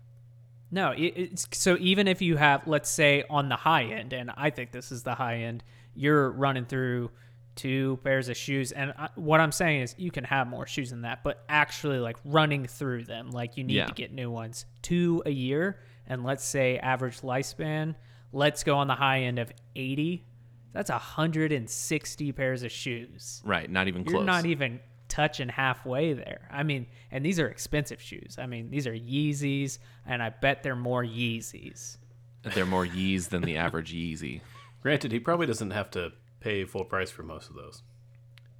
No, 0.70 0.92
it's 0.96 1.46
so 1.52 1.76
even 1.78 2.08
if 2.08 2.20
you 2.20 2.36
have, 2.36 2.66
let's 2.66 2.90
say, 2.90 3.22
on 3.30 3.48
the 3.48 3.54
high 3.56 3.84
end, 3.84 4.12
and 4.12 4.30
I 4.36 4.50
think 4.50 4.72
this 4.72 4.90
is 4.90 5.02
the 5.04 5.14
high 5.14 5.38
end, 5.42 5.62
you're 5.94 6.30
running 6.30 6.64
through 6.66 7.10
two 7.56 7.98
pairs 8.04 8.28
of 8.28 8.36
shoes, 8.36 8.70
and 8.72 8.92
I, 8.96 9.08
what 9.16 9.40
I'm 9.40 9.50
saying 9.52 9.80
is 9.80 9.94
you 9.98 10.10
can 10.10 10.24
have 10.24 10.46
more 10.46 10.66
shoes 10.66 10.90
than 10.90 11.02
that, 11.02 11.24
but 11.24 11.42
actually 11.48 11.98
like 11.98 12.16
running 12.24 12.66
through 12.66 13.04
them, 13.04 13.30
like 13.30 13.56
you 13.56 13.64
need 13.64 13.74
Yeah. 13.74 13.86
to 13.86 13.94
get 13.94 14.12
new 14.12 14.30
ones, 14.30 14.64
two 14.82 15.22
a 15.26 15.30
year, 15.30 15.80
and 16.06 16.22
let's 16.22 16.44
say 16.44 16.78
average 16.78 17.22
lifespan, 17.22 17.94
let's 18.32 18.62
go 18.62 18.76
on 18.78 18.86
the 18.86 18.94
high 18.94 19.22
end 19.22 19.38
of 19.38 19.50
80. 19.74 20.24
That's 20.72 20.90
160 20.90 22.32
pairs 22.32 22.62
of 22.62 22.70
shoes. 22.70 23.40
Right. 23.44 23.70
Not 23.70 23.88
even 23.88 24.02
You're 24.04 24.12
close. 24.18 24.26
not 24.26 24.46
even 24.46 24.80
touching 25.08 25.48
halfway 25.48 26.12
there. 26.12 26.48
I 26.50 26.62
mean, 26.62 26.86
and 27.10 27.24
these 27.24 27.40
are 27.40 27.46
expensive 27.48 28.00
shoes. 28.02 28.36
I 28.38 28.46
mean, 28.46 28.70
these 28.70 28.86
are 28.86 28.92
Yeezys, 28.94 29.78
and 30.04 30.22
I 30.22 30.28
bet 30.30 30.62
they're 30.62 30.76
more 30.76 31.02
Yeezys. 31.04 31.96
They're 32.42 32.66
more 32.66 32.84
Yeez 32.86 33.30
than 33.30 33.42
the 33.42 33.56
average 33.56 33.92
Yeezy, 33.94 34.40
Granted, 34.82 35.10
he 35.10 35.18
probably 35.18 35.46
doesn't 35.46 35.72
have 35.72 35.90
to 35.92 36.12
pay 36.40 36.64
full 36.64 36.84
price 36.84 37.10
for 37.10 37.22
most 37.22 37.48
of 37.50 37.56
those. 37.56 37.82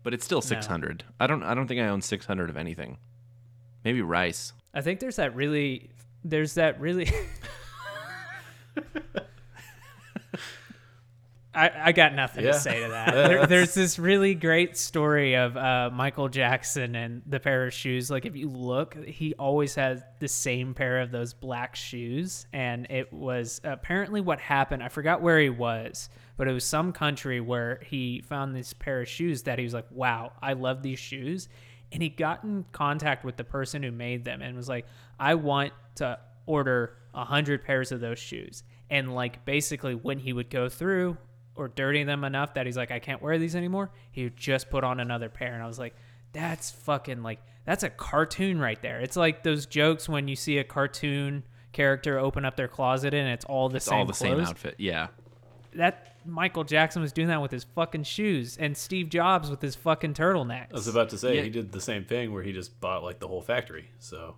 but 0.03 0.15
it's 0.15 0.25
still 0.25 0.41
600. 0.41 1.05
I 1.21 1.27
don't. 1.27 1.43
I 1.43 1.55
don't 1.55 1.67
think 1.67 1.81
I 1.81 1.89
own 1.89 2.01
600 2.03 2.51
of 2.51 2.57
anything. 2.57 2.99
Maybe 3.85 4.03
rice. 4.03 4.53
I 4.75 4.81
think 4.83 5.01
there's 5.01 5.17
that 5.17 5.35
really 5.35 5.91
there's 6.25 6.55
that 6.55 6.81
really 6.81 7.11
I, 11.57 11.71
I 11.87 11.93
got 11.93 12.15
nothing 12.15 12.45
Yeah. 12.45 12.53
to 12.53 12.61
say 12.61 12.83
to 12.83 12.89
that. 12.89 13.15
There, 13.15 13.47
there's 13.47 13.75
this 13.75 13.99
really 13.99 14.35
great 14.35 14.77
story 14.77 15.35
of 15.35 15.57
uh, 15.57 15.91
Michael 15.93 16.29
Jackson 16.29 16.95
and 16.95 17.23
the 17.27 17.41
pair 17.41 17.67
of 17.67 17.73
shoes. 17.73 18.11
Like, 18.11 18.27
if 18.27 18.37
you 18.37 18.49
look, 18.49 18.95
he 19.07 19.35
always 19.35 19.75
has 19.77 20.03
the 20.21 20.29
same 20.29 20.75
pair 20.75 21.01
of 21.01 21.11
those 21.11 21.33
black 21.33 21.75
shoes. 21.75 22.47
And 22.53 22.87
it 22.91 23.13
was 23.13 23.61
apparently 23.65 24.21
what 24.21 24.39
happened. 24.39 24.83
I 24.83 24.89
forgot 24.89 25.23
where 25.23 25.41
he 25.41 25.49
was, 25.51 26.11
but 26.37 26.47
it 26.47 26.53
was 26.53 26.65
some 26.65 26.93
country 26.93 27.41
where 27.41 27.81
he 27.87 28.21
found 28.21 28.55
this 28.55 28.73
pair 28.75 29.01
of 29.01 29.09
shoes 29.09 29.45
that 29.45 29.59
he 29.59 29.65
was 29.65 29.73
like, 29.75 29.87
wow, 29.91 30.33
I 30.43 30.53
love 30.53 30.83
these 30.83 30.99
shoes. 30.99 31.49
And 31.91 32.03
he 32.03 32.11
got 32.11 32.45
in 32.45 32.67
contact 32.73 33.25
with 33.25 33.37
the 33.37 33.45
person 33.45 33.83
who 33.83 33.91
made 33.93 34.25
them 34.25 34.43
and 34.43 34.57
was 34.57 34.69
like, 34.69 34.87
I 35.19 35.37
want 35.37 35.73
to 35.97 36.19
order 36.45 36.99
a 37.15 37.25
hundred 37.25 37.65
pairs 37.65 37.93
of 37.93 38.01
those 38.01 38.19
shoes. 38.19 38.63
And 38.91 39.15
like 39.15 39.45
basically 39.45 39.95
when 39.95 40.19
he 40.19 40.33
would 40.33 40.51
go 40.51 40.69
through 40.69 41.17
or 41.57 41.69
dirty 41.69 42.05
them 42.05 42.25
enough 42.25 42.55
that 42.55 42.67
he's 42.67 42.77
like, 42.77 42.91
I 42.91 42.99
can't 42.99 43.21
wear 43.23 43.39
these 43.39 43.57
anymore, 43.57 43.91
he 44.13 44.25
would 44.25 44.37
just 44.37 44.71
put 44.71 44.85
on 44.85 45.01
another 45.01 45.29
pair. 45.29 45.55
And 45.55 45.63
I 45.63 45.67
was 45.67 45.79
like, 45.79 45.95
that's 46.33 46.71
fucking 46.71 47.23
like 47.23 47.41
that's 47.65 47.83
a 47.83 47.91
cartoon 47.91 48.61
right 48.61 48.81
there. 48.83 49.01
It's 49.01 49.17
like 49.17 49.43
those 49.43 49.67
jokes 49.67 50.09
when 50.09 50.29
you 50.29 50.37
see 50.37 50.59
a 50.59 50.65
cartoon 50.65 51.43
character 51.73 52.19
open 52.19 52.45
up 52.45 52.57
their 52.57 52.69
closet 52.69 53.13
and 53.15 53.29
it's 53.29 53.45
all 53.45 53.69
the 53.69 53.77
It's 53.77 53.87
same 53.87 53.99
all 53.99 54.05
the 54.07 54.15
same 54.15 54.41
outfit. 54.41 54.77
Yeah. 54.79 55.09
That 55.75 56.17
Michael 56.25 56.65
Jackson 56.65 57.03
was 57.03 57.13
doing 57.13 57.29
that 57.29 57.41
with 57.43 57.51
his 57.53 57.65
fucking 57.65 58.03
shoes, 58.03 58.57
and 58.57 58.77
Steve 58.77 59.09
Jobs 59.11 59.49
with 59.51 59.63
his 59.63 59.77
fucking 59.77 60.15
turtlenecks. 60.15 60.73
I 60.73 60.75
was 60.75 60.89
about 60.89 61.11
to 61.11 61.19
say 61.19 61.37
Yeah. 61.37 61.43
he 61.43 61.51
did 61.51 61.71
the 61.71 61.81
same 61.81 62.05
thing 62.05 62.33
where 62.33 62.43
he 62.43 62.53
just 62.53 62.81
bought 62.81 63.05
like 63.05 63.19
the 63.21 63.29
whole 63.29 63.43
factory. 63.43 63.91
So 63.99 64.35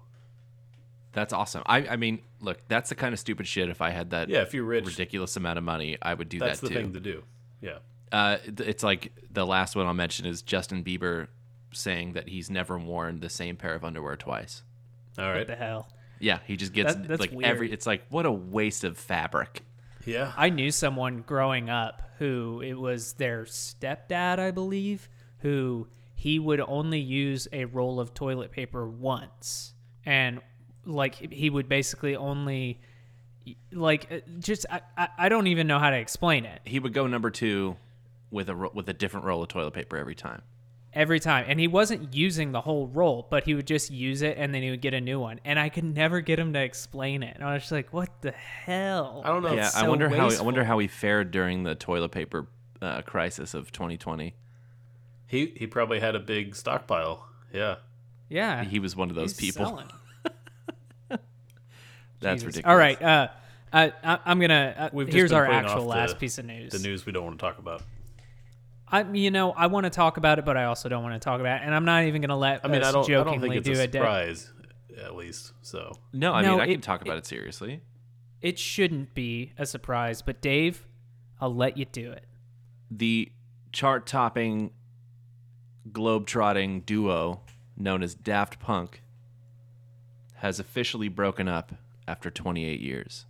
That's 1.18 1.32
awesome. 1.32 1.64
I, 1.66 1.78
I 1.88 1.96
mean, 1.96 2.20
look, 2.40 2.58
that's 2.68 2.90
the 2.90 2.94
kind 2.94 3.12
of 3.12 3.18
stupid 3.18 3.48
shit. 3.48 3.68
If 3.68 3.82
I 3.82 3.90
had 3.90 4.10
that 4.10 4.28
yeah, 4.28 4.42
if 4.42 4.54
you're 4.54 4.62
rich, 4.62 4.86
ridiculous 4.86 5.34
amount 5.36 5.58
of 5.58 5.64
money, 5.64 5.98
I 6.00 6.14
would 6.14 6.28
do 6.28 6.38
that's 6.38 6.60
that 6.60 6.68
That's 6.68 6.74
the 6.74 6.80
too. 6.80 6.84
thing 6.86 6.92
to 6.92 7.00
do. 7.00 7.24
Yeah. 7.60 7.78
Uh, 8.12 8.38
it's 8.58 8.84
like 8.84 9.12
the 9.32 9.44
last 9.44 9.74
one 9.74 9.86
I'll 9.86 9.94
mention 9.94 10.26
is 10.26 10.42
Justin 10.42 10.84
Bieber 10.84 11.26
saying 11.72 12.12
that 12.12 12.28
he's 12.28 12.50
never 12.50 12.78
worn 12.78 13.18
the 13.18 13.28
same 13.28 13.56
pair 13.56 13.74
of 13.74 13.84
underwear 13.84 14.14
twice. 14.14 14.62
All 15.18 15.24
right. 15.24 15.38
what 15.38 15.46
the 15.48 15.56
hell? 15.56 15.88
Yeah, 16.20 16.38
he 16.46 16.56
just 16.56 16.72
gets 16.72 16.94
That- 16.94 17.08
that's 17.08 17.20
like 17.20 17.34
every. 17.42 17.72
It's 17.72 17.84
like 17.86 18.04
what 18.10 18.24
a 18.24 18.30
waste 18.30 18.84
of 18.84 18.96
fabric. 18.96 19.64
Yeah. 20.06 20.32
I 20.36 20.50
knew 20.50 20.70
someone 20.70 21.22
growing 21.26 21.68
up 21.68 22.02
who 22.20 22.62
it 22.64 22.74
was 22.74 23.14
their 23.14 23.42
stepdad, 23.44 24.38
I 24.38 24.52
believe, 24.52 25.08
who 25.40 25.88
he 26.14 26.38
would 26.38 26.60
only 26.60 27.00
use 27.00 27.48
a 27.52 27.64
roll 27.64 27.98
of 27.98 28.14
toilet 28.14 28.52
paper 28.52 28.88
once. 28.88 29.74
And 30.06 30.40
like 30.88 31.14
he 31.32 31.50
would 31.50 31.68
basically 31.68 32.16
only 32.16 32.80
like 33.72 34.10
uh, 34.10 34.18
just 34.40 34.66
I, 34.70 34.80
I, 34.96 35.08
I 35.18 35.28
don't 35.28 35.46
even 35.46 35.66
know 35.66 35.78
how 35.78 35.90
to 35.90 35.96
explain 35.96 36.44
it. 36.44 36.60
He 36.64 36.78
would 36.78 36.92
go 36.92 37.06
number 37.06 37.30
two 37.30 37.76
with 38.30 38.48
a 38.48 38.54
with 38.74 38.88
a 38.88 38.92
different 38.92 39.26
roll 39.26 39.42
of 39.42 39.48
toilet 39.48 39.72
paper 39.72 39.96
every 39.96 40.14
time. 40.14 40.42
every 40.92 41.20
time 41.20 41.44
and 41.48 41.58
he 41.60 41.66
wasn't 41.68 42.14
using 42.14 42.52
the 42.52 42.60
whole 42.62 42.88
roll 42.88 43.26
but 43.30 43.44
he 43.44 43.54
would 43.54 43.66
just 43.66 43.90
use 43.90 44.20
it 44.22 44.36
and 44.38 44.54
then 44.54 44.62
he 44.62 44.70
would 44.70 44.80
get 44.82 44.92
a 44.94 45.00
new 45.00 45.18
one 45.20 45.38
and 45.44 45.58
i 45.58 45.68
could 45.68 45.84
never 45.84 46.20
get 46.22 46.38
him 46.38 46.52
to 46.54 46.58
explain 46.60 47.22
it 47.22 47.34
and 47.36 47.44
i 47.44 47.52
was 47.54 47.62
just 47.62 47.72
like 47.72 47.90
what 47.92 48.08
the 48.22 48.30
hell 48.32 49.22
I 49.24 49.28
don't 49.28 49.42
know. 49.42 49.52
yeah, 49.52 49.66
It's 49.66 49.76
I 49.76 49.82
so 49.82 49.88
wonder 49.90 50.08
how 50.08 50.28
I 50.30 50.42
wonder 50.42 50.64
how 50.64 50.78
he 50.78 50.88
fared 50.88 51.30
during 51.30 51.62
the 51.64 51.74
toilet 51.74 52.10
paper 52.10 52.48
uh, 52.82 53.02
crisis 53.02 53.54
of 53.54 53.70
2020. 53.72 54.34
He 55.26 55.52
he 55.56 55.66
probably 55.66 56.00
had 56.00 56.14
a 56.14 56.20
big 56.20 56.54
stockpile. 56.56 57.26
Yeah. 57.52 57.76
yeah 58.28 58.64
He 58.64 58.78
was 58.78 58.94
one 58.96 59.10
of 59.10 59.16
those 59.16 59.38
he's 59.38 59.52
people. 59.52 59.66
selling. 59.66 59.88
That's 62.20 62.42
Jesus. 62.42 62.56
ridiculous. 62.56 62.72
all 62.72 62.76
right 62.78 63.02
uh 63.02 63.28
I, 63.70 63.92
I, 64.02 64.18
I'm 64.24 64.40
gonna. 64.40 64.74
Uh, 64.78 64.88
We've 64.94 65.10
just 65.10 65.34
our 65.34 65.46
actual 65.46 65.84
last 65.84 66.14
the- 66.14 66.16
piece 66.16 66.38
of 66.38 66.46
news. 66.46 66.72
The 66.72 66.78
news 66.78 67.04
we 67.04 67.12
don't 67.12 67.24
want 67.26 67.38
to 67.38 67.42
talk 67.44 67.58
about. 67.58 67.82
I, 68.90 69.02
you 69.12 69.30
know, 69.30 69.52
I 69.52 69.66
want 69.66 69.84
to 69.84 69.90
talk 69.90 70.16
about 70.16 70.38
it, 70.38 70.46
but 70.46 70.56
I 70.56 70.64
also 70.64 70.88
don't 70.88 71.02
want 71.02 71.14
to 71.16 71.18
talk 71.22 71.38
about 71.40 71.60
it, 71.60 71.66
and 71.66 71.74
I'm 71.74 71.84
not 71.84 72.04
even 72.04 72.22
gonna 72.22 72.38
let 72.38 72.64
I 72.64 72.68
mean, 72.68 72.80
us 72.80 72.88
I 72.88 72.92
don't. 72.92 73.04
I 73.04 73.06
jokingly 73.08 73.38
don't 73.40 73.40
think 73.40 73.66
it's 73.66 73.76
do 73.78 73.80
a 73.82 73.84
a 73.84 73.86
de- 73.86 73.98
surprise, 73.98 74.50
at 75.04 75.14
least. 75.16 75.52
So 75.60 75.92
No, 76.14 76.32
I 76.32 76.40
No, 76.40 76.52
mean 76.52 76.60
I 76.60 76.64
it- 76.64 76.72
can 76.72 76.80
talk 76.80 77.02
about 77.02 77.16
it- 77.16 77.24
it 77.24 77.26
seriously. 77.26 77.82
It 78.40 78.58
shouldn't 78.58 79.12
be 79.12 79.52
a 79.58 79.66
surprise, 79.66 80.22
but 80.22 80.40
Dave, 80.40 80.86
I'll 81.38 81.54
let 81.54 81.76
you 81.76 81.84
do 81.84 82.10
it. 82.12 82.24
the 82.90 83.30
chart 83.70 84.06
topping 84.06 84.70
globe-trotting 85.92 86.80
duo 86.80 87.42
known 87.76 88.02
as 88.02 88.14
Daft 88.14 88.58
Punk 88.60 89.02
has 90.36 90.58
officially 90.58 91.08
broken 91.08 91.48
up 91.48 91.72
after 92.08 92.30
28 92.30 92.80
years. 92.80 93.26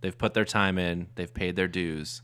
They've 0.00 0.16
put 0.16 0.34
their 0.34 0.44
time 0.44 0.76
in, 0.76 1.08
they've 1.14 1.32
paid 1.32 1.56
their 1.56 1.68
dues. 1.68 2.20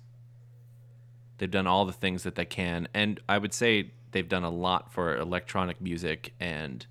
They've 1.38 1.50
done 1.50 1.66
all 1.66 1.86
the 1.86 1.92
things 1.92 2.24
that 2.24 2.34
they 2.34 2.44
can 2.44 2.88
and 2.92 3.20
I 3.28 3.38
would 3.38 3.54
say 3.54 3.92
they've 4.12 4.28
done 4.28 4.44
a 4.44 4.50
lot 4.50 4.92
for 4.92 5.16
electronic 5.16 5.80
music 5.80 6.34
and 6.38 6.84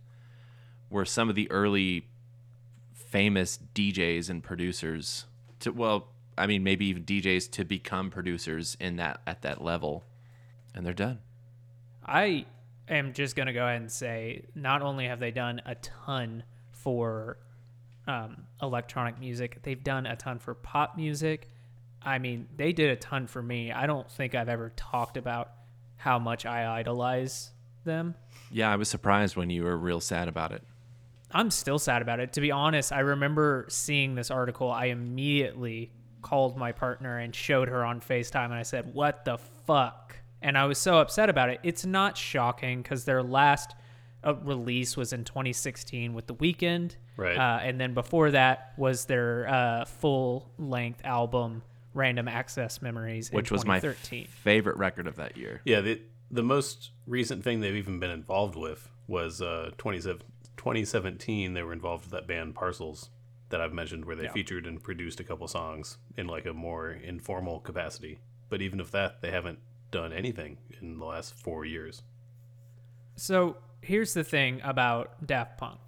were 0.89 1.05
some 1.05 1.29
of 1.29 1.35
the 1.35 1.51
early 1.51 2.07
famous 2.93 3.59
DJs 3.75 4.29
and 4.29 4.43
producers 4.43 5.25
to 5.59 5.71
well, 5.71 6.07
I 6.37 6.47
mean 6.47 6.63
maybe 6.63 6.85
even 6.85 7.03
DJs 7.03 7.51
to 7.51 7.65
become 7.65 8.09
producers 8.09 8.77
in 8.79 8.95
that 8.95 9.21
at 9.27 9.41
that 9.41 9.63
level. 9.63 10.05
And 10.73 10.85
they're 10.85 10.93
done. 10.93 11.19
I 12.05 12.45
am 12.87 13.13
just 13.13 13.35
going 13.35 13.47
to 13.47 13.53
go 13.53 13.65
ahead 13.65 13.81
and 13.81 13.91
say 13.91 14.45
not 14.55 14.81
only 14.81 15.07
have 15.07 15.19
they 15.19 15.31
done 15.31 15.61
a 15.65 15.75
ton 15.75 16.43
for 16.71 17.37
um, 18.09 18.43
electronic 18.61 19.19
music, 19.19 19.61
they've 19.61 19.83
done 19.83 20.05
a 20.05 20.15
ton 20.15 20.39
for 20.39 20.53
pop 20.53 20.97
music. 20.97 21.49
I 22.01 22.17
mean, 22.17 22.47
they 22.55 22.73
did 22.73 22.89
a 22.89 22.95
ton 22.95 23.27
for 23.27 23.41
me. 23.41 23.71
I 23.71 23.85
don't 23.85 24.09
think 24.09 24.35
I've 24.35 24.49
ever 24.49 24.71
talked 24.75 25.15
about 25.15 25.51
how 25.97 26.17
much 26.17 26.45
I 26.45 26.79
idolize 26.79 27.51
them. 27.83 28.15
Yeah, 28.51 28.71
I 28.71 28.77
was 28.77 28.89
surprised 28.89 29.35
when 29.35 29.49
you 29.49 29.63
were 29.63 29.77
real 29.77 29.99
sad 29.99 30.27
about 30.27 30.51
it. 30.51 30.63
I'm 31.31 31.51
still 31.51 31.77
sad 31.77 32.01
about 32.01 32.19
it. 32.19 32.33
To 32.33 32.41
be 32.41 32.51
honest, 32.51 32.91
I 32.91 33.01
remember 33.01 33.67
seeing 33.69 34.15
this 34.15 34.31
article. 34.31 34.71
I 34.71 34.85
immediately 34.85 35.91
called 36.21 36.57
my 36.57 36.71
partner 36.71 37.19
and 37.19 37.35
showed 37.35 37.67
her 37.67 37.85
on 37.85 38.01
FaceTime, 38.01 38.45
and 38.45 38.53
I 38.55 38.63
said, 38.63 38.93
What 38.93 39.25
the 39.25 39.37
fuck? 39.37 40.15
And 40.41 40.57
I 40.57 40.65
was 40.65 40.77
so 40.77 40.99
upset 40.99 41.29
about 41.29 41.49
it. 41.49 41.59
It's 41.63 41.85
not 41.85 42.17
shocking 42.17 42.81
because 42.81 43.05
their 43.05 43.21
last 43.21 43.75
uh, 44.23 44.35
release 44.35 44.97
was 44.97 45.13
in 45.13 45.23
2016 45.23 46.13
with 46.13 46.27
The 46.27 46.35
Weeknd. 46.35 46.95
Right. 47.17 47.37
Uh, 47.37 47.59
and 47.61 47.79
then 47.79 47.93
before 47.93 48.31
that 48.31 48.73
was 48.77 49.05
their 49.05 49.47
uh, 49.49 49.85
full 49.85 50.49
length 50.57 51.01
album, 51.03 51.63
Random 51.93 52.27
Access 52.27 52.81
Memories, 52.81 53.31
Which 53.31 53.51
in 53.51 53.55
was 53.55 53.65
my 53.65 53.79
2013. 53.79 54.27
favorite 54.27 54.77
record 54.77 55.07
of 55.07 55.15
that 55.17 55.35
year. 55.37 55.61
yeah, 55.65 55.81
the 55.81 56.01
the 56.31 56.43
most 56.43 56.91
recent 57.07 57.43
thing 57.43 57.59
they've 57.59 57.75
even 57.75 57.99
been 57.99 58.11
involved 58.11 58.55
with 58.55 58.87
was 59.07 59.41
uh 59.41 59.71
2017. 59.77 61.53
They 61.53 61.63
were 61.63 61.73
involved 61.73 62.03
with 62.05 62.11
that 62.11 62.27
band 62.27 62.55
Parcels 62.55 63.09
that 63.49 63.59
I've 63.59 63.73
mentioned, 63.73 64.05
where 64.05 64.15
they 64.15 64.25
Yeah. 64.25 64.31
featured 64.33 64.67
and 64.67 64.81
produced 64.83 65.19
a 65.19 65.23
couple 65.23 65.47
songs 65.47 65.97
in 66.15 66.27
like 66.27 66.45
a 66.45 66.53
more 66.53 66.91
informal 66.91 67.59
capacity. 67.59 68.19
But 68.49 68.61
even 68.61 68.79
if 68.79 68.91
that, 68.91 69.21
they 69.21 69.31
haven't 69.31 69.59
done 69.91 70.13
anything 70.13 70.57
in 70.79 70.99
the 70.99 71.05
last 71.05 71.33
four 71.33 71.65
years. 71.65 72.03
So 73.15 73.57
here's 73.81 74.13
the 74.13 74.23
thing 74.23 74.61
about 74.63 75.25
Daft 75.25 75.57
Punk. 75.57 75.79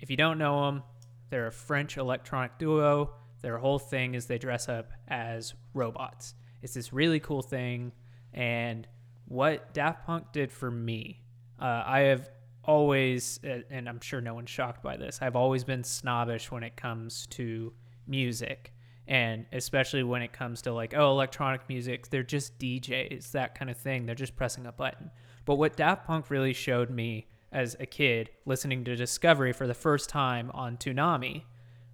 If 0.00 0.10
you 0.10 0.16
don't 0.16 0.38
know 0.38 0.66
them, 0.66 0.82
they're 1.30 1.46
a 1.46 1.52
French 1.52 1.96
electronic 1.96 2.58
duo. 2.58 3.12
Their 3.42 3.58
whole 3.58 3.78
thing 3.78 4.14
is 4.14 4.26
they 4.26 4.38
dress 4.38 4.68
up 4.68 4.90
as 5.08 5.54
robots. 5.74 6.34
It's 6.62 6.74
this 6.74 6.92
really 6.92 7.20
cool 7.20 7.42
thing. 7.42 7.92
And 8.32 8.86
what 9.26 9.72
Daft 9.72 10.06
Punk 10.06 10.32
did 10.32 10.52
for 10.52 10.70
me, 10.70 11.22
uh, 11.60 11.82
I 11.86 12.00
have 12.00 12.28
always, 12.64 13.40
and 13.42 13.88
I'm 13.88 14.00
sure 14.00 14.20
no 14.20 14.34
one's 14.34 14.50
shocked 14.50 14.82
by 14.82 14.96
this, 14.96 15.20
I've 15.22 15.36
always 15.36 15.64
been 15.64 15.84
snobbish 15.84 16.50
when 16.50 16.62
it 16.62 16.76
comes 16.76 17.26
to 17.30 17.72
music. 18.06 18.72
And 19.06 19.46
especially 19.52 20.02
when 20.04 20.22
it 20.22 20.32
comes 20.32 20.62
to 20.62 20.72
like, 20.72 20.94
oh, 20.96 21.10
electronic 21.10 21.68
music, 21.68 22.08
they're 22.10 22.22
just 22.22 22.58
DJs, 22.58 23.32
that 23.32 23.54
kind 23.56 23.70
of 23.70 23.76
thing. 23.76 24.06
They're 24.06 24.14
just 24.14 24.36
pressing 24.36 24.66
a 24.66 24.72
button. 24.72 25.10
But 25.44 25.56
what 25.56 25.76
Daft 25.76 26.06
Punk 26.06 26.30
really 26.30 26.52
showed 26.52 26.90
me 26.90 27.26
as 27.52 27.76
a 27.80 27.86
kid 27.86 28.30
listening 28.44 28.84
to 28.84 28.96
Discovery 28.96 29.52
for 29.52 29.66
the 29.66 29.74
first 29.74 30.08
time 30.08 30.50
on 30.54 30.76
Toonami 30.76 31.42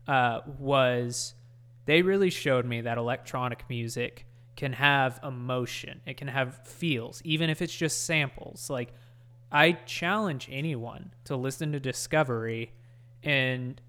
uh, 0.07 0.41
was 0.59 1.35
they 1.87 2.03
really 2.03 2.31
showed 2.31 2.67
me 2.67 2.83
that 2.83 2.99
electronic 2.99 3.65
music 3.69 4.27
can 4.57 4.73
have 4.73 5.21
emotion. 5.23 6.01
It 6.07 6.17
can 6.17 6.29
have 6.29 6.67
feels, 6.67 7.23
even 7.25 7.51
if 7.51 7.63
it's 7.63 7.75
just 7.75 8.05
samples. 8.05 8.69
Like, 8.71 8.93
I 9.53 9.73
challenge 9.73 10.49
anyone 10.51 11.13
to 11.25 11.37
listen 11.37 11.73
to 11.73 11.81
Discovery 11.81 12.73
and 13.23 13.81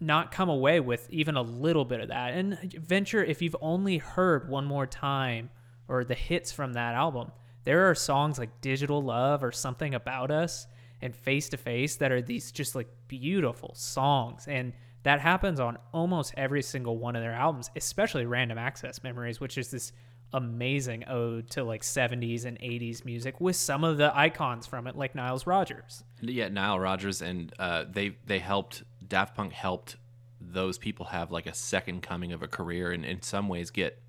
not 0.00 0.30
come 0.30 0.48
away 0.48 0.80
with 0.80 1.08
even 1.10 1.36
a 1.36 1.42
little 1.42 1.84
bit 1.84 2.00
of 2.00 2.08
that. 2.08 2.34
And 2.34 2.58
venture, 2.74 3.22
if 3.22 3.42
you've 3.42 3.56
only 3.60 3.98
heard 3.98 4.48
one 4.48 4.64
more 4.64 4.86
time 4.86 5.50
or 5.86 6.04
the 6.04 6.14
hits 6.14 6.52
from 6.52 6.74
that 6.74 6.94
album, 6.94 7.32
there 7.68 7.90
are 7.90 7.94
songs 7.94 8.38
like 8.38 8.62
Digital 8.62 9.02
Love 9.02 9.44
or 9.44 9.52
Something 9.52 9.94
About 9.94 10.30
Us 10.30 10.66
and 11.02 11.14
Face 11.14 11.50
to 11.50 11.58
Face 11.58 11.96
that 11.96 12.10
are 12.10 12.22
these 12.22 12.50
just 12.50 12.74
like 12.74 12.88
beautiful 13.08 13.74
songs. 13.74 14.46
And 14.48 14.72
that 15.02 15.20
happens 15.20 15.60
on 15.60 15.76
almost 15.92 16.32
every 16.38 16.62
single 16.62 16.96
one 16.96 17.14
of 17.14 17.20
their 17.20 17.34
albums, 17.34 17.68
especially 17.76 18.24
Random 18.24 18.56
Access 18.56 19.02
Memories, 19.02 19.38
which 19.38 19.58
is 19.58 19.70
this 19.70 19.92
amazing 20.32 21.04
ode 21.08 21.50
to 21.50 21.62
like 21.62 21.82
70s 21.82 22.46
and 22.46 22.58
80s 22.58 23.04
music 23.04 23.38
with 23.38 23.54
some 23.54 23.84
of 23.84 23.98
the 23.98 24.16
icons 24.16 24.66
from 24.66 24.86
it, 24.86 24.96
like 24.96 25.14
Niles 25.14 25.46
Rogers. 25.46 26.02
Yeah, 26.22 26.48
Nile 26.48 26.80
Rodgers, 26.80 27.20
and 27.20 27.52
uh, 27.58 27.84
they 27.86 28.16
they 28.24 28.38
helped 28.38 28.82
Daft 29.06 29.36
Punk 29.36 29.52
helped 29.52 29.96
those 30.40 30.78
people 30.78 31.04
have 31.04 31.30
like 31.30 31.46
a 31.46 31.52
second 31.54 32.00
coming 32.02 32.32
of 32.32 32.42
a 32.42 32.48
career, 32.48 32.92
and 32.92 33.04
in 33.04 33.20
some 33.20 33.46
ways 33.46 33.70
get 33.70 34.00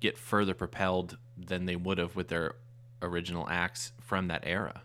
get 0.00 0.16
further 0.16 0.54
propelled 0.54 1.18
than 1.36 1.66
they 1.66 1.76
would 1.76 1.98
have 1.98 2.16
with 2.16 2.28
their 2.28 2.54
original 3.02 3.46
acts 3.48 3.92
from 4.00 4.28
that 4.28 4.42
era. 4.46 4.82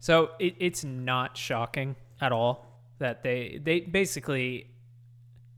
So 0.00 0.30
it, 0.38 0.54
it's 0.58 0.84
not 0.84 1.36
shocking 1.36 1.96
at 2.20 2.32
all 2.32 2.66
that 2.98 3.22
they 3.22 3.60
they 3.62 3.80
basically 3.80 4.70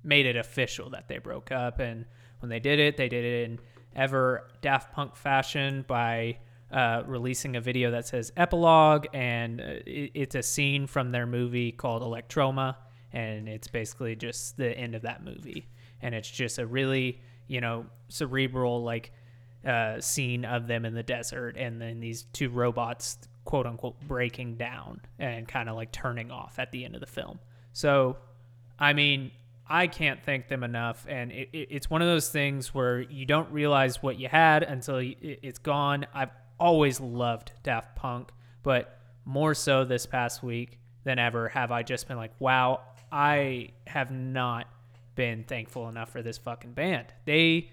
made 0.03 0.27
it 0.27 0.37
official 0.37 0.91
that 0.91 1.09
they 1.09 1.19
broke 1.19 1.53
up, 1.53 1.79
and 1.79 2.07
when 2.41 2.49
they 2.49 2.61
did 2.61 2.79
it, 2.79 2.97
they 2.97 3.09
did 3.09 3.25
it 3.25 3.51
in 3.51 3.59
ever 3.95 4.49
Daft 4.63 4.93
Punk 4.93 5.17
fashion 5.17 5.85
by 5.87 6.39
uh, 6.73 7.03
releasing 7.07 7.57
a 7.57 7.61
video 7.61 7.91
that 7.91 8.07
says 8.07 8.33
epilogue, 8.37 9.07
and 9.13 9.61
uh, 9.61 9.65
it, 9.87 10.13
it's 10.15 10.35
a 10.35 10.43
scene 10.43 10.87
from 10.87 11.11
their 11.11 11.27
movie 11.27 11.73
called 11.73 12.03
Electroma, 12.03 12.77
and 13.13 13.49
it's 13.49 13.69
basically 13.69 14.17
just 14.17 14.57
the 14.57 14.77
end 14.77 14.95
of 14.95 15.03
that 15.03 15.25
movie, 15.25 15.69
and 16.01 16.15
it's 16.15 16.31
just 16.31 16.59
a 16.59 16.67
really 16.67 17.21
you 17.49 17.61
know 17.61 17.85
cerebral 18.09 18.83
like 18.83 19.13
uh, 19.67 20.01
scene 20.01 20.45
of 20.45 20.67
them 20.67 20.85
in 20.85 20.95
the 20.95 21.03
desert, 21.03 21.57
and 21.57 21.81
then 21.81 22.01
these 22.01 22.23
two 22.33 22.49
robots 22.49 23.19
quote 23.45 23.67
unquote 23.67 24.01
breaking 24.07 24.57
down 24.57 25.01
and 25.19 25.49
kind 25.49 25.69
of 25.69 25.77
like 25.77 25.93
turning 25.93 26.31
off 26.31 26.59
at 26.59 26.71
the 26.73 26.85
end 26.85 26.95
of 26.95 27.01
the 27.01 27.07
film. 27.07 27.39
So, 27.73 28.17
I 28.79 28.93
mean, 28.93 29.31
I 29.69 29.87
can't 29.87 30.23
thank 30.23 30.49
them 30.49 30.65
enough. 30.65 31.07
And 31.09 31.31
it, 31.33 31.49
it, 31.53 31.69
it's 31.71 31.89
one 31.89 32.03
of 32.03 32.09
those 32.09 32.29
things 32.29 32.75
where 32.75 33.01
you 33.01 33.25
don't 33.25 33.51
realize 33.53 34.03
what 34.03 34.19
you 34.19 34.29
had 34.29 34.63
until 34.63 34.97
it, 34.97 35.17
it's 35.21 35.59
gone. 35.59 36.07
I've 36.13 36.31
always 36.59 37.01
loved 37.01 37.53
Daft 37.63 37.97
Punk, 37.97 38.31
but 38.63 38.99
more 39.25 39.55
so 39.55 39.85
this 39.85 40.07
past 40.07 40.43
week 40.43 40.79
than 41.05 41.19
ever 41.19 41.49
have 41.49 41.71
I 41.71 41.83
just 41.83 42.09
been 42.09 42.17
like, 42.17 42.33
wow, 42.39 42.81
I 43.13 43.71
have 43.87 44.11
not 44.11 44.67
been 45.15 45.45
thankful 45.45 45.89
enough 45.89 46.11
for 46.11 46.23
this 46.23 46.39
fucking 46.39 46.73
band. 46.73 47.07
They 47.25 47.71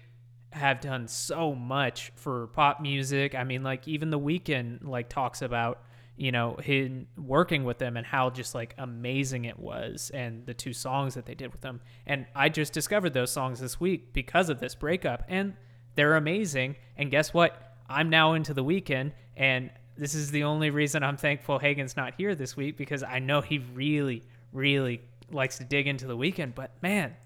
have 0.52 0.80
done 0.80 1.08
so 1.08 1.54
much 1.54 2.12
for 2.16 2.48
pop 2.48 2.80
music. 2.80 3.34
I 3.34 3.44
mean, 3.44 3.62
like 3.62 3.86
even 3.86 4.10
the 4.10 4.18
Weeknd 4.18 4.86
like 4.86 5.08
talks 5.08 5.42
about 5.42 5.82
you 6.16 6.32
know 6.32 6.56
him 6.56 7.06
working 7.16 7.64
with 7.64 7.78
them 7.78 7.96
and 7.96 8.04
how 8.04 8.28
just 8.30 8.54
like 8.54 8.74
amazing 8.78 9.44
it 9.44 9.58
was 9.58 10.10
and 10.12 10.44
the 10.46 10.54
two 10.54 10.72
songs 10.72 11.14
that 11.14 11.26
they 11.26 11.34
did 11.34 11.52
with 11.52 11.60
them. 11.60 11.80
And 12.06 12.26
I 12.34 12.48
just 12.48 12.72
discovered 12.72 13.12
those 13.12 13.30
songs 13.30 13.60
this 13.60 13.78
week 13.78 14.12
because 14.12 14.48
of 14.48 14.58
this 14.58 14.74
breakup, 14.74 15.22
and 15.28 15.54
they're 15.94 16.16
amazing. 16.16 16.76
And 16.96 17.10
guess 17.10 17.32
what? 17.34 17.76
I'm 17.88 18.10
now 18.10 18.34
into 18.34 18.52
the 18.52 18.64
Weeknd, 18.64 19.12
and 19.36 19.70
this 19.96 20.14
is 20.14 20.30
the 20.30 20.44
only 20.44 20.70
reason 20.70 21.02
I'm 21.02 21.16
thankful 21.16 21.58
Hagen's 21.58 21.96
not 21.96 22.14
here 22.16 22.34
this 22.34 22.56
week 22.56 22.76
because 22.76 23.02
I 23.02 23.18
know 23.18 23.40
he 23.40 23.58
really, 23.58 24.22
really 24.52 25.00
likes 25.30 25.58
to 25.58 25.64
dig 25.64 25.86
into 25.86 26.06
the 26.06 26.16
Weeknd. 26.16 26.54
But 26.54 26.70
man, 26.82 27.16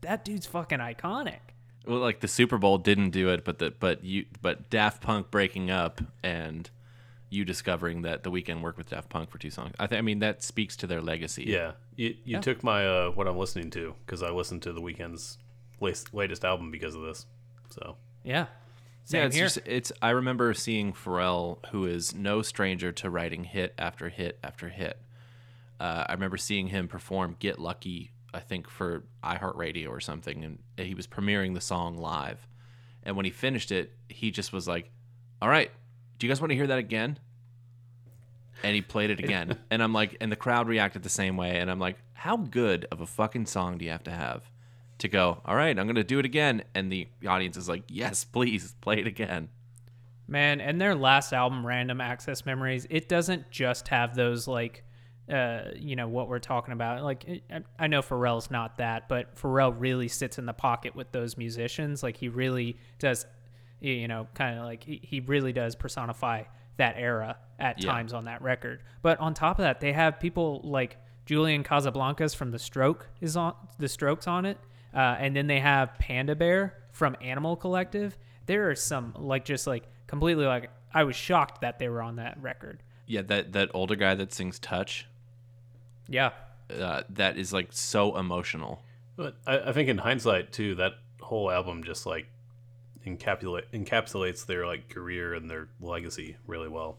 that 0.00 0.24
dude's 0.24 0.46
fucking 0.46 0.78
iconic. 0.78 1.40
Well, 1.86 1.98
like 2.00 2.20
the 2.20 2.28
Super 2.28 2.58
Bowl 2.58 2.78
didn't 2.78 3.10
do 3.10 3.28
it, 3.30 3.44
but 3.44 3.58
the 3.58 3.70
but 3.70 4.02
you 4.04 4.26
but 4.42 4.68
Daft 4.70 5.02
Punk 5.02 5.30
breaking 5.30 5.70
up 5.70 6.00
and 6.22 6.68
you 7.30 7.44
discovering 7.44 8.02
that 8.02 8.22
the 8.22 8.30
Weeknd 8.30 8.60
worked 8.60 8.78
with 8.78 8.90
Daft 8.90 9.08
Punk 9.08 9.30
for 9.30 9.38
two 9.38 9.50
songs. 9.50 9.74
I 9.78 9.86
think 9.86 9.98
I 9.98 10.02
mean 10.02 10.20
that 10.20 10.42
speaks 10.42 10.76
to 10.78 10.86
their 10.86 11.00
legacy. 11.02 11.44
Yeah, 11.44 11.72
you 11.96 12.08
you 12.24 12.34
Yeah. 12.36 12.40
took 12.40 12.62
my 12.62 12.86
uh, 12.86 13.10
what 13.10 13.26
I'm 13.28 13.36
listening 13.36 13.70
to 13.70 13.94
because 14.04 14.22
I 14.22 14.30
listened 14.30 14.62
to 14.62 14.72
the 14.72 14.80
Weeknd's 14.80 15.38
latest, 15.80 16.12
latest 16.14 16.44
album 16.44 16.70
because 16.70 16.94
of 16.94 17.02
this. 17.02 17.26
So 17.70 17.96
Yeah. 18.24 18.46
Same 19.04 19.20
yeah, 19.20 19.26
it's 19.26 19.36
here. 19.36 19.44
just 19.44 19.58
it's. 19.66 19.92
I 20.02 20.10
remember 20.10 20.52
seeing 20.54 20.92
Pharrell, 20.92 21.64
who 21.66 21.84
is 21.86 22.12
no 22.12 22.42
stranger 22.42 22.90
to 22.90 23.08
writing 23.08 23.44
hit 23.44 23.72
after 23.78 24.08
hit 24.08 24.36
after 24.42 24.68
hit. 24.68 24.98
Uh, 25.78 26.06
I 26.08 26.12
remember 26.14 26.36
seeing 26.36 26.66
him 26.68 26.88
perform 26.88 27.36
"Get 27.38 27.60
Lucky," 27.60 28.10
I 28.34 28.40
think 28.40 28.68
for 28.68 29.04
iHeartRadio 29.22 29.88
or 29.88 30.00
something, 30.00 30.44
and 30.44 30.58
he 30.76 30.94
was 30.94 31.06
premiering 31.06 31.54
the 31.54 31.60
song 31.60 31.96
live. 31.96 32.46
And 33.02 33.16
when 33.16 33.24
he 33.24 33.30
finished 33.30 33.70
it, 33.72 33.92
he 34.08 34.30
just 34.30 34.52
was 34.52 34.66
like, 34.66 34.90
"All 35.40 35.48
right, 35.48 35.70
do 36.18 36.26
you 36.26 36.30
guys 36.30 36.40
want 36.40 36.50
to 36.50 36.56
hear 36.56 36.66
that 36.66 36.78
again?" 36.78 37.18
And 38.62 38.74
he 38.74 38.82
played 38.82 39.10
it 39.10 39.20
again, 39.20 39.58
and 39.70 39.82
I'm 39.82 39.92
like, 39.92 40.16
and 40.20 40.32
the 40.32 40.36
crowd 40.36 40.68
reacted 40.68 41.02
the 41.02 41.08
same 41.08 41.36
way, 41.36 41.58
and 41.58 41.70
I'm 41.70 41.78
like, 41.78 41.98
how 42.14 42.38
good 42.38 42.86
of 42.90 43.00
a 43.02 43.06
fucking 43.06 43.46
song 43.46 43.78
do 43.78 43.84
you 43.84 43.90
have 43.90 44.04
to 44.04 44.10
have 44.10 44.50
to 44.98 45.08
go? 45.08 45.42
All 45.44 45.54
right, 45.54 45.78
I'm 45.78 45.86
gonna 45.86 46.02
do 46.02 46.18
it 46.18 46.24
again, 46.24 46.64
and 46.74 46.90
the 46.90 47.08
audience 47.26 47.56
is 47.56 47.68
like, 47.68 47.84
yes, 47.88 48.24
please 48.24 48.74
play 48.80 48.98
it 48.98 49.06
again. 49.06 49.48
Man, 50.26 50.60
and 50.60 50.80
their 50.80 50.94
last 50.94 51.32
album, 51.32 51.64
Random 51.64 52.00
Access 52.00 52.44
Memories, 52.44 52.86
it 52.90 53.08
doesn't 53.08 53.50
just 53.50 53.88
have 53.88 54.16
those 54.16 54.48
like, 54.48 54.82
uh, 55.32 55.70
you 55.76 55.96
know, 55.96 56.08
what 56.08 56.28
we're 56.28 56.38
talking 56.38 56.72
about. 56.72 57.02
Like, 57.02 57.24
I- 57.78 57.86
know 57.88 58.00
Pharrell's 58.02 58.50
not 58.50 58.78
that, 58.78 59.08
but 59.08 59.34
Pharrell 59.36 59.74
really 59.76 60.08
sits 60.08 60.38
in 60.38 60.46
the 60.46 60.52
pocket 60.52 60.94
with 60.94 61.10
those 61.12 61.36
musicians. 61.36 62.02
Like, 62.02 62.16
he 62.16 62.28
really 62.28 62.76
does, 62.98 63.26
you 63.80 64.06
know, 64.08 64.28
kind 64.34 64.58
of 64.58 64.64
like 64.64 64.84
he, 64.84 65.00
he 65.02 65.20
really 65.20 65.52
does 65.52 65.74
personify 65.74 66.44
that 66.76 66.94
era 66.98 67.38
at 67.58 67.82
Yeah. 67.82 67.90
times 67.90 68.12
on 68.12 68.24
that 68.26 68.42
record. 68.42 68.82
But 69.02 69.18
on 69.18 69.34
top 69.34 69.58
of 69.58 69.62
that, 69.64 69.80
they 69.80 69.92
have 69.92 70.20
people 70.20 70.60
like 70.62 70.96
Julian 71.24 71.64
Casablancas 71.64 72.36
from 72.36 72.50
The 72.52 72.58
Stroke 72.58 73.08
is 73.20 73.36
on 73.36 73.54
The 73.78 73.88
Strokes 73.88 74.26
on 74.28 74.44
it, 74.44 74.58
uh, 74.94 75.16
and 75.18 75.34
then 75.34 75.46
they 75.48 75.58
have 75.60 75.94
Panda 75.98 76.36
Bear 76.36 76.74
from 76.92 77.16
Animal 77.20 77.56
Collective. 77.56 78.16
There 78.46 78.70
are 78.70 78.74
some 78.76 79.12
like 79.18 79.44
just 79.44 79.66
like 79.66 79.84
completely 80.06 80.46
like 80.46 80.70
I 80.94 81.02
was 81.04 81.16
shocked 81.16 81.62
that 81.62 81.78
they 81.80 81.88
were 81.88 82.00
on 82.00 82.16
that 82.16 82.40
record. 82.40 82.82
Yeah, 83.06 83.22
that 83.22 83.52
that 83.54 83.70
older 83.74 83.96
guy 83.96 84.14
that 84.14 84.32
sings 84.32 84.58
"Touch," 84.60 85.06
Yeah, 86.08 86.30
uh, 86.70 87.02
that 87.10 87.36
is 87.36 87.52
like 87.52 87.68
so 87.70 88.16
emotional. 88.16 88.82
But 89.16 89.36
I, 89.46 89.58
I 89.58 89.72
think 89.72 89.88
in 89.88 89.98
hindsight 89.98 90.52
too, 90.52 90.74
that 90.76 90.92
whole 91.20 91.50
album 91.50 91.82
just 91.84 92.06
like 92.06 92.26
encapsulate 93.06 93.64
encapsulates 93.72 94.46
their 94.46 94.66
like 94.66 94.88
career 94.88 95.34
and 95.34 95.48
their 95.50 95.68
legacy 95.80 96.36
really 96.46 96.68
well. 96.68 96.98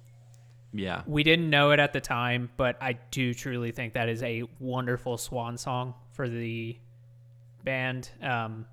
Yeah, 0.74 1.04
we 1.06 1.24
didn't 1.24 1.50
know 1.50 1.72
it 1.72 1.80
at 1.80 1.94
the 1.94 2.02
time, 2.02 2.50
but 2.58 2.78
I 2.82 2.94
do 3.12 3.34
truly 3.34 3.72
think 3.72 3.94
that 3.94 4.10
is 4.10 4.22
a 4.24 4.44
wonderful 4.60 5.18
swan 5.18 5.58
song 5.58 5.94
for 6.12 6.28
the 6.28 6.78
band. 7.64 8.10
Um, 8.22 8.66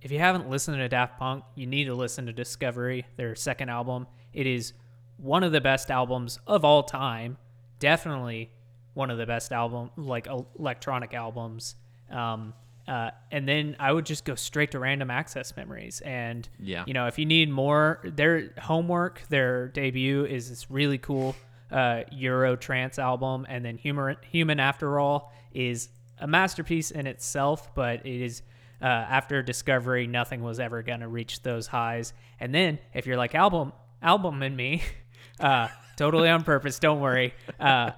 if 0.00 0.12
you 0.12 0.18
haven't 0.18 0.50
listened 0.50 0.76
to 0.76 0.88
Daft 0.88 1.18
Punk, 1.18 1.44
you 1.54 1.66
need 1.66 1.86
to 1.86 1.94
listen 1.94 2.26
to 2.26 2.32
Discovery, 2.32 3.06
their 3.16 3.34
second 3.34 3.70
album. 3.70 4.06
It 4.32 4.46
is 4.46 4.74
one 5.16 5.42
of 5.42 5.52
the 5.52 5.60
best 5.60 5.90
albums 5.90 6.38
of 6.46 6.64
all 6.64 6.82
time. 6.82 7.38
Definitely 7.78 8.50
one 8.94 9.10
of 9.10 9.18
the 9.18 9.26
best 9.26 9.52
album, 9.52 9.90
like 9.96 10.26
electronic 10.56 11.14
albums. 11.14 11.74
Um, 12.10 12.54
uh, 12.86 13.10
and 13.30 13.48
then 13.48 13.76
I 13.80 13.92
would 13.92 14.04
just 14.06 14.24
go 14.24 14.34
straight 14.34 14.70
to 14.72 14.78
Random 14.78 15.10
Access 15.10 15.56
Memories. 15.56 16.00
And 16.02 16.48
Yeah. 16.60 16.84
you 16.86 16.94
know, 16.94 17.06
if 17.06 17.18
you 17.18 17.26
need 17.26 17.50
more, 17.50 18.00
their 18.04 18.50
homework, 18.60 19.22
their 19.30 19.68
debut 19.68 20.24
is 20.26 20.48
this 20.50 20.70
really 20.70 20.98
cool 20.98 21.34
uh, 21.70 22.02
Euro 22.12 22.56
trance 22.56 22.98
album, 22.98 23.46
and 23.48 23.64
then 23.64 23.78
Human 23.78 24.16
Human 24.30 24.60
After 24.60 25.00
All 25.00 25.32
is 25.52 25.88
a 26.18 26.26
masterpiece 26.26 26.90
in 26.90 27.06
itself, 27.06 27.74
but 27.74 28.06
it 28.06 28.20
is. 28.22 28.42
Uh, 28.82 28.86
after 28.86 29.42
Discovery, 29.42 30.06
nothing 30.06 30.42
was 30.42 30.60
ever 30.60 30.82
gonna 30.82 31.08
reach 31.08 31.42
those 31.42 31.66
highs. 31.66 32.12
And 32.38 32.54
then, 32.54 32.78
if 32.92 33.06
you're 33.06 33.16
like 33.16 33.34
album 33.34 33.72
album 34.02 34.42
and 34.42 34.54
me, 34.56 34.82
uh, 35.40 35.68
totally 35.96 36.28
on 36.28 36.42
purpose, 36.44 36.78
don't 36.78 37.00
worry. 37.00 37.32
Uh, 37.58 37.92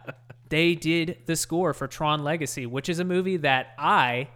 they 0.48 0.74
did 0.74 1.18
the 1.26 1.36
score 1.36 1.72
for 1.74 1.86
Tron 1.86 2.22
Legacy, 2.22 2.66
which 2.66 2.88
is 2.88 2.98
a 2.98 3.04
movie 3.04 3.38
that 3.38 3.74
I 3.78 4.28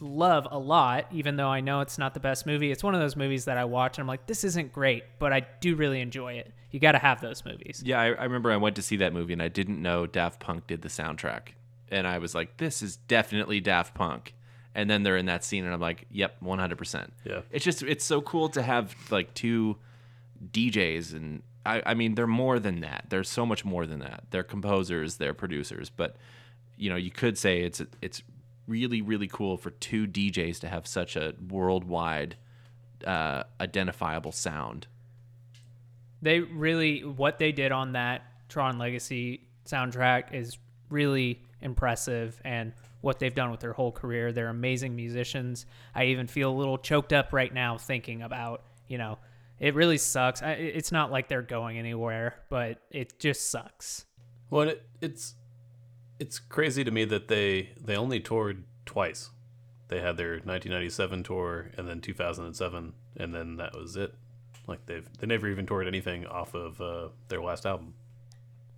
love 0.00 0.46
a 0.50 0.58
lot, 0.58 1.06
even 1.10 1.36
though 1.36 1.48
I 1.48 1.60
know 1.60 1.80
it's 1.80 1.98
not 1.98 2.14
the 2.14 2.20
best 2.20 2.46
movie. 2.46 2.70
It's 2.70 2.84
one 2.84 2.94
of 2.94 3.00
those 3.00 3.16
movies 3.16 3.46
that 3.46 3.56
I 3.56 3.64
watch 3.64 3.96
and 3.98 4.02
I'm 4.02 4.08
like, 4.08 4.26
this 4.26 4.44
isn't 4.44 4.72
great, 4.72 5.04
but 5.18 5.32
I 5.32 5.46
do 5.60 5.74
really 5.74 6.00
enjoy 6.00 6.34
it. 6.34 6.52
You 6.70 6.80
got 6.80 6.92
to 6.92 6.98
have 6.98 7.20
those 7.20 7.44
movies. 7.44 7.82
yeah. 7.84 8.00
I, 8.00 8.06
I 8.08 8.24
remember 8.24 8.50
I 8.52 8.58
went 8.58 8.76
to 8.76 8.82
see 8.82 8.96
that 8.96 9.12
movie 9.12 9.32
and 9.32 9.42
I 9.42 9.48
didn't 9.48 9.80
know 9.80 10.06
Daft 10.06 10.40
Punk 10.40 10.66
did 10.66 10.82
the 10.82 10.88
soundtrack, 10.88 11.48
and 11.90 12.06
I 12.06 12.18
was 12.18 12.34
like, 12.34 12.58
this 12.58 12.82
is 12.82 12.96
definitely 12.96 13.60
Daft 13.60 13.94
Punk. 13.94 14.34
And 14.74 14.90
then 14.90 15.02
they're 15.02 15.16
in 15.16 15.24
that 15.24 15.42
scene, 15.42 15.64
and 15.64 15.72
I'm 15.72 15.80
like, 15.80 16.04
yep, 16.10 16.36
100. 16.40 16.76
percent 16.76 17.14
Yeah. 17.24 17.40
It's 17.50 17.64
just 17.64 17.82
it's 17.82 18.04
so 18.04 18.20
cool 18.20 18.50
to 18.50 18.60
have 18.62 18.94
like 19.10 19.32
two 19.32 19.78
DJs, 20.52 21.14
and 21.14 21.42
I 21.66 21.82
I 21.84 21.94
mean 21.94 22.14
they're 22.14 22.26
more 22.26 22.58
than 22.58 22.80
that. 22.80 23.06
They're 23.08 23.24
so 23.24 23.44
much 23.44 23.64
more 23.64 23.86
than 23.86 24.00
that. 24.00 24.24
They're 24.30 24.44
composers, 24.44 25.16
they're 25.16 25.34
producers, 25.34 25.90
but 25.90 26.16
you 26.76 26.90
know 26.90 26.96
you 26.96 27.10
could 27.10 27.36
say 27.36 27.62
it's 27.62 27.82
it's 28.00 28.22
really 28.66 29.02
really 29.02 29.28
cool 29.28 29.56
for 29.56 29.70
two 29.70 30.06
DJs 30.06 30.60
to 30.60 30.68
have 30.68 30.86
such 30.86 31.16
a 31.16 31.34
worldwide 31.48 32.36
uh, 33.04 33.44
identifiable 33.60 34.32
sound. 34.32 34.86
They 36.22 36.40
really, 36.40 37.04
what 37.04 37.38
they 37.38 37.52
did 37.52 37.72
on 37.72 37.92
that 37.92 38.22
Tron 38.48 38.78
Legacy 38.78 39.48
soundtrack 39.66 40.32
is 40.32 40.58
really 40.88 41.42
impressive 41.60 42.40
and 42.44 42.72
what 43.00 43.18
they've 43.18 43.34
done 43.34 43.50
with 43.50 43.60
their 43.60 43.72
whole 43.72 43.92
career. 43.92 44.32
They're 44.32 44.48
amazing 44.48 44.96
musicians. 44.96 45.66
I 45.94 46.06
even 46.06 46.26
feel 46.26 46.50
a 46.50 46.56
little 46.56 46.78
choked 46.78 47.12
up 47.12 47.32
right 47.32 47.52
now 47.52 47.76
thinking 47.76 48.22
about, 48.22 48.62
you 48.88 48.98
know, 48.98 49.18
it 49.60 49.74
really 49.74 49.98
sucks. 49.98 50.42
I, 50.42 50.52
it's 50.52 50.92
not 50.92 51.10
like 51.10 51.28
they're 51.28 51.42
going 51.42 51.78
anywhere, 51.78 52.34
but 52.48 52.78
it 52.90 53.18
just 53.18 53.50
sucks. 53.50 54.04
Well, 54.50 54.68
it, 54.68 54.86
it's 55.00 55.34
it's 56.18 56.38
crazy 56.38 56.84
to 56.84 56.90
me 56.90 57.04
that 57.06 57.28
they 57.28 57.70
they 57.80 57.96
only 57.96 58.20
toured 58.20 58.64
twice. 58.84 59.30
They 59.88 60.00
had 60.00 60.16
their 60.16 60.32
1997 60.32 61.22
tour 61.22 61.70
and 61.76 61.88
then 61.88 62.00
2007, 62.00 62.92
and 63.16 63.34
then 63.34 63.56
that 63.56 63.76
was 63.76 63.96
it. 63.96 64.14
Like 64.66 64.84
they've 64.86 65.08
they 65.18 65.26
never 65.26 65.48
even 65.48 65.66
toured 65.66 65.86
anything 65.86 66.26
off 66.26 66.54
of 66.54 66.80
uh, 66.80 67.08
their 67.28 67.40
last 67.42 67.66
album. 67.66 67.94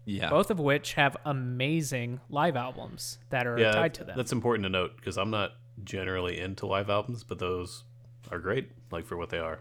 Yeah. 0.05 0.31
Both 0.31 0.51
of 0.51 0.59
which 0.59 0.95
have 0.95 1.17
amazing 1.27 2.21
live 2.31 2.57
albums 2.57 3.19
that 3.29 3.47
are 3.47 3.59
Yeah, 3.59 3.73
tied 3.73 3.93
to 3.95 4.05
them. 4.05 4.17
that's 4.17 4.33
important 4.33 4.65
to 4.65 4.71
note 4.71 4.97
because 4.97 5.19
I'm 5.19 5.31
not 5.31 5.53
generally 5.85 6.39
into 6.39 6.67
live 6.67 6.89
albums, 6.89 7.25
but 7.25 7.39
those 7.39 7.85
are 8.31 8.39
great, 8.39 8.71
like 8.91 9.05
for 9.07 9.17
what 9.19 9.29
they 9.31 9.39
are. 9.39 9.61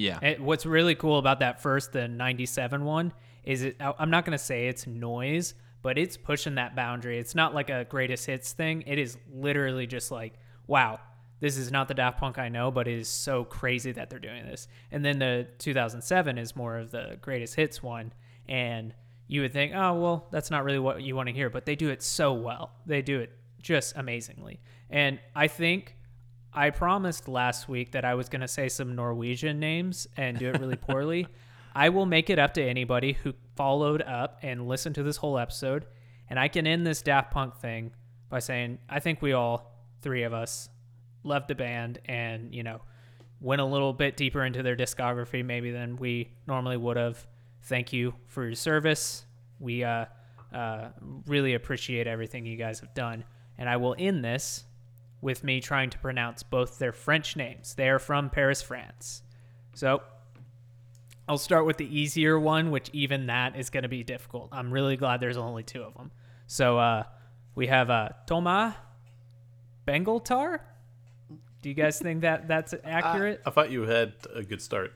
Yeah. 0.00 0.18
And 0.22 0.40
what's 0.44 0.66
really 0.66 0.94
cool 0.94 1.18
about 1.18 1.40
that 1.40 1.62
first, 1.62 1.92
the 1.92 2.08
97 2.08 2.84
one, 2.84 3.12
is 3.44 3.62
it, 3.62 3.76
I'm 3.80 4.10
not 4.10 4.24
going 4.24 4.36
to 4.36 4.42
say 4.42 4.68
it's 4.68 4.86
noise, 4.86 5.54
but 5.82 5.98
it's 5.98 6.16
pushing 6.16 6.56
that 6.56 6.74
boundary. 6.74 7.18
It's 7.18 7.34
not 7.34 7.54
like 7.54 7.70
a 7.70 7.84
greatest 7.84 8.26
hits 8.26 8.52
thing. 8.52 8.82
It 8.86 8.98
is 8.98 9.16
literally 9.32 9.86
just 9.86 10.10
like, 10.10 10.34
wow, 10.66 11.00
this 11.40 11.56
is 11.56 11.70
not 11.70 11.88
the 11.88 11.94
Daft 11.94 12.18
Punk 12.18 12.38
I 12.38 12.48
know, 12.48 12.70
but 12.70 12.86
it 12.86 12.98
is 12.98 13.08
so 13.08 13.44
crazy 13.44 13.92
that 13.92 14.10
they're 14.10 14.18
doing 14.18 14.44
this. 14.44 14.68
And 14.90 15.04
then 15.04 15.18
the 15.18 15.46
2007 15.58 16.38
is 16.38 16.56
more 16.56 16.76
of 16.76 16.90
the 16.90 17.18
greatest 17.20 17.54
hits 17.54 17.82
one. 17.82 18.12
And 18.48 18.94
you 19.26 19.42
would 19.42 19.52
think, 19.52 19.72
oh, 19.74 19.94
well, 19.94 20.28
that's 20.30 20.50
not 20.50 20.64
really 20.64 20.78
what 20.78 21.02
you 21.02 21.14
want 21.14 21.28
to 21.28 21.34
hear, 21.34 21.50
but 21.50 21.64
they 21.64 21.76
do 21.76 21.90
it 21.90 22.02
so 22.02 22.32
well. 22.32 22.72
They 22.84 23.00
do 23.00 23.20
it 23.20 23.32
just 23.62 23.96
amazingly. 23.96 24.60
And 24.90 25.18
I 25.34 25.46
think 25.46 25.96
I 26.52 26.70
promised 26.70 27.28
last 27.28 27.68
week 27.68 27.92
that 27.92 28.04
I 28.04 28.14
was 28.14 28.28
going 28.28 28.40
to 28.40 28.48
say 28.48 28.68
some 28.68 28.96
Norwegian 28.96 29.60
names 29.60 30.08
and 30.16 30.38
do 30.38 30.48
it 30.48 30.60
really 30.60 30.76
poorly. 30.88 31.26
I 31.74 31.90
will 31.90 32.06
make 32.06 32.30
it 32.30 32.38
up 32.38 32.54
to 32.54 32.62
anybody 32.62 33.12
who 33.12 33.34
followed 33.56 34.02
up 34.02 34.38
and 34.42 34.66
listened 34.66 34.96
to 34.96 35.02
this 35.02 35.16
whole 35.16 35.38
episode. 35.38 35.86
And 36.28 36.38
I 36.38 36.48
can 36.48 36.66
end 36.66 36.86
this 36.86 37.02
Daft 37.02 37.30
Punk 37.30 37.56
thing 37.56 37.92
by 38.28 38.40
saying, 38.40 38.78
I 38.88 39.00
think 39.00 39.22
we 39.22 39.32
all, 39.32 39.84
three 40.02 40.24
of 40.24 40.32
us, 40.32 40.68
loved 41.22 41.48
the 41.48 41.54
band 41.54 42.00
and, 42.06 42.54
you 42.54 42.62
know, 42.62 42.80
went 43.40 43.60
a 43.60 43.64
little 43.64 43.92
bit 43.92 44.16
deeper 44.16 44.44
into 44.44 44.62
their 44.62 44.76
discography 44.76 45.44
maybe 45.44 45.70
than 45.70 45.96
we 45.96 46.32
normally 46.46 46.76
would 46.76 46.96
have. 46.96 47.26
Thank 47.62 47.92
you 47.92 48.14
for 48.26 48.44
your 48.44 48.54
service. 48.54 49.24
We 49.58 49.84
uh, 49.84 50.06
uh, 50.52 50.88
really 51.26 51.54
appreciate 51.54 52.06
everything 52.06 52.46
you 52.46 52.56
guys 52.56 52.80
have 52.80 52.94
done. 52.94 53.24
And 53.58 53.68
I 53.68 53.76
will 53.76 53.94
end 53.98 54.24
this 54.24 54.64
with 55.20 55.44
me 55.44 55.60
trying 55.60 55.90
to 55.90 55.98
pronounce 55.98 56.42
both 56.42 56.78
their 56.78 56.92
French 56.92 57.36
names. 57.36 57.74
They 57.74 57.88
are 57.88 57.98
from 57.98 58.30
Paris, 58.30 58.62
France. 58.62 59.22
So 59.74 60.02
I'll 61.28 61.38
start 61.38 61.66
with 61.66 61.76
the 61.76 61.98
easier 61.98 62.38
one, 62.38 62.70
which 62.70 62.90
even 62.92 63.26
that 63.26 63.56
is 63.56 63.70
going 63.70 63.82
to 63.82 63.88
be 63.88 64.02
difficult. 64.02 64.48
I'm 64.52 64.72
really 64.72 64.96
glad 64.96 65.20
there's 65.20 65.36
only 65.36 65.62
two 65.62 65.82
of 65.82 65.94
them. 65.94 66.10
So 66.46 66.78
uh, 66.78 67.04
we 67.54 67.66
have 67.68 67.90
uh, 67.90 68.10
Thomas 68.26 68.74
Bengaltar. 69.86 70.60
Do 71.62 71.68
you 71.68 71.74
guys 71.74 71.98
think 71.98 72.22
that 72.22 72.48
that's 72.48 72.74
accurate? 72.84 73.42
I 73.46 73.50
thought 73.50 73.70
you 73.70 73.82
had 73.82 74.14
a 74.34 74.42
good 74.42 74.62
start. 74.62 74.92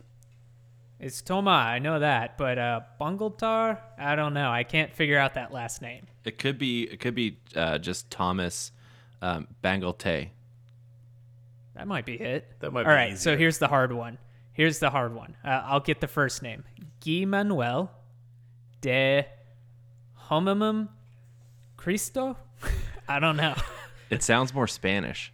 it's 0.99 1.21
Thomas, 1.21 1.53
I 1.53 1.79
know 1.79 1.99
that, 2.01 2.39
but 2.39 2.59
uh, 2.59 2.81
Bengaltar, 3.01 3.79
I 3.99 4.17
don't 4.17 4.35
know. 4.35 4.51
I 4.51 4.65
can't 4.65 4.93
figure 4.93 5.19
out 5.19 5.35
that 5.35 5.53
last 5.53 5.83
name. 5.83 6.07
It 6.25 6.39
could 6.39 6.59
be 6.59 6.85
it 6.85 7.01
could 7.01 7.15
be 7.15 7.39
uh, 7.55 7.79
just 7.79 8.11
Thomas 8.11 8.73
um, 9.25 9.49
Bangalte. 9.63 10.31
That 11.75 11.89
might 11.89 12.05
be 12.07 12.15
it. 12.15 12.47
That 12.61 12.73
might 12.73 12.81
All 12.87 12.93
be 12.93 12.97
right, 12.97 13.19
so 13.19 13.37
here's 13.37 13.59
the 13.59 13.69
hard 13.69 13.93
one. 13.93 14.19
Here's 14.53 14.79
the 14.79 14.91
hard 14.91 15.15
one. 15.15 15.37
Uh, 15.45 15.63
I'll 15.65 15.81
get 15.81 16.01
the 16.01 16.07
first 16.09 16.43
name. 16.43 16.63
Guy 17.05 17.25
Manuel 17.25 17.91
de 18.81 19.27
Homimum 20.15 20.89
Cristo? 21.77 22.37
I 23.09 23.19
don't 23.19 23.37
know. 23.37 23.55
It 24.11 24.23
sounds 24.23 24.53
more 24.55 24.69
Spanish. 24.69 25.33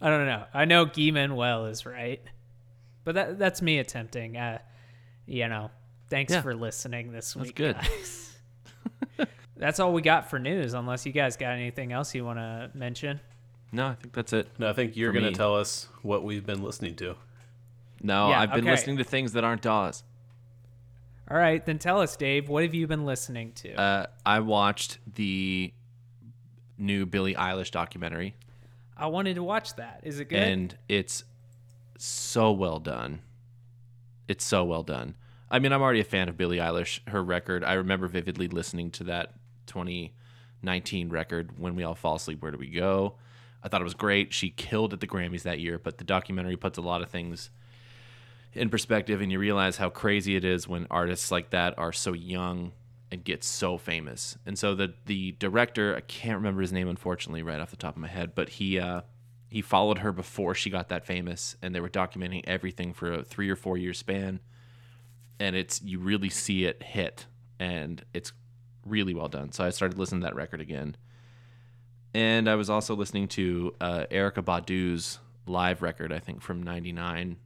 I 0.00 0.10
don't 0.10 0.26
know. 0.26 0.44
I 0.54 0.66
know 0.66 0.84
Guy 0.84 1.10
Manuel 1.10 1.66
is 1.66 1.84
right. 1.86 2.22
But 3.02 3.14
that 3.16 3.38
that's 3.38 3.62
me 3.62 3.78
attempting. 3.78 4.36
Uh, 4.36 4.58
you 5.26 5.48
know, 5.48 5.70
thanks 6.08 6.32
Yeah. 6.32 6.42
for 6.42 6.54
listening 6.54 7.12
this 7.12 7.34
week. 7.34 7.56
That's 7.56 7.76
week. 7.80 7.90
good. 7.90 7.90
guys. 7.98 8.22
that's 9.56 9.80
all 9.80 9.92
we 9.92 10.02
got 10.02 10.30
for 10.30 10.38
news, 10.38 10.74
unless 10.74 11.06
you 11.06 11.12
guys 11.12 11.36
got 11.36 11.52
anything 11.52 11.92
else 11.92 12.14
you 12.14 12.24
want 12.24 12.38
to 12.38 12.70
mention. 12.74 13.20
No, 13.72 13.86
I 13.88 13.94
think 13.94 14.14
that's 14.14 14.32
it. 14.32 14.48
No, 14.58 14.68
I 14.70 14.72
think 14.72 14.96
you're 14.96 15.12
going 15.12 15.24
to 15.24 15.32
tell 15.32 15.56
us 15.56 15.88
what 16.02 16.22
we've 16.22 16.46
been 16.46 16.62
listening 16.62 16.94
to. 16.96 17.16
No, 18.02 18.28
Yeah, 18.30 18.40
I've 18.40 18.50
been 18.52 18.60
okay. 18.60 18.70
listening 18.70 18.98
to 18.98 19.04
things 19.04 19.32
that 19.32 19.44
aren't 19.44 19.62
Dawes. 19.62 20.02
All 21.28 21.36
right, 21.36 21.64
then 21.64 21.78
tell 21.78 22.00
us, 22.00 22.16
Dave, 22.16 22.48
what 22.48 22.62
have 22.62 22.74
you 22.74 22.86
been 22.86 23.04
listening 23.04 23.52
to? 23.54 23.74
Uh, 23.74 24.06
I 24.24 24.40
watched 24.40 24.98
the 25.14 25.72
new 26.78 27.06
Billie 27.06 27.34
Eilish 27.34 27.70
documentary, 27.70 28.36
I 28.96 29.06
wanted 29.08 29.34
to 29.34 29.42
watch 29.42 29.74
that. 29.76 30.00
Is 30.04 30.20
it 30.20 30.30
good? 30.30 30.38
and 30.38 30.78
it's 30.88 31.24
so 31.98 32.50
well 32.52 32.78
done. 32.78 33.20
It's 34.28 34.44
so 34.44 34.64
well 34.64 34.82
done. 34.82 35.16
I 35.50 35.58
mean, 35.58 35.72
I'm 35.72 35.82
already 35.82 36.00
a 36.00 36.04
fan 36.04 36.28
of 36.28 36.36
Billie 36.36 36.56
Eilish. 36.56 37.06
Her 37.08 37.22
record, 37.22 37.62
I 37.62 37.74
remember 37.74 38.08
vividly 38.08 38.48
listening 38.48 38.90
to 38.92 39.04
that 39.04 39.34
2019 39.66 41.10
record, 41.10 41.58
When 41.58 41.74
We 41.76 41.84
All 41.84 41.94
Fall 41.94 42.16
Asleep, 42.16 42.42
Where 42.42 42.52
Do 42.52 42.58
We 42.58 42.68
Go? 42.68 43.16
I 43.62 43.68
thought 43.68 43.80
it 43.80 43.84
was 43.84 43.94
great. 43.94 44.32
She 44.32 44.50
killed 44.50 44.92
at 44.92 45.00
the 45.00 45.06
Grammys 45.06 45.42
that 45.42 45.60
year, 45.60 45.78
but 45.78 45.98
the 45.98 46.04
documentary 46.04 46.56
puts 46.56 46.78
a 46.78 46.82
lot 46.82 47.02
of 47.02 47.10
things 47.10 47.50
in 48.52 48.70
perspective, 48.70 49.20
and 49.20 49.30
you 49.30 49.38
realize 49.38 49.76
how 49.76 49.90
crazy 49.90 50.34
it 50.36 50.44
is 50.44 50.66
when 50.66 50.86
artists 50.90 51.30
like 51.30 51.50
that 51.50 51.78
are 51.78 51.92
so 51.92 52.12
young 52.12 52.72
and 53.10 53.22
get 53.22 53.44
so 53.44 53.78
famous. 53.78 54.36
And 54.46 54.58
so 54.58 54.74
the 54.74 54.94
the 55.04 55.32
director, 55.38 55.94
I 55.94 56.00
can't 56.00 56.36
remember 56.36 56.62
his 56.62 56.72
name 56.72 56.88
unfortunately 56.88 57.42
right 57.42 57.60
off 57.60 57.70
the 57.70 57.76
top 57.76 57.96
of 57.96 58.00
my 58.00 58.08
head, 58.08 58.34
but 58.34 58.48
he 58.48 58.78
uh, 58.78 59.02
he 59.48 59.62
followed 59.62 59.98
her 59.98 60.12
before 60.12 60.54
she 60.54 60.70
got 60.70 60.88
that 60.88 61.06
famous, 61.06 61.56
and 61.62 61.74
they 61.74 61.80
were 61.80 61.88
documenting 61.88 62.44
everything 62.46 62.92
for 62.92 63.12
a 63.12 63.22
three 63.22 63.50
or 63.50 63.56
four 63.56 63.76
year 63.76 63.92
span. 63.92 64.40
And 65.38 65.54
it's 65.54 65.82
you 65.82 65.98
really 65.98 66.30
see 66.30 66.64
it 66.64 66.82
hit, 66.82 67.26
and 67.58 68.02
it's 68.14 68.32
really 68.86 69.14
well 69.14 69.28
done. 69.28 69.52
So 69.52 69.64
I 69.64 69.70
started 69.70 69.98
listening 69.98 70.20
to 70.22 70.26
that 70.26 70.34
record 70.34 70.60
again, 70.60 70.96
and 72.14 72.48
I 72.48 72.54
was 72.54 72.70
also 72.70 72.94
listening 72.94 73.28
to 73.28 73.74
uh, 73.80 74.04
Erykah 74.10 74.44
Badu's 74.44 75.18
live 75.46 75.82
record, 75.82 76.12
I 76.12 76.18
think 76.18 76.40
from 76.42 76.62
'99. 76.62 77.36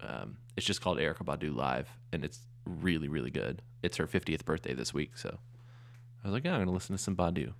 Um, 0.00 0.38
it's 0.56 0.66
just 0.66 0.80
called 0.80 0.98
Erykah 0.98 1.24
Badu 1.24 1.54
Live, 1.54 1.88
and 2.12 2.24
it's 2.24 2.40
really, 2.64 3.08
really 3.08 3.30
good. 3.30 3.62
It's 3.82 3.96
her 3.96 4.06
50th 4.06 4.44
birthday 4.44 4.74
this 4.74 4.92
week, 4.92 5.16
so 5.16 5.38
I 6.22 6.26
was 6.26 6.34
like, 6.34 6.44
yeah, 6.44 6.54
I'm 6.54 6.60
gonna 6.60 6.72
listen 6.72 6.96
to 6.96 7.02
some 7.02 7.16
Badu. 7.16 7.52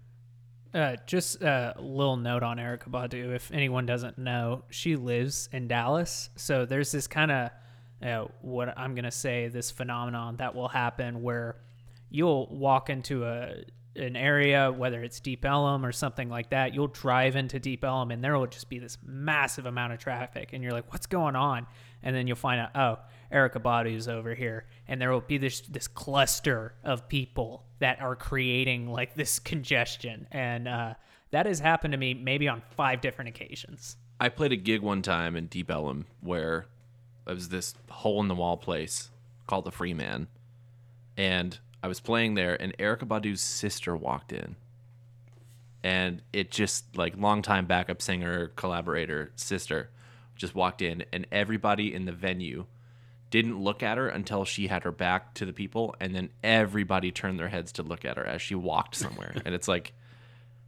Uh, 0.75 0.97
just 1.07 1.41
a 1.43 1.75
little 1.79 2.17
note 2.17 2.43
on 2.43 2.59
Erykah 2.59 2.91
Badu. 2.91 3.35
If 3.35 3.51
anyone 3.53 3.87
doesn't 3.87 4.19
know, 4.19 4.65
she 4.69 4.97
lives 4.97 5.49
in 5.53 5.67
Dallas. 5.67 6.29
So 6.37 6.67
there's 6.67 6.93
this 6.93 7.07
kind 7.07 7.31
of 7.31 7.51
uh, 8.03 8.27
what 8.43 8.77
I'm 8.77 8.95
gonna 8.95 9.11
say 9.11 9.49
this 9.49 9.71
phenomenon 9.71 10.37
that 10.37 10.55
will 10.55 10.69
happen 10.69 11.23
where 11.23 11.57
you'll 12.11 12.47
walk 12.49 12.91
into 12.91 13.25
a 13.25 13.65
an 13.97 14.15
area, 14.15 14.71
whether 14.71 15.03
it's 15.03 15.19
Deep 15.19 15.45
Ellum 15.45 15.85
or 15.85 15.91
something 15.91 16.29
like 16.29 16.51
that. 16.51 16.73
You'll 16.73 16.87
drive 16.87 17.35
into 17.35 17.59
Deep 17.59 17.85
Ellum 17.85 18.13
and 18.13 18.23
there 18.23 18.39
will 18.39 18.47
just 18.47 18.69
be 18.69 18.79
this 18.79 18.97
massive 19.05 19.67
amount 19.67 19.93
of 19.93 19.99
traffic, 19.99 20.51
and 20.53 20.63
you're 20.63 20.73
like, 20.73 20.93
"What's 20.93 21.07
going 21.07 21.37
on?" 21.37 21.67
And 22.03 22.15
then 22.15 22.29
you'll 22.29 22.37
find 22.37 22.61
out, 22.61 22.71
oh, 22.77 22.99
Erykah 23.33 23.63
Badu's 23.63 24.09
over 24.09 24.35
here, 24.35 24.67
and 24.87 25.01
there 25.01 25.11
will 25.11 25.21
be 25.21 25.39
this 25.39 25.61
this 25.63 25.89
cluster 25.89 26.75
of 26.85 27.09
people 27.09 27.65
that 27.81 28.01
are 28.01 28.17
creating 28.17 28.91
like 28.91 29.15
this 29.15 29.39
congestion, 29.39 30.27
and 30.31 30.69
uh, 30.69 30.95
that 31.31 31.47
has 31.47 31.61
happened 31.61 31.93
to 31.93 31.99
me 31.99 32.15
maybe 32.15 32.49
on 32.49 32.63
five 32.77 33.01
different 33.01 33.29
occasions. 33.29 33.97
I 34.21 34.29
played 34.29 34.53
a 34.53 34.57
gig 34.57 34.81
one 34.83 35.03
time 35.03 35.37
in 35.37 35.47
Deep 35.47 35.71
Ellum 35.71 36.07
where 36.21 36.67
it 37.27 37.35
was 37.35 37.51
this 37.51 37.75
hole 37.91 38.21
in 38.21 38.29
the 38.29 38.35
wall 38.35 38.57
place 38.57 39.11
called 39.47 39.65
the 39.65 39.71
Free 39.71 39.95
Man, 39.95 40.29
and 41.17 41.59
I 41.83 41.89
was 41.89 42.01
playing 42.01 42.35
there, 42.35 42.61
and 42.61 42.77
Erykah 42.79 43.07
Badu's 43.07 43.41
sister 43.41 43.97
walked 43.97 44.33
in, 44.33 44.57
and 45.83 46.23
it 46.33 46.51
just 46.51 46.97
like 46.97 47.17
longtime 47.17 47.67
backup 47.67 48.03
singer 48.03 48.49
collaborator 48.57 49.33
sister 49.37 49.91
just 50.37 50.55
walked 50.55 50.83
in, 50.83 51.05
and 51.13 51.27
everybody 51.31 51.95
in 51.95 52.05
the 52.05 52.13
venue 52.13 52.67
didn't 53.31 53.59
look 53.59 53.83
at 53.83 53.99
her 53.99 54.09
until 54.09 54.45
she 54.45 54.69
had 54.69 54.85
her 54.85 54.93
back 54.93 55.35
to 55.35 55.45
the 55.45 55.53
people, 55.53 55.95
and 56.01 56.15
then 56.15 56.31
everybody 56.43 57.13
turned 57.13 57.39
their 57.39 57.49
heads 57.49 57.73
to 57.73 57.83
look 57.83 58.05
at 58.05 58.17
her 58.17 58.25
as 58.25 58.43
she 58.43 58.55
walked 58.55 58.95
somewhere, 58.95 59.35
and 59.45 59.55
it's 59.55 59.69
like 59.69 59.93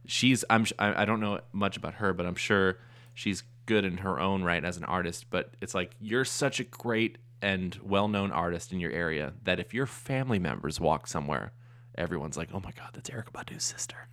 she's 0.05 0.45
I'm 0.49 0.65
I 0.79 1.01
I 1.01 1.05
don't 1.05 1.19
know 1.19 1.41
much 1.51 1.77
about 1.77 1.95
her, 1.95 2.13
but 2.13 2.25
I'm 2.25 2.35
sure 2.35 2.77
she's 3.13 3.43
good 3.65 3.85
in 3.85 3.97
her 3.97 4.19
own 4.19 4.43
right 4.43 4.63
as 4.63 4.77
an 4.77 4.83
artist. 4.85 5.25
But 5.29 5.53
it's 5.61 5.73
like 5.73 5.91
you're 5.99 6.25
such 6.25 6.59
a 6.59 6.63
great 6.63 7.17
and 7.41 7.77
well-known 7.83 8.31
artist 8.31 8.71
in 8.71 8.79
your 8.79 8.91
area 8.91 9.33
that 9.43 9.59
if 9.59 9.73
your 9.73 9.85
family 9.85 10.39
members 10.39 10.79
walk 10.79 11.07
somewhere 11.07 11.53
everyone's 11.95 12.37
like, 12.37 12.49
"Oh 12.53 12.59
my 12.59 12.71
god, 12.71 12.91
that's 12.93 13.09
Erykah 13.09 13.31
Badu's 13.31 13.63
sister." 13.63 14.07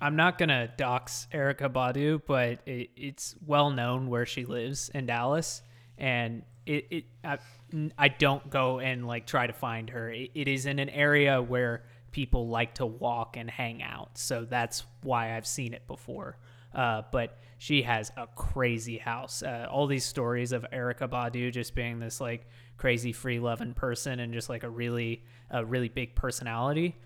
I'm 0.00 0.16
not 0.16 0.38
gonna 0.38 0.68
dox 0.76 1.26
Erykah 1.32 1.72
Badu, 1.72 2.22
but 2.26 2.60
it, 2.66 2.90
it's 2.96 3.34
well 3.44 3.70
known 3.70 4.08
where 4.08 4.26
she 4.26 4.44
lives 4.44 4.90
in 4.94 5.06
Dallas, 5.06 5.62
and 5.98 6.42
it, 6.66 6.86
it 6.90 7.04
I, 7.22 7.38
I 7.98 8.08
don't 8.08 8.48
go 8.48 8.80
and 8.80 9.06
like 9.06 9.26
try 9.26 9.46
to 9.46 9.52
find 9.52 9.90
her. 9.90 10.10
It, 10.10 10.30
it 10.34 10.48
is 10.48 10.66
in 10.66 10.78
an 10.78 10.88
area 10.88 11.42
where 11.42 11.84
people 12.12 12.48
like 12.48 12.74
to 12.76 12.86
walk 12.86 13.36
and 13.36 13.50
hang 13.50 13.82
out, 13.82 14.16
so 14.16 14.44
that's 14.44 14.84
why 15.02 15.36
I've 15.36 15.46
seen 15.46 15.74
it 15.74 15.86
before. 15.86 16.38
Uh, 16.74 17.02
but 17.12 17.38
she 17.60 17.82
has 17.82 18.10
a 18.16 18.26
crazy 18.26 18.98
house. 18.98 19.42
Uh, 19.42 19.68
all 19.70 19.86
these 19.86 20.04
stories 20.04 20.50
of 20.50 20.66
Erykah 20.72 21.08
Badu 21.08 21.52
just 21.52 21.74
being 21.74 22.00
this 22.00 22.20
like 22.20 22.48
crazy 22.76 23.12
free 23.12 23.38
loving 23.38 23.74
person 23.74 24.18
and 24.18 24.32
just 24.32 24.48
like 24.48 24.64
a 24.64 24.70
really 24.70 25.24
a 25.50 25.64
really 25.64 25.88
big 25.88 26.16
personality 26.16 26.96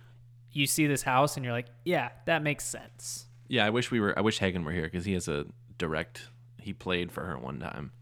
you 0.55 0.67
see 0.67 0.87
this 0.87 1.03
house 1.03 1.37
and 1.37 1.45
you're 1.45 1.53
like, 1.53 1.67
yeah, 1.85 2.11
that 2.27 2.43
makes 2.43 2.65
sense. 2.65 3.27
Yeah, 3.49 3.67
I 3.67 3.71
wish 3.71 3.91
we 3.91 4.01
were. 4.01 4.19
I 4.19 4.23
wish 4.23 4.39
Hagen 4.39 4.65
were 4.65 4.73
here 4.73 4.85
because 4.85 5.05
he 5.05 5.13
has 5.13 5.29
a 5.29 5.45
direct. 5.77 6.29
He 6.59 6.73
played 6.73 7.13
for 7.13 7.25
her 7.25 7.39
one 7.39 7.61
time. 7.61 7.93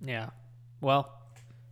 Yeah. 0.00 0.30
Well, 0.80 1.12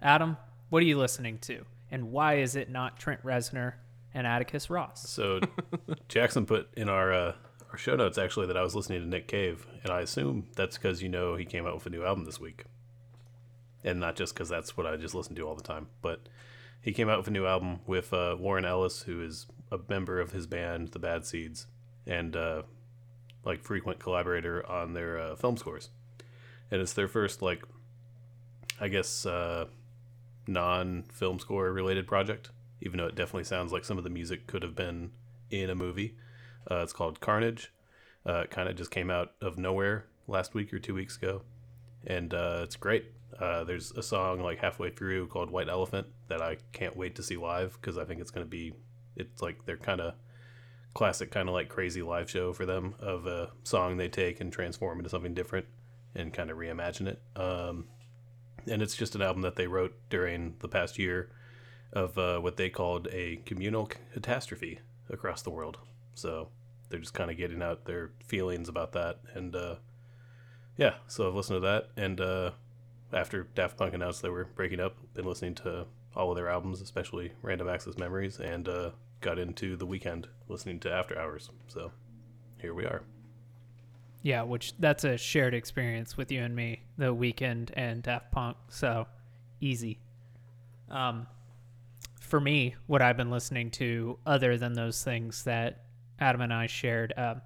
Adam, 0.01 0.37
what 0.69 0.83
are 0.83 0.87
you 0.87 0.99
listening 0.99 1.39
to, 1.39 1.65
and 1.91 2.13
why 2.13 2.35
is 2.35 2.55
it 2.55 2.71
not 2.71 2.99
Trent 2.99 3.25
Reznor 3.25 3.75
and 4.15 4.27
Atticus 4.27 4.71
Ross? 4.71 5.09
So 5.09 5.41
Jackson 6.09 6.47
put 6.47 6.69
in 6.77 6.89
our 6.89 7.13
uh, 7.13 7.33
our 7.73 7.79
show 7.79 7.97
notes 7.97 8.19
actually 8.19 8.47
that 8.47 8.57
I 8.57 8.63
was 8.63 8.77
listening 8.77 9.01
to 9.01 9.09
Nick 9.09 9.27
Cave, 9.27 9.67
and 9.83 9.91
I 9.91 10.03
assume 10.03 10.47
that's 10.55 10.77
because 10.77 11.03
you 11.03 11.09
know 11.09 11.37
he 11.37 11.47
came 11.47 11.67
out 11.67 11.75
with 11.75 11.87
a 11.87 11.91
new 11.91 12.05
album 12.05 12.27
this 12.27 12.39
week, 12.39 12.65
and 13.83 13.99
not 13.99 14.15
just 14.15 14.35
because 14.35 14.51
that's 14.51 14.77
what 14.77 14.87
I 14.87 14.97
just 14.97 15.15
listen 15.15 15.35
to 15.37 15.49
all 15.49 15.55
the 15.55 15.63
time, 15.63 15.89
but 16.03 16.29
he 16.83 16.93
came 16.93 17.09
out 17.09 17.19
with 17.19 17.29
a 17.29 17.33
new 17.33 17.47
album 17.47 17.81
with 17.87 18.13
uh, 18.13 18.37
Warren 18.39 18.67
Ellis, 18.67 19.03
who 19.03 19.23
is 19.23 19.47
a 19.71 19.79
member 19.89 20.21
of 20.21 20.33
his 20.33 20.47
band, 20.47 20.89
The 20.89 20.99
Bad 20.99 21.25
Seeds, 21.25 21.67
and 22.07 22.37
uh, 22.37 22.63
like 23.45 23.63
frequent 23.63 24.01
collaborator 24.01 24.69
on 24.69 24.93
their 24.93 25.19
uh, 25.19 25.37
film 25.37 25.57
scores. 25.57 25.89
And 26.71 26.81
it's 26.83 26.93
their 26.93 27.09
first 27.09 27.41
like, 27.41 27.65
I 28.81 28.89
guess, 28.89 29.25
uh, 29.25 29.67
non-film 30.47 31.39
score 31.39 31.73
related 31.73 32.07
project. 32.07 32.51
Even 32.81 32.99
though 32.99 33.07
it 33.07 33.15
definitely 33.15 33.45
sounds 33.45 33.73
like 33.73 33.85
some 33.85 33.97
of 33.97 34.05
the 34.05 34.11
music 34.11 34.49
could 34.49 34.63
have 34.63 34.75
been 34.75 35.13
in 35.51 35.71
a 35.71 35.75
movie. 35.75 36.17
Uh, 36.71 36.83
it's 36.83 36.93
called 36.93 37.21
Carnage. 37.21 37.73
Uh, 38.27 38.41
it 38.41 38.51
kind 38.51 38.69
of 38.69 38.77
just 38.77 38.91
came 38.91 39.11
out 39.11 39.33
of 39.41 39.59
nowhere 39.59 40.07
last 40.29 40.55
week 40.55 40.73
or 40.73 40.79
two 40.79 40.95
weeks 40.95 41.17
ago, 41.17 41.43
and 42.07 42.33
uh, 42.33 42.61
it's 42.63 42.77
great. 42.77 43.07
Uh, 43.39 43.65
there's 43.65 43.91
a 43.93 44.03
song 44.03 44.41
like 44.41 44.59
halfway 44.59 44.91
through 44.91 45.27
called 45.27 45.51
White 45.51 45.69
Elephant 45.69 46.07
that 46.29 46.41
I 46.41 46.59
can't 46.73 46.97
wait 46.97 47.17
to 47.17 47.23
see 47.23 47.37
live 47.37 47.79
because 47.81 47.99
I 47.99 48.05
think 48.05 48.21
it's 48.21 48.31
going 48.31 48.47
to 48.47 48.51
be, 48.51 48.75
it's 49.17 49.43
like 49.43 49.65
they're 49.65 49.77
kind 49.77 50.01
of 50.01 50.15
classic, 50.95 51.31
kind 51.31 51.49
of 51.49 51.55
like 51.55 51.69
crazy 51.69 52.03
live 52.03 52.31
show 52.31 52.53
for 52.53 52.67
them 52.67 52.95
of 53.01 53.27
a 53.27 53.51
song 53.65 53.97
they 53.97 54.09
take 54.09 54.41
and 54.41 54.53
transform 54.53 54.99
into 54.99 55.11
something 55.11 55.35
different 55.35 55.67
and 56.15 56.33
kind 56.33 56.51
of 56.51 56.59
reimagine 56.59 57.09
it. 57.09 57.23
Um, 57.35 57.87
and 58.67 58.83
it's 58.83 58.95
just 58.95 59.15
an 59.15 59.23
album 59.23 59.43
that 59.43 59.57
they 59.57 59.67
wrote 59.67 59.95
during 60.11 60.55
the 60.61 60.69
past 60.69 60.99
year 60.99 61.31
of 61.93 62.17
uh, 62.19 62.39
what 62.39 62.57
they 62.57 62.71
called 62.71 63.09
a 63.11 63.37
communal 63.45 63.87
catastrophe 64.13 64.79
across 65.11 65.43
the 65.43 65.51
world. 65.51 65.79
So 66.15 66.49
they're 66.89 67.01
just 67.01 67.15
kind 67.15 67.31
of 67.31 67.37
getting 67.37 67.63
out 67.63 67.85
their 67.85 68.11
feelings 68.27 68.69
about 68.69 68.93
that. 68.93 69.21
And 69.35 69.55
uh, 69.57 69.77
yeah, 70.77 70.95
so 71.07 71.29
I've 71.29 71.35
listened 71.35 71.57
to 71.57 71.61
that. 71.61 71.89
And 71.97 72.21
uh, 72.21 72.51
after 73.13 73.45
Daft 73.55 73.77
Punk 73.77 73.95
announced 73.95 74.23
they 74.23 74.29
were 74.29 74.45
breaking 74.45 74.81
up, 74.81 74.97
been 75.15 75.25
listening 75.25 75.55
to 75.57 75.87
all 76.15 76.31
of 76.31 76.37
their 76.37 76.49
albums, 76.49 76.81
especially 76.81 77.33
Random 77.43 77.69
Access 77.69 77.97
Memories, 77.97 78.39
and 78.39 78.69
uh, 78.69 78.91
got 79.21 79.39
into 79.39 79.77
the 79.77 79.87
Weeknd 79.87 80.27
listening 80.49 80.81
to 80.81 80.93
After 80.93 81.19
Hours. 81.19 81.51
So 81.69 81.93
here 82.61 82.75
we 82.75 82.85
are. 82.85 83.03
Yeah, 84.23 84.43
which 84.43 84.75
that's 84.79 85.05
a 85.05 85.17
shared 85.17 85.55
experience 85.55 86.17
with 86.17 86.31
you 86.31 86.43
and 86.43 86.55
me, 86.55 86.83
the 86.97 87.15
Weeknd 87.15 87.71
and 87.75 88.03
Daft 88.03 88.31
Punk. 88.31 88.57
So 88.69 89.07
easy. 89.61 89.99
Um, 90.89 91.27
for 92.21 92.41
me, 92.41 92.77
what 92.87 93.03
I've 93.03 93.17
been 93.17 93.31
listening 93.31 93.71
to, 93.73 94.19
other 94.25 94.57
than 94.57 94.75
those 94.75 95.03
things 95.03 95.45
that 95.45 95.83
Adam 96.23 96.41
and 96.41 96.53
I 96.53 96.67
shared, 96.67 97.13
um, 97.17 97.43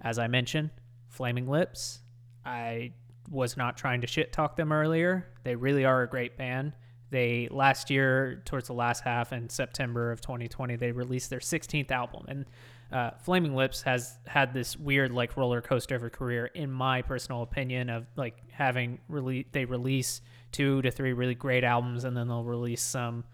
as 0.00 0.18
I 0.18 0.26
mentioned, 0.26 0.70
Flaming 1.08 1.48
Lips. 1.48 2.00
I 2.44 2.92
was 3.30 3.56
not 3.56 3.76
trying 3.76 4.00
to 4.00 4.06
shit 4.06 4.32
talk 4.32 4.56
them 4.56 4.72
earlier. 4.72 5.28
They 5.44 5.54
really 5.54 5.84
are 5.84 6.02
a 6.02 6.08
great 6.08 6.36
band. 6.36 6.72
They 7.10 7.48
last 7.50 7.90
year, 7.90 8.42
towards 8.44 8.66
the 8.66 8.72
last 8.74 9.02
half 9.02 9.32
in 9.32 9.48
September 9.48 10.10
of 10.10 10.20
2020, 10.20 10.76
they 10.76 10.90
released 10.90 11.30
their 11.30 11.38
16th 11.38 11.90
album, 11.92 12.24
and 12.28 12.46
uh, 12.92 13.10
Flaming 13.22 13.54
Lips 13.54 13.82
has 13.82 14.18
had 14.26 14.54
this 14.54 14.76
weird 14.76 15.12
like 15.12 15.36
roller 15.36 15.60
coaster 15.60 15.94
of 15.94 16.02
a 16.02 16.10
career, 16.10 16.46
in 16.46 16.70
my 16.70 17.02
personal 17.02 17.42
opinion, 17.42 17.90
of 17.90 18.06
like 18.16 18.42
having 18.50 18.98
really 19.08 19.46
they 19.52 19.64
release 19.64 20.20
two 20.52 20.82
to 20.82 20.90
three 20.90 21.12
really 21.12 21.34
great 21.34 21.64
albums, 21.64 22.04
and 22.04 22.16
then 22.16 22.28
they'll 22.28 22.44
release 22.44 22.82
some, 22.82 23.24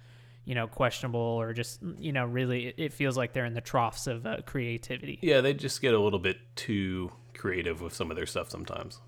you 0.45 0.55
know, 0.55 0.67
questionable 0.67 1.21
or 1.21 1.53
just 1.53 1.81
you 1.99 2.13
know 2.13 2.25
really 2.25 2.75
it, 2.77 2.93
feels 2.93 3.17
like 3.17 3.33
they're 3.33 3.47
in 3.47 3.55
the 3.55 3.61
troughs 3.61 4.07
of 4.07 4.27
uh, 4.27 4.39
creativity. 4.45 5.19
Yeah, 5.23 5.41
they 5.41 5.55
just 5.55 5.81
get 5.81 5.95
a 5.95 6.01
little 6.01 6.19
bit 6.19 6.39
too 6.57 7.13
creative 7.35 7.81
with 7.81 7.95
some 7.95 8.11
of 8.11 8.17
their 8.17 8.27
stuff 8.27 8.51
sometimes 8.51 9.01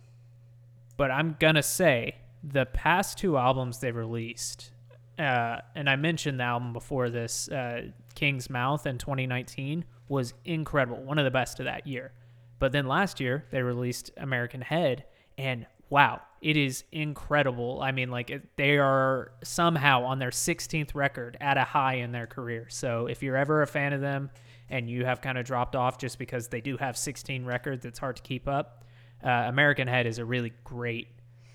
but 0.97 1.11
I'm 1.11 1.37
gonna 1.39 1.63
say 1.63 2.17
the 2.43 2.67
past 2.67 3.19
two 3.19 3.37
albums 3.37 3.79
they 3.79 3.93
released, 3.93 4.71
uh, 5.19 5.59
and 5.75 5.89
I 5.89 5.97
mentioned 5.97 6.41
the 6.41 6.45
album 6.45 6.73
before 6.73 7.11
this, 7.11 7.49
uh, 7.49 7.89
King's 8.15 8.51
Mouth 8.51 8.87
in 8.87 8.99
2019 8.99 9.85
was 10.09 10.35
incredible, 10.45 11.03
one 11.03 11.19
of 11.19 11.25
the 11.25 11.31
best 11.31 11.59
of 11.59 11.65
that 11.65 11.87
year. 11.87 12.13
But 12.59 12.73
then 12.73 12.87
last 12.87 13.21
year 13.21 13.45
they 13.51 13.63
released 13.63 14.11
American 14.17 14.61
Head, 14.61 15.05
and 15.37 15.67
wow, 15.91 16.23
it 16.45 16.57
is 16.57 16.85
incredible. 16.93 17.81
I 17.83 17.93
mean, 17.93 18.11
like 18.11 18.31
they 18.57 18.79
are 18.79 19.33
somehow 19.43 20.05
on 20.05 20.19
their 20.19 20.31
16th 20.31 20.95
record 20.95 21.37
at 21.41 21.57
a 21.57 21.65
high 21.65 21.95
in 21.95 22.13
their 22.13 22.27
career. 22.27 22.67
So 22.69 23.07
if 23.07 23.23
you're 23.23 23.37
ever 23.37 23.63
a 23.63 23.67
fan 23.67 23.93
of 23.93 24.01
them 24.01 24.31
and 24.69 24.89
you 24.89 25.05
have 25.05 25.21
kind 25.21 25.39
of 25.39 25.45
dropped 25.45 25.75
off 25.75 25.99
just 25.99 26.19
because 26.19 26.49
they 26.49 26.61
do 26.61 26.77
have 26.77 26.97
16 26.97 27.45
records, 27.45 27.85
it's 27.85 27.99
hard 27.99 28.17
to 28.17 28.23
keep 28.23 28.47
up 28.47 28.85
uh, 29.25 29.45
American 29.47 29.89
Head 29.89 30.07
is 30.07 30.19
a 30.19 30.25
really 30.25 30.53
great 30.65 31.09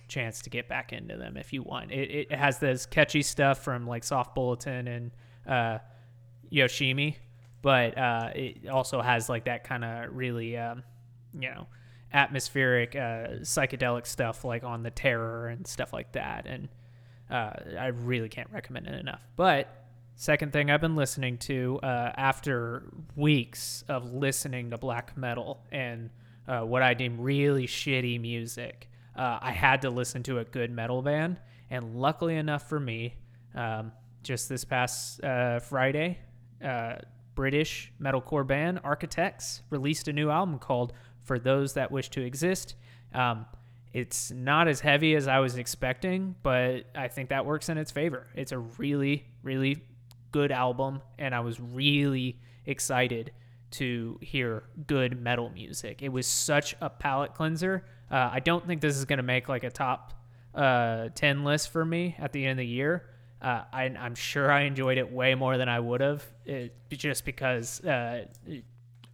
chance 0.08 0.42
to 0.42 0.50
get 0.50 0.68
back 0.68 0.92
into 0.92 1.16
them 1.18 1.38
if 1.38 1.54
you 1.54 1.62
want. 1.62 1.92
It, 1.92 2.28
it 2.32 2.32
has 2.32 2.58
this 2.58 2.86
catchy 2.86 3.22
stuff 3.22 3.64
from 3.64 3.86
like 3.86 4.04
Soft 4.04 4.34
Bulletin 4.34 4.88
and 4.88 5.12
uh, 5.48 5.78
Yoshimi, 6.52 7.16
but 7.62 7.98
uh, 7.98 8.32
it 8.34 8.68
also 8.68 9.02
has 9.02 9.30
like 9.30 9.46
that 9.46 9.64
kind 9.64 9.86
of 9.86 10.16
really, 10.16 10.58
um, 10.58 10.84
you 11.34 11.50
know, 11.50 11.68
atmospheric 12.14 12.96
uh, 12.96 13.40
psychedelic 13.42 14.06
stuff 14.06 14.44
like 14.44 14.64
on 14.64 14.84
the 14.84 14.92
Terror 14.92 15.48
and 15.48 15.66
stuff 15.66 15.94
like 15.94 16.14
that. 16.14 16.46
And 16.48 16.70
uh, 17.30 17.52
I 17.78 17.88
really 17.88 18.30
can't 18.30 18.50
recommend 18.52 18.88
it 18.88 19.00
enough. 19.00 19.22
But 19.36 19.86
second 20.16 20.52
thing 20.52 20.72
I've 20.72 20.82
been 20.82 20.96
listening 20.96 21.38
to 21.40 21.80
uh, 21.84 22.12
after 22.18 22.84
weeks 23.16 23.84
of 23.88 24.14
listening 24.14 24.72
to 24.72 24.78
black 24.78 25.16
metal 25.16 25.64
and 25.72 26.10
uh, 26.48 26.62
what 26.62 26.82
I 26.82 26.94
deem 26.94 27.22
really 27.22 27.68
shitty 27.68 28.20
music. 28.20 28.90
Uh, 29.16 29.38
I 29.42 29.52
had 29.52 29.82
to 29.84 29.90
listen 29.90 30.24
to 30.24 30.40
a 30.40 30.46
good 30.46 30.72
metal 30.72 31.02
band, 31.02 31.40
and 31.70 31.96
luckily 31.96 32.38
enough 32.38 32.70
for 32.70 32.80
me, 32.80 33.18
um, 33.54 33.92
just 34.24 34.50
this 34.50 34.64
past 34.64 35.24
uh, 35.24 35.60
Friday, 35.60 36.20
British 37.36 37.94
metalcore 38.02 38.46
band 38.46 38.82
Architects 38.84 39.62
released 39.70 40.10
a 40.10 40.14
new 40.14 40.30
album 40.30 40.60
called 40.60 40.92
"For 41.30 41.38
Those 41.38 41.76
That 41.76 41.92
Wish 41.92 42.10
to 42.10 42.22
Exist." 42.26 42.74
Um, 43.14 43.46
it's 43.94 44.32
not 44.32 44.68
as 44.68 44.80
heavy 44.80 45.16
as 45.16 45.28
I 45.28 45.40
was 45.40 45.58
expecting, 45.58 46.36
but 46.42 46.86
I 46.96 47.08
think 47.08 47.30
that 47.30 47.46
works 47.46 47.70
in 47.70 47.78
its 47.78 47.92
favor. 47.92 48.26
It's 48.34 48.52
a 48.52 48.58
really, 48.58 49.28
really 49.44 49.84
good 50.32 50.52
album, 50.52 51.02
and 51.20 51.36
I 51.36 51.42
was 51.42 51.60
really 51.60 52.40
excited 52.66 53.32
to 53.72 54.18
hear 54.22 54.64
good 54.88 55.22
metal 55.22 55.52
music. 55.52 56.02
It 56.02 56.10
was 56.10 56.26
such 56.26 56.76
a 56.82 56.90
palate 56.90 57.36
cleanser. 57.36 57.86
Uh, 58.10 58.30
I 58.34 58.40
don't 58.40 58.66
think 58.66 58.82
this 58.82 58.98
is 58.98 59.06
going 59.06 59.18
to 59.18 59.24
make 59.24 59.50
like 59.50 59.64
a 59.64 59.70
top 59.70 60.14
uh, 60.56 61.10
10 61.14 61.44
list 61.44 61.70
for 61.70 61.86
me 61.86 62.16
at 62.18 62.32
the 62.32 62.44
end 62.44 62.60
of 62.60 62.64
the 62.64 62.68
year. 62.68 63.06
Uh, 63.40 63.64
I, 63.72 63.86
am 63.86 64.16
sure 64.16 64.52
I 64.52 64.62
enjoyed 64.62 64.98
it 64.98 65.12
way 65.12 65.36
more 65.36 65.58
than 65.58 65.70
I 65.70 65.80
would 65.80 66.02
have, 66.02 66.26
just 66.90 67.24
because. 67.24 67.84
Uh, 67.84 68.26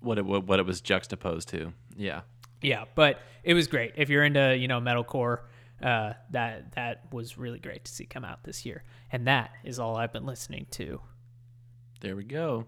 what 0.01 0.18
it 0.18 0.26
what 0.26 0.59
it 0.59 0.66
was 0.66 0.82
juxtaposed 0.82 1.49
to, 1.49 1.74
yeah, 1.95 2.21
yeah. 2.61 2.85
But 2.95 3.19
it 3.43 3.53
was 3.53 3.67
great. 3.67 3.93
If 3.95 4.09
you're 4.09 4.23
into 4.23 4.55
you 4.57 4.67
know 4.67 4.79
metalcore, 4.79 5.41
uh, 5.81 6.13
that 6.31 6.73
that 6.75 7.13
was 7.13 7.37
really 7.37 7.59
great 7.59 7.85
to 7.85 7.91
see 7.91 8.05
come 8.05 8.25
out 8.25 8.43
this 8.43 8.65
year. 8.65 8.83
And 9.11 9.27
that 9.27 9.51
is 9.63 9.79
all 9.79 9.95
I've 9.95 10.13
been 10.13 10.25
listening 10.25 10.67
to. 10.71 11.01
There 12.01 12.15
we 12.15 12.23
go. 12.23 12.65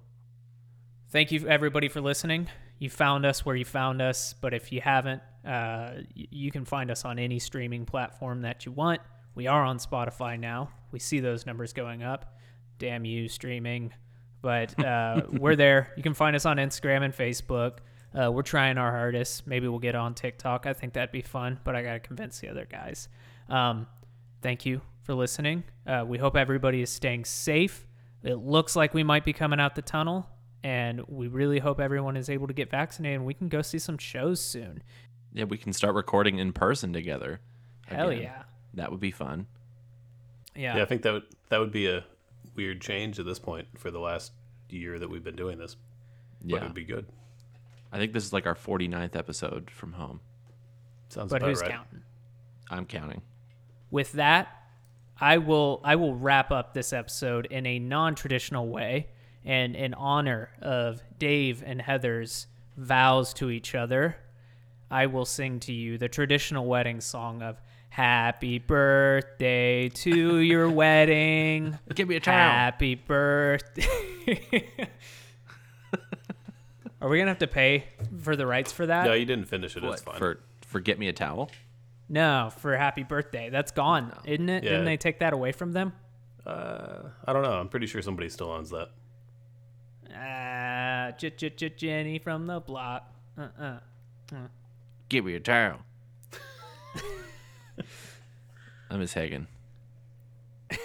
Thank 1.09 1.31
you, 1.31 1.47
everybody, 1.47 1.87
for 1.87 2.01
listening. 2.01 2.47
You 2.79 2.89
found 2.89 3.25
us 3.25 3.45
where 3.45 3.55
you 3.55 3.65
found 3.65 4.01
us, 4.01 4.33
but 4.39 4.53
if 4.53 4.71
you 4.71 4.81
haven't, 4.81 5.21
uh, 5.45 5.91
you 6.13 6.51
can 6.51 6.65
find 6.65 6.91
us 6.91 7.05
on 7.05 7.17
any 7.17 7.39
streaming 7.39 7.85
platform 7.85 8.41
that 8.41 8.65
you 8.65 8.71
want. 8.71 9.01
We 9.33 9.47
are 9.47 9.63
on 9.63 9.77
Spotify 9.77 10.39
now. 10.39 10.69
We 10.91 10.99
see 10.99 11.19
those 11.19 11.45
numbers 11.45 11.73
going 11.73 12.03
up. 12.03 12.35
Damn 12.77 13.05
you, 13.05 13.29
streaming. 13.29 13.93
But 14.41 14.77
uh, 14.83 15.21
we're 15.31 15.55
there. 15.55 15.93
You 15.95 16.03
can 16.03 16.13
find 16.13 16.35
us 16.35 16.45
on 16.45 16.57
Instagram 16.57 17.03
and 17.03 17.13
Facebook. 17.13 17.77
Uh, 18.13 18.31
we're 18.31 18.41
trying 18.41 18.77
our 18.77 18.91
hardest. 18.91 19.45
Maybe 19.47 19.67
we'll 19.67 19.79
get 19.79 19.95
on 19.95 20.13
TikTok. 20.13 20.65
I 20.65 20.73
think 20.73 20.93
that'd 20.93 21.11
be 21.11 21.21
fun, 21.21 21.59
but 21.63 21.75
I 21.75 21.83
got 21.83 21.93
to 21.93 21.99
convince 21.99 22.39
the 22.39 22.49
other 22.49 22.65
guys. 22.65 23.09
Um, 23.49 23.87
thank 24.41 24.65
you 24.65 24.81
for 25.03 25.13
listening. 25.13 25.63
Uh, 25.85 26.03
we 26.07 26.17
hope 26.17 26.35
everybody 26.35 26.81
is 26.81 26.89
staying 26.89 27.25
safe. 27.25 27.85
It 28.23 28.35
looks 28.35 28.75
like 28.75 28.93
we 28.93 29.03
might 29.03 29.23
be 29.23 29.33
coming 29.33 29.59
out 29.59 29.75
the 29.75 29.81
tunnel, 29.81 30.27
and 30.63 31.01
we 31.07 31.27
really 31.27 31.59
hope 31.59 31.79
everyone 31.79 32.17
is 32.17 32.29
able 32.29 32.47
to 32.47 32.53
get 32.53 32.69
vaccinated 32.71 33.17
and 33.17 33.25
we 33.25 33.33
can 33.33 33.47
go 33.49 33.61
see 33.61 33.79
some 33.79 33.97
shows 33.97 34.39
soon. 34.41 34.81
Yeah, 35.33 35.43
we 35.45 35.57
can 35.57 35.71
start 35.73 35.93
recording 35.93 36.39
in 36.39 36.51
person 36.53 36.93
together. 36.93 37.39
Hell 37.85 38.09
again. 38.09 38.23
yeah. 38.23 38.43
That 38.73 38.91
would 38.91 38.99
be 38.99 39.11
fun. 39.11 39.45
Yeah. 40.55 40.77
Yeah, 40.77 40.81
I 40.81 40.85
think 40.85 41.03
that 41.03 41.13
would 41.13 41.23
that 41.49 41.59
would 41.59 41.71
be 41.71 41.87
a 41.87 42.03
weird 42.55 42.81
change 42.81 43.19
at 43.19 43.25
this 43.25 43.37
point 43.39 43.67
for 43.77 43.91
the 43.91 43.99
last 43.99 44.31
year 44.69 44.97
that 44.97 45.09
we've 45.09 45.23
been 45.23 45.35
doing 45.35 45.57
this. 45.59 45.75
But 46.41 46.49
Yeah. 46.49 46.57
it 46.57 46.63
would 46.63 46.73
be 46.73 46.83
good. 46.85 47.05
I 47.91 47.97
think 47.97 48.13
this 48.13 48.23
is 48.25 48.33
like 48.33 48.45
our 48.45 48.55
49th 48.55 49.15
episode 49.15 49.69
from 49.71 49.93
home. 49.93 50.19
Sounds 51.09 51.31
but 51.31 51.37
about 51.37 51.49
who's 51.49 51.61
right. 51.61 51.71
counting? 51.71 52.01
I'm 52.69 52.85
counting. 52.85 53.21
with 53.91 54.11
that, 54.13 54.49
I 55.19 55.37
will 55.37 55.81
I 55.83 55.95
will 55.95 56.15
wrap 56.15 56.51
up 56.51 56.73
this 56.73 56.93
episode 56.93 57.45
in 57.47 57.65
a 57.65 57.79
non-traditional 57.79 58.67
way 58.67 59.07
and 59.45 59.75
in 59.75 59.93
honor 59.93 60.49
of 60.61 61.01
Dave 61.17 61.63
and 61.65 61.81
Heather's 61.81 62.47
vows 62.75 63.33
to 63.35 63.49
each 63.49 63.73
other. 63.73 64.17
I 64.91 65.07
will 65.07 65.25
sing 65.25 65.59
to 65.61 65.73
you 65.73 65.97
the 65.97 66.09
traditional 66.09 66.65
wedding 66.65 67.01
song 67.01 67.41
of 67.41 67.59
Happy 67.89 68.59
birthday 68.59 69.89
to 69.89 70.37
your 70.37 70.69
wedding. 70.69 71.79
Give 71.95 72.07
me 72.07 72.17
a 72.17 72.19
towel. 72.19 72.51
Happy 72.51 72.95
birthday. 72.95 73.87
Are 77.01 77.07
we 77.09 77.17
going 77.17 77.27
to 77.27 77.31
have 77.31 77.39
to 77.39 77.47
pay 77.47 77.85
for 78.21 78.35
the 78.35 78.45
rights 78.47 78.71
for 78.71 78.85
that? 78.85 79.05
No, 79.05 79.13
you 79.13 79.25
didn't 79.25 79.45
finish 79.45 79.75
it. 79.77 79.83
What, 79.83 79.93
It's 79.93 80.01
fine. 80.01 80.17
for 80.17 80.39
for 80.65 80.79
get 80.79 80.97
me 80.99 81.07
a 81.07 81.13
towel. 81.13 81.49
No, 82.09 82.51
for 82.57 82.75
happy 82.75 83.03
birthday. 83.03 83.49
That's 83.49 83.71
gone, 83.71 84.13
isn't 84.25 84.49
it? 84.49 84.63
Yeah. 84.63 84.69
Didn't 84.71 84.85
they 84.85 84.97
take 84.97 85.19
that 85.19 85.33
away 85.33 85.51
from 85.51 85.73
them? 85.73 85.93
uh, 86.45 87.03
I 87.25 87.33
don't 87.33 87.43
know. 87.43 87.53
I'm 87.53 87.67
pretty 87.69 87.85
sure 87.87 88.01
somebody 88.01 88.29
still 88.29 88.49
owns 88.51 88.69
that. 88.71 88.89
Ah, 90.15 91.11
J- 91.17 91.31
J- 91.31 91.49
J- 91.51 91.69
Jenny 91.69 92.17
from 92.19 92.47
the 92.47 92.59
block. 92.61 93.11
Uh-uh. 93.37 93.79
Give 95.09 95.25
me 95.25 95.35
a 95.35 95.39
towel. 95.39 95.79
I'm 98.89 98.99
Miss 98.99 99.13
Hagen. 99.13 99.47